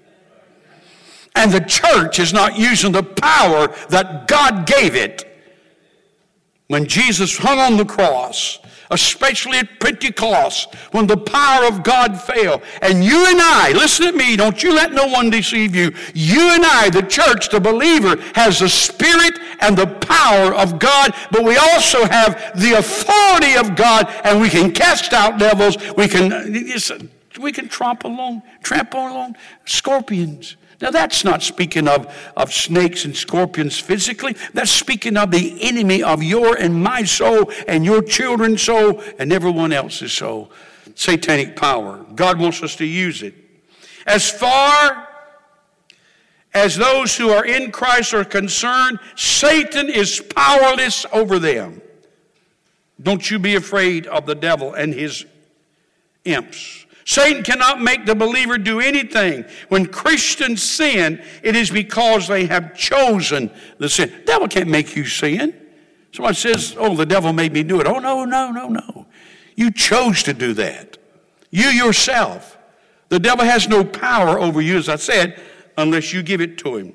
And 1.37 1.53
the 1.53 1.61
church 1.61 2.18
is 2.18 2.33
not 2.33 2.59
using 2.59 2.93
the 2.93 3.05
power 3.05 3.68
that 3.89 4.27
God 4.27 4.66
gave 4.66 4.97
it. 4.97 5.29
When 6.66 6.87
Jesus 6.87 7.37
hung 7.39 7.59
on 7.59 7.77
the 7.77 7.85
cross, 7.85 8.59
especially 8.93 9.59
at 9.59 9.80
Pentecost, 9.80 10.74
when 10.93 11.07
the 11.07 11.16
power 11.16 11.64
of 11.66 11.82
God 11.82 12.20
fell. 12.20 12.62
And 12.80 13.05
you 13.05 13.26
and 13.26 13.40
I, 13.40 13.72
listen 13.72 14.07
to 14.07 14.12
me, 14.12 14.36
don't 14.36 14.62
you 14.62 14.74
let 14.74 14.93
no 14.93 15.07
one 15.07 15.30
deceive 15.30 15.74
you. 15.74 15.93
You 16.14 16.55
and 16.55 16.64
I, 16.64 16.90
the 16.90 17.03
church, 17.03 17.49
the 17.49 17.61
believer, 17.61 18.16
has 18.34 18.61
the 18.61 18.68
Spirit 18.68 19.38
and 19.61 19.76
the 19.76 19.86
power 19.86 20.55
of 20.55 20.78
God, 20.78 21.14
but 21.30 21.45
we 21.45 21.57
also 21.57 22.05
have 22.05 22.53
the 22.61 22.74
authority 22.74 23.57
of 23.57 23.76
God, 23.76 24.07
and 24.24 24.40
we 24.40 24.49
can 24.49 24.72
cast 24.72 25.12
out 25.12 25.38
devils. 25.38 25.76
We 25.97 26.09
can, 26.09 26.53
we 27.40 27.53
can 27.53 27.68
trample 27.68 28.11
along, 28.11 28.43
trample 28.62 29.01
along 29.01 29.36
scorpions. 29.64 30.57
Now, 30.83 30.91
that's 30.91 31.24
not 31.24 31.45
speaking 31.45 31.87
of, 31.87 32.12
of 32.37 32.53
snakes 32.53 33.05
and 33.05 33.16
scorpions 33.16 33.78
physically. 33.78 34.35
That's 34.53 34.72
speaking 34.72 35.16
of 35.16 35.30
the 35.30 35.57
enemy 35.62 36.03
of 36.03 36.24
your 36.24 36.57
and 36.57 36.83
my 36.83 37.05
soul 37.05 37.53
and 37.68 37.85
your 37.85 38.03
children's 38.03 38.62
soul 38.62 39.01
and 39.16 39.33
everyone 39.33 39.72
else's 39.72 40.12
soul. 40.12 40.51
Satanic 40.97 41.55
power. 41.55 42.05
God 42.16 42.41
wants 42.41 42.64
us 42.64 42.74
to 42.76 42.85
use 42.85 43.22
it. 43.22 43.33
As 44.09 44.28
far 44.28 45.09
as 46.53 46.76
those 46.76 47.16
who 47.16 47.30
are 47.30 47.45
in 47.45 47.70
Christ 47.70 48.12
are 48.12 48.24
concerned, 48.24 48.99
Satan 49.14 49.89
is 49.89 50.20
powerless 50.35 51.07
over 51.12 51.39
them. 51.39 51.80
Don't 53.01 53.30
you 53.30 53.39
be 53.39 53.55
afraid 53.55 54.09
of 54.09 54.26
the 54.26 54.35
devil 54.35 54.74
and 54.74 54.93
his 54.93 55.26
imps. 56.24 56.82
Satan 57.05 57.42
cannot 57.42 57.80
make 57.80 58.07
the 58.07 58.14
believer 58.14 58.59
do 58.59 58.80
anything. 58.80 59.44
When 59.68 59.86
Christians 59.86 60.62
sin, 60.62 61.22
it 61.42 61.57
is 61.57 61.70
because 61.70 62.28
they 62.28 62.46
have 62.46 62.76
chosen 62.76 63.50
the 63.78 63.88
sin. 63.88 64.11
The 64.11 64.24
devil 64.24 64.48
can't 64.48 64.68
make 64.68 64.94
you 64.94 65.05
sin. 65.05 65.55
Someone 66.12 66.34
says, 66.34 66.76
Oh, 66.78 66.94
the 66.94 67.07
devil 67.07 67.32
made 67.32 67.53
me 67.53 67.62
do 67.62 67.80
it. 67.80 67.86
Oh, 67.86 67.98
no, 67.98 68.24
no, 68.24 68.50
no, 68.50 68.68
no. 68.68 69.07
You 69.57 69.70
chose 69.70 70.22
to 70.24 70.34
do 70.34 70.55
that. 70.55 70.98
You 71.50 71.68
yourself. 71.68 72.59
The 73.09 73.18
devil 73.18 73.44
has 73.44 73.68
no 73.68 73.84
power 73.84 74.38
over 74.38 74.61
you, 74.61 74.78
as 74.78 74.88
I 74.88 74.96
said, 74.96 75.40
unless 75.76 76.12
you 76.12 76.22
give 76.22 76.40
it 76.40 76.59
to 76.59 76.76
him. 76.76 76.94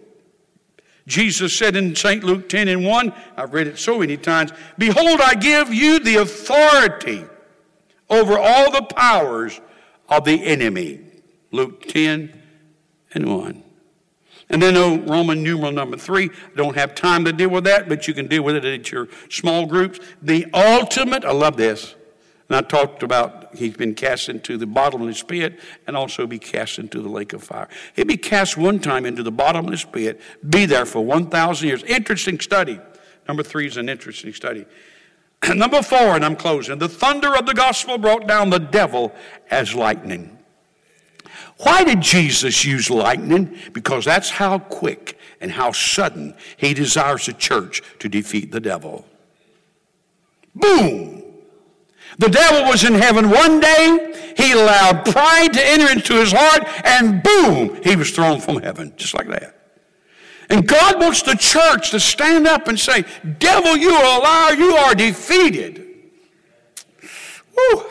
Jesus 1.06 1.56
said 1.56 1.76
in 1.76 1.96
St. 1.96 2.24
Luke 2.24 2.50
10 2.50 2.68
and 2.68 2.86
1, 2.86 3.14
I've 3.38 3.54
read 3.54 3.68
it 3.68 3.80
so 3.80 4.00
many 4.00 4.18
times, 4.18 4.52
Behold, 4.78 5.22
I 5.22 5.36
give 5.36 5.74
you 5.74 6.00
the 6.00 6.18
authority 6.18 7.24
over 8.10 8.38
all 8.38 8.72
the 8.72 8.82
powers 8.82 9.60
of 10.10 10.26
the 10.26 10.44
enemy. 10.46 11.02
Luke 11.52 11.88
10 11.88 12.42
and 13.14 13.36
1. 13.36 13.64
And 14.50 14.62
then 14.62 14.78
oh, 14.78 15.00
Roman 15.00 15.44
numeral 15.44 15.72
number 15.72 15.98
three, 15.98 16.30
I 16.30 16.56
don't 16.56 16.76
have 16.76 16.96
time 16.96 17.26
to 17.26 17.34
deal 17.34 17.50
with 17.50 17.66
that, 17.66 17.90
but 17.90 18.08
you 18.08 18.14
can 18.14 18.28
deal 18.28 18.44
with 18.44 18.56
it 18.56 18.64
at 18.64 18.92
your 18.92 19.10
small 19.30 19.66
groups. 19.66 20.00
The 20.22 20.46
ultimate, 20.54 21.26
I 21.26 21.32
love 21.32 21.58
this. 21.58 21.96
And 22.48 22.56
I 22.56 22.62
talked 22.62 23.04
about 23.04 23.56
he's 23.56 23.76
been 23.76 23.94
cast 23.94 24.30
into 24.30 24.58
the 24.58 24.66
bottomless 24.66 25.22
pit 25.22 25.60
and 25.86 25.98
also 25.98 26.26
be 26.26 26.40
cast 26.40 26.80
into 26.80 27.02
the 27.02 27.10
lake 27.10 27.34
of 27.34 27.44
fire. 27.44 27.68
He'd 27.94 28.08
be 28.08 28.16
cast 28.16 28.56
one 28.56 28.80
time 28.80 29.06
into 29.06 29.22
the 29.22 29.34
bottomless 29.34 29.84
pit, 29.84 30.22
be 30.50 30.66
there 30.66 30.86
for 30.86 31.04
1,000 31.04 31.68
years. 31.68 31.84
Interesting 31.84 32.40
study. 32.40 32.80
Number 33.28 33.44
three 33.44 33.68
is 33.68 33.76
an 33.76 33.90
interesting 33.90 34.34
study. 34.34 34.66
Number 35.56 35.82
four, 35.82 36.16
and 36.16 36.26
I'm 36.26 36.36
closing. 36.36 36.80
The 36.80 36.90
thunder 36.90 37.36
of 37.36 37.46
the 37.46 37.54
gospel 37.54 37.98
brought 37.98 38.28
down 38.28 38.50
the 38.50 38.60
devil 38.60 39.14
as 39.50 39.76
lightning. 39.76 40.38
Why 41.60 41.84
did 41.84 42.02
Jesus 42.02 42.66
use 42.66 42.90
lightning? 42.90 43.58
Because 43.74 44.06
that's 44.06 44.30
how 44.30 44.60
quick 44.60 45.18
and 45.42 45.52
how 45.52 45.72
sudden 45.72 46.36
he 46.58 46.74
desires 46.74 47.26
the 47.26 47.34
church 47.34 47.82
to 48.00 48.10
defeat 48.10 48.52
the 48.52 48.60
devil. 48.60 49.06
Boom! 50.54 51.24
The 52.20 52.30
devil 52.30 52.70
was 52.70 52.84
in 52.84 52.96
heaven 52.96 53.30
one 53.30 53.60
day. 53.60 54.34
He 54.38 54.52
allowed 54.52 55.06
pride 55.06 55.54
to 55.54 55.68
enter 55.68 55.92
into 55.92 56.14
his 56.14 56.32
heart, 56.32 56.64
and 56.84 57.22
boom, 57.22 57.82
he 57.84 57.96
was 57.96 58.12
thrown 58.12 58.40
from 58.40 58.62
heaven, 58.62 58.94
just 58.96 59.14
like 59.14 59.28
that. 59.28 59.57
And 60.50 60.68
God 60.68 61.00
wants 61.00 61.24
the 61.24 61.36
church 61.36 61.92
to 61.92 62.00
stand 62.00 62.48
up 62.48 62.68
and 62.68 62.80
say, 62.80 63.04
Devil, 63.40 63.76
you 63.76 63.92
are 63.92 64.20
a 64.20 64.24
liar, 64.24 64.54
you 64.56 64.76
are 64.76 64.96
defeated. 64.96 65.86
Woo! 67.56 67.84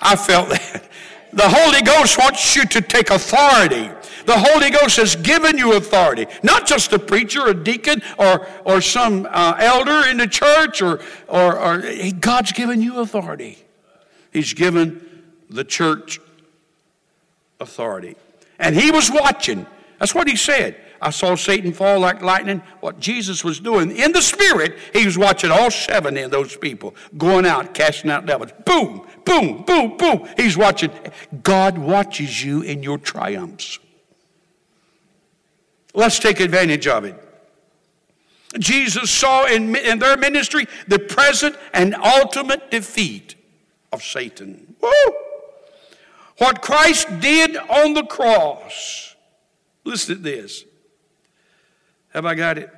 I 0.00 0.16
felt 0.16 0.50
that. 0.50 0.88
The 1.32 1.50
Holy 1.50 1.82
Ghost 1.82 2.16
wants 2.16 2.56
you 2.56 2.64
to 2.64 2.80
take 2.80 3.10
authority. 3.10 3.90
The 4.24 4.38
Holy 4.38 4.70
Ghost 4.70 4.96
has 4.96 5.16
given 5.16 5.58
you 5.58 5.74
authority, 5.74 6.26
not 6.42 6.66
just 6.66 6.94
a 6.94 6.98
preacher, 6.98 7.46
a 7.46 7.52
deacon, 7.52 8.00
or, 8.18 8.46
or 8.64 8.80
some 8.80 9.28
uh, 9.30 9.54
elder 9.58 10.08
in 10.08 10.16
the 10.16 10.28
church, 10.28 10.80
or, 10.80 11.00
or, 11.28 11.58
or 11.58 11.82
God's 12.20 12.52
given 12.52 12.80
you 12.80 13.00
authority. 13.00 13.58
He's 14.32 14.54
given 14.54 15.06
the 15.50 15.62
church 15.62 16.20
authority. 17.60 18.16
And 18.58 18.74
He 18.74 18.90
was 18.90 19.10
watching. 19.10 19.66
That's 19.98 20.14
what 20.14 20.28
He 20.28 20.36
said. 20.36 20.80
I 21.00 21.10
saw 21.10 21.34
Satan 21.34 21.72
fall 21.72 22.00
like 22.00 22.22
lightning. 22.22 22.62
What 22.80 23.00
Jesus 23.00 23.44
was 23.44 23.60
doing 23.60 23.90
in 23.90 24.12
the 24.12 24.22
spirit, 24.22 24.78
he 24.92 25.04
was 25.04 25.18
watching 25.18 25.50
all 25.50 25.70
seven 25.70 26.16
of 26.16 26.30
those 26.30 26.56
people 26.56 26.94
going 27.16 27.46
out, 27.46 27.74
casting 27.74 28.10
out 28.10 28.26
devils. 28.26 28.52
Boom, 28.64 29.06
boom, 29.24 29.62
boom, 29.64 29.96
boom. 29.96 30.28
He's 30.36 30.56
watching. 30.56 30.90
God 31.42 31.78
watches 31.78 32.42
you 32.44 32.62
in 32.62 32.82
your 32.82 32.98
triumphs. 32.98 33.78
Let's 35.94 36.18
take 36.18 36.40
advantage 36.40 36.86
of 36.86 37.04
it. 37.04 37.22
Jesus 38.58 39.10
saw 39.10 39.46
in, 39.46 39.74
in 39.76 39.98
their 39.98 40.16
ministry 40.16 40.66
the 40.88 40.98
present 40.98 41.56
and 41.72 41.94
ultimate 41.94 42.70
defeat 42.70 43.34
of 43.92 44.02
Satan. 44.02 44.76
Woo! 44.80 45.14
What 46.38 46.60
Christ 46.60 47.08
did 47.20 47.56
on 47.56 47.94
the 47.94 48.04
cross. 48.04 49.14
Listen 49.84 50.16
to 50.16 50.22
this. 50.22 50.64
Have 52.16 52.24
I 52.24 52.34
got 52.34 52.56
it? 52.56 52.70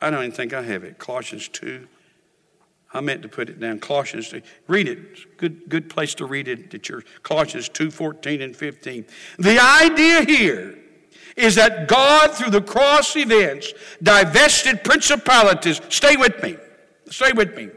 I 0.00 0.10
don't 0.10 0.20
even 0.20 0.30
think 0.30 0.54
I 0.54 0.62
have 0.62 0.84
it. 0.84 0.96
Colossians 0.96 1.48
2. 1.48 1.88
I 2.94 3.00
meant 3.00 3.20
to 3.22 3.28
put 3.28 3.48
it 3.48 3.58
down. 3.58 3.80
Colossians 3.80 4.28
2. 4.28 4.42
Read 4.68 4.86
it. 4.86 5.36
Good, 5.38 5.68
good 5.68 5.90
place 5.90 6.14
to 6.14 6.24
read 6.24 6.46
it 6.46 6.72
at 6.72 6.82
church. 6.84 7.04
Colossians 7.24 7.68
2 7.68 7.90
14 7.90 8.40
and 8.40 8.54
15. 8.54 9.06
The 9.40 9.58
idea 9.58 10.22
here 10.22 10.78
is 11.36 11.56
that 11.56 11.88
God, 11.88 12.32
through 12.32 12.50
the 12.50 12.62
cross 12.62 13.16
events, 13.16 13.74
divested 14.04 14.84
principalities. 14.84 15.80
Stay 15.88 16.16
with 16.16 16.40
me. 16.40 16.56
Stay 17.10 17.32
with 17.32 17.56
me. 17.56 17.70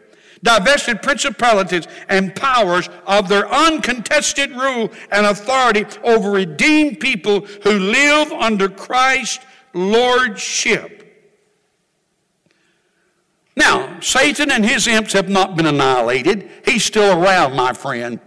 Divested 0.43 1.01
principalities 1.01 1.87
and 2.07 2.35
powers 2.35 2.87
of 3.07 3.29
their 3.29 3.51
uncontested 3.51 4.51
rule 4.51 4.91
and 5.11 5.25
authority 5.25 5.87
over 6.03 6.29
redeemed 6.29 6.99
people 6.99 7.39
who 7.63 7.79
live 7.79 8.31
under 8.31 8.69
Christ's 8.69 9.43
lordship. 9.73 10.99
Now, 13.55 13.99
Satan 13.99 14.51
and 14.51 14.65
his 14.65 14.87
imps 14.87 15.13
have 15.13 15.29
not 15.29 15.55
been 15.55 15.65
annihilated. 15.65 16.49
He's 16.65 16.83
still 16.83 17.21
around, 17.21 17.55
my 17.55 17.73
friend. 17.73 18.19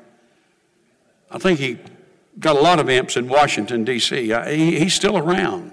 I 1.31 1.39
think 1.39 1.59
he 1.59 1.79
got 2.39 2.57
a 2.57 2.61
lot 2.61 2.79
of 2.79 2.89
imps 2.89 3.17
in 3.17 3.29
Washington, 3.29 3.85
D.C. 3.85 4.33
Uh, 4.33 4.47
he, 4.47 4.79
he's 4.79 4.95
still 4.95 5.19
around. 5.19 5.73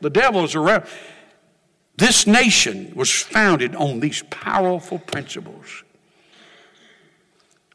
The 0.00 0.10
devil 0.10 0.44
is 0.44 0.54
around. 0.54 0.84
This 1.96 2.26
nation 2.26 2.92
was 2.94 3.10
founded 3.10 3.74
on 3.76 4.00
these 4.00 4.22
powerful 4.30 4.98
principles. 4.98 5.84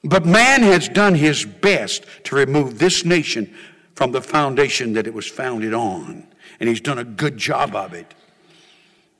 But 0.03 0.25
man 0.25 0.63
has 0.63 0.87
done 0.87 1.15
his 1.15 1.45
best 1.45 2.05
to 2.25 2.35
remove 2.35 2.79
this 2.79 3.03
nation 3.03 3.53
from 3.95 4.11
the 4.11 4.21
foundation 4.21 4.93
that 4.93 5.07
it 5.07 5.13
was 5.13 5.27
founded 5.27 5.73
on. 5.73 6.27
And 6.60 6.70
he's 6.70 6.82
done 6.82 6.97
a 6.97 7.03
good 7.03 7.38
job 7.38 7.76
of 7.76 7.93
it. 7.93 8.14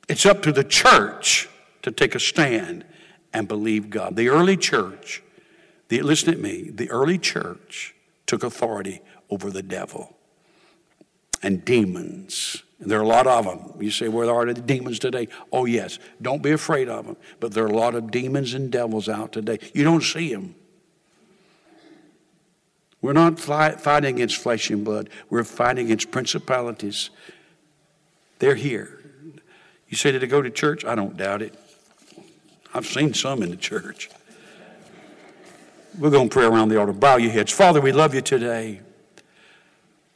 It's 0.08 0.26
up 0.26 0.42
to 0.42 0.52
the 0.52 0.64
church 0.64 1.48
to 1.82 1.90
take 1.90 2.14
a 2.14 2.20
stand 2.20 2.84
and 3.32 3.46
believe 3.46 3.90
God. 3.90 4.16
The 4.16 4.28
early 4.28 4.56
church, 4.56 5.22
the, 5.88 6.02
listen 6.02 6.32
to 6.32 6.38
me, 6.38 6.70
the 6.70 6.90
early 6.90 7.18
church 7.18 7.94
took 8.26 8.42
authority 8.42 9.00
over 9.30 9.50
the 9.50 9.62
devil 9.62 10.16
and 11.42 11.64
demons. 11.64 12.62
And 12.80 12.90
there 12.90 12.98
are 12.98 13.02
a 13.02 13.08
lot 13.08 13.26
of 13.26 13.44
them. 13.44 13.74
You 13.80 13.90
say, 13.90 14.08
where 14.08 14.30
are 14.30 14.52
the 14.52 14.60
demons 14.60 14.98
today? 14.98 15.28
Oh, 15.52 15.64
yes. 15.64 15.98
Don't 16.22 16.42
be 16.42 16.52
afraid 16.52 16.88
of 16.88 17.06
them. 17.06 17.16
But 17.40 17.52
there 17.52 17.64
are 17.64 17.68
a 17.68 17.76
lot 17.76 17.94
of 17.94 18.10
demons 18.10 18.54
and 18.54 18.70
devils 18.70 19.08
out 19.08 19.32
today. 19.32 19.58
You 19.74 19.84
don't 19.84 20.02
see 20.02 20.32
them. 20.32 20.54
We're 23.00 23.12
not 23.12 23.38
fight, 23.38 23.80
fighting 23.80 24.16
against 24.16 24.36
flesh 24.36 24.70
and 24.70 24.84
blood, 24.84 25.08
we're 25.30 25.44
fighting 25.44 25.86
against 25.86 26.10
principalities. 26.10 27.10
They're 28.38 28.54
here. 28.54 29.00
You 29.88 29.96
say, 29.96 30.12
did 30.12 30.22
they 30.22 30.26
go 30.26 30.42
to 30.42 30.50
church? 30.50 30.84
I 30.84 30.94
don't 30.94 31.16
doubt 31.16 31.42
it. 31.42 31.54
I've 32.74 32.86
seen 32.86 33.14
some 33.14 33.42
in 33.42 33.50
the 33.50 33.56
church. 33.56 34.10
We're 35.98 36.10
going 36.10 36.28
to 36.28 36.32
pray 36.32 36.44
around 36.44 36.68
the 36.68 36.78
altar. 36.78 36.92
Bow 36.92 37.16
your 37.16 37.32
heads. 37.32 37.50
Father, 37.50 37.80
we 37.80 37.90
love 37.90 38.14
you 38.14 38.20
today. 38.20 38.80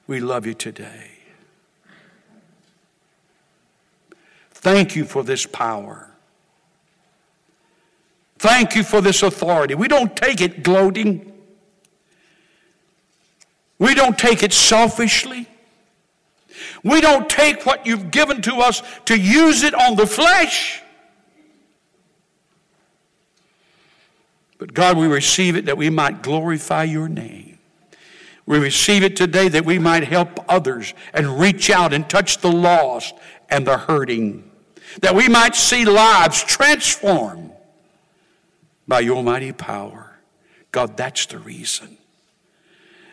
We 0.06 0.20
love 0.20 0.46
you 0.46 0.54
today. 0.54 1.10
Thank 4.50 4.94
you 4.94 5.04
for 5.04 5.24
this 5.24 5.44
power. 5.44 6.10
Thank 8.38 8.76
you 8.76 8.84
for 8.84 9.00
this 9.00 9.22
authority. 9.22 9.74
We 9.74 9.88
don't 9.88 10.14
take 10.14 10.40
it 10.40 10.62
gloating. 10.62 11.31
We 13.82 13.96
don't 13.96 14.16
take 14.16 14.44
it 14.44 14.52
selfishly. 14.52 15.48
We 16.84 17.00
don't 17.00 17.28
take 17.28 17.66
what 17.66 17.84
you've 17.84 18.12
given 18.12 18.40
to 18.42 18.58
us 18.58 18.80
to 19.06 19.18
use 19.18 19.64
it 19.64 19.74
on 19.74 19.96
the 19.96 20.06
flesh. 20.06 20.80
But 24.56 24.72
God, 24.72 24.96
we 24.96 25.08
receive 25.08 25.56
it 25.56 25.64
that 25.64 25.76
we 25.76 25.90
might 25.90 26.22
glorify 26.22 26.84
your 26.84 27.08
name. 27.08 27.58
We 28.46 28.60
receive 28.60 29.02
it 29.02 29.16
today 29.16 29.48
that 29.48 29.64
we 29.64 29.80
might 29.80 30.04
help 30.04 30.48
others 30.48 30.94
and 31.12 31.40
reach 31.40 31.68
out 31.68 31.92
and 31.92 32.08
touch 32.08 32.38
the 32.38 32.52
lost 32.52 33.16
and 33.50 33.66
the 33.66 33.78
hurting. 33.78 34.48
That 35.00 35.16
we 35.16 35.28
might 35.28 35.56
see 35.56 35.84
lives 35.84 36.44
transformed 36.44 37.50
by 38.86 39.00
your 39.00 39.24
mighty 39.24 39.50
power. 39.50 40.20
God, 40.70 40.96
that's 40.96 41.26
the 41.26 41.40
reason. 41.40 41.98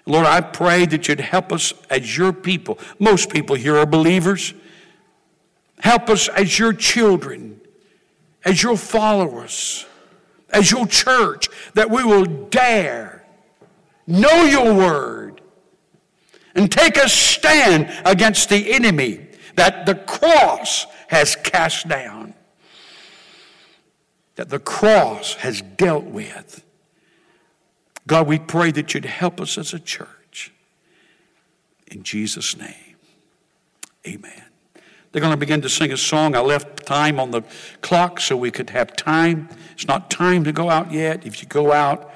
Lord, 0.09 0.25
I 0.25 0.41
pray 0.41 0.85
that 0.87 1.07
you'd 1.07 1.21
help 1.21 1.53
us 1.53 1.71
as 1.89 2.17
your 2.17 2.33
people. 2.33 2.79
Most 2.99 3.29
people 3.29 3.55
here 3.55 3.77
are 3.77 3.85
believers. 3.85 4.53
Help 5.79 6.09
us 6.09 6.27
as 6.27 6.59
your 6.59 6.73
children, 6.73 7.61
as 8.43 8.61
your 8.61 8.75
followers 8.75 9.85
as 10.51 10.71
your 10.71 10.87
church 10.87 11.49
that 11.73 11.89
we 11.89 12.03
will 12.03 12.25
dare 12.25 13.25
know 14.07 14.43
your 14.43 14.73
word 14.73 15.41
and 16.55 16.71
take 16.71 16.97
a 16.97 17.07
stand 17.07 17.89
against 18.05 18.49
the 18.49 18.73
enemy 18.73 19.27
that 19.55 19.85
the 19.85 19.95
cross 19.95 20.87
has 21.07 21.35
cast 21.35 21.87
down, 21.87 22.33
that 24.35 24.49
the 24.49 24.59
cross 24.59 25.35
has 25.35 25.61
dealt 25.61 26.05
with. 26.05 26.63
God, 28.09 28.25
we 28.25 28.39
pray 28.39 28.71
that 28.71 28.95
you'd 28.95 29.05
help 29.05 29.39
us 29.39 29.55
as 29.55 29.71
a 29.71 29.79
church. 29.79 30.51
In 31.91 32.01
Jesus' 32.01 32.57
name, 32.57 32.95
amen. 34.03 34.41
They're 35.11 35.21
going 35.21 35.33
to 35.33 35.37
begin 35.37 35.61
to 35.61 35.69
sing 35.69 35.91
a 35.91 35.97
song. 35.97 36.35
I 36.35 36.39
left 36.39 36.87
time 36.87 37.19
on 37.19 37.29
the 37.29 37.43
clock 37.81 38.19
so 38.19 38.35
we 38.35 38.49
could 38.49 38.71
have 38.71 38.95
time. 38.95 39.47
It's 39.73 39.85
not 39.85 40.09
time 40.09 40.43
to 40.45 40.51
go 40.51 40.71
out 40.71 40.91
yet. 40.91 41.23
If 41.23 41.43
you 41.43 41.47
go 41.47 41.71
out, 41.71 42.11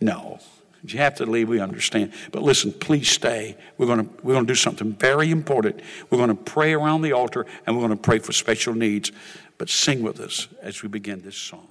no. 0.00 0.40
If 0.82 0.92
you 0.92 0.98
have 0.98 1.14
to 1.16 1.26
leave, 1.26 1.48
we 1.48 1.60
understand. 1.60 2.12
But 2.32 2.42
listen, 2.42 2.72
please 2.72 3.08
stay. 3.08 3.56
We're 3.78 3.86
going 3.86 4.04
to, 4.04 4.12
we're 4.24 4.34
going 4.34 4.46
to 4.46 4.52
do 4.52 4.56
something 4.56 4.94
very 4.94 5.30
important. 5.30 5.78
We're 6.10 6.18
going 6.18 6.36
to 6.36 6.42
pray 6.42 6.72
around 6.72 7.02
the 7.02 7.12
altar 7.12 7.46
and 7.64 7.76
we're 7.76 7.86
going 7.86 7.96
to 7.96 8.02
pray 8.02 8.18
for 8.18 8.32
special 8.32 8.74
needs. 8.74 9.12
But 9.58 9.70
sing 9.70 10.02
with 10.02 10.18
us 10.18 10.48
as 10.60 10.82
we 10.82 10.88
begin 10.88 11.22
this 11.22 11.36
song. 11.36 11.68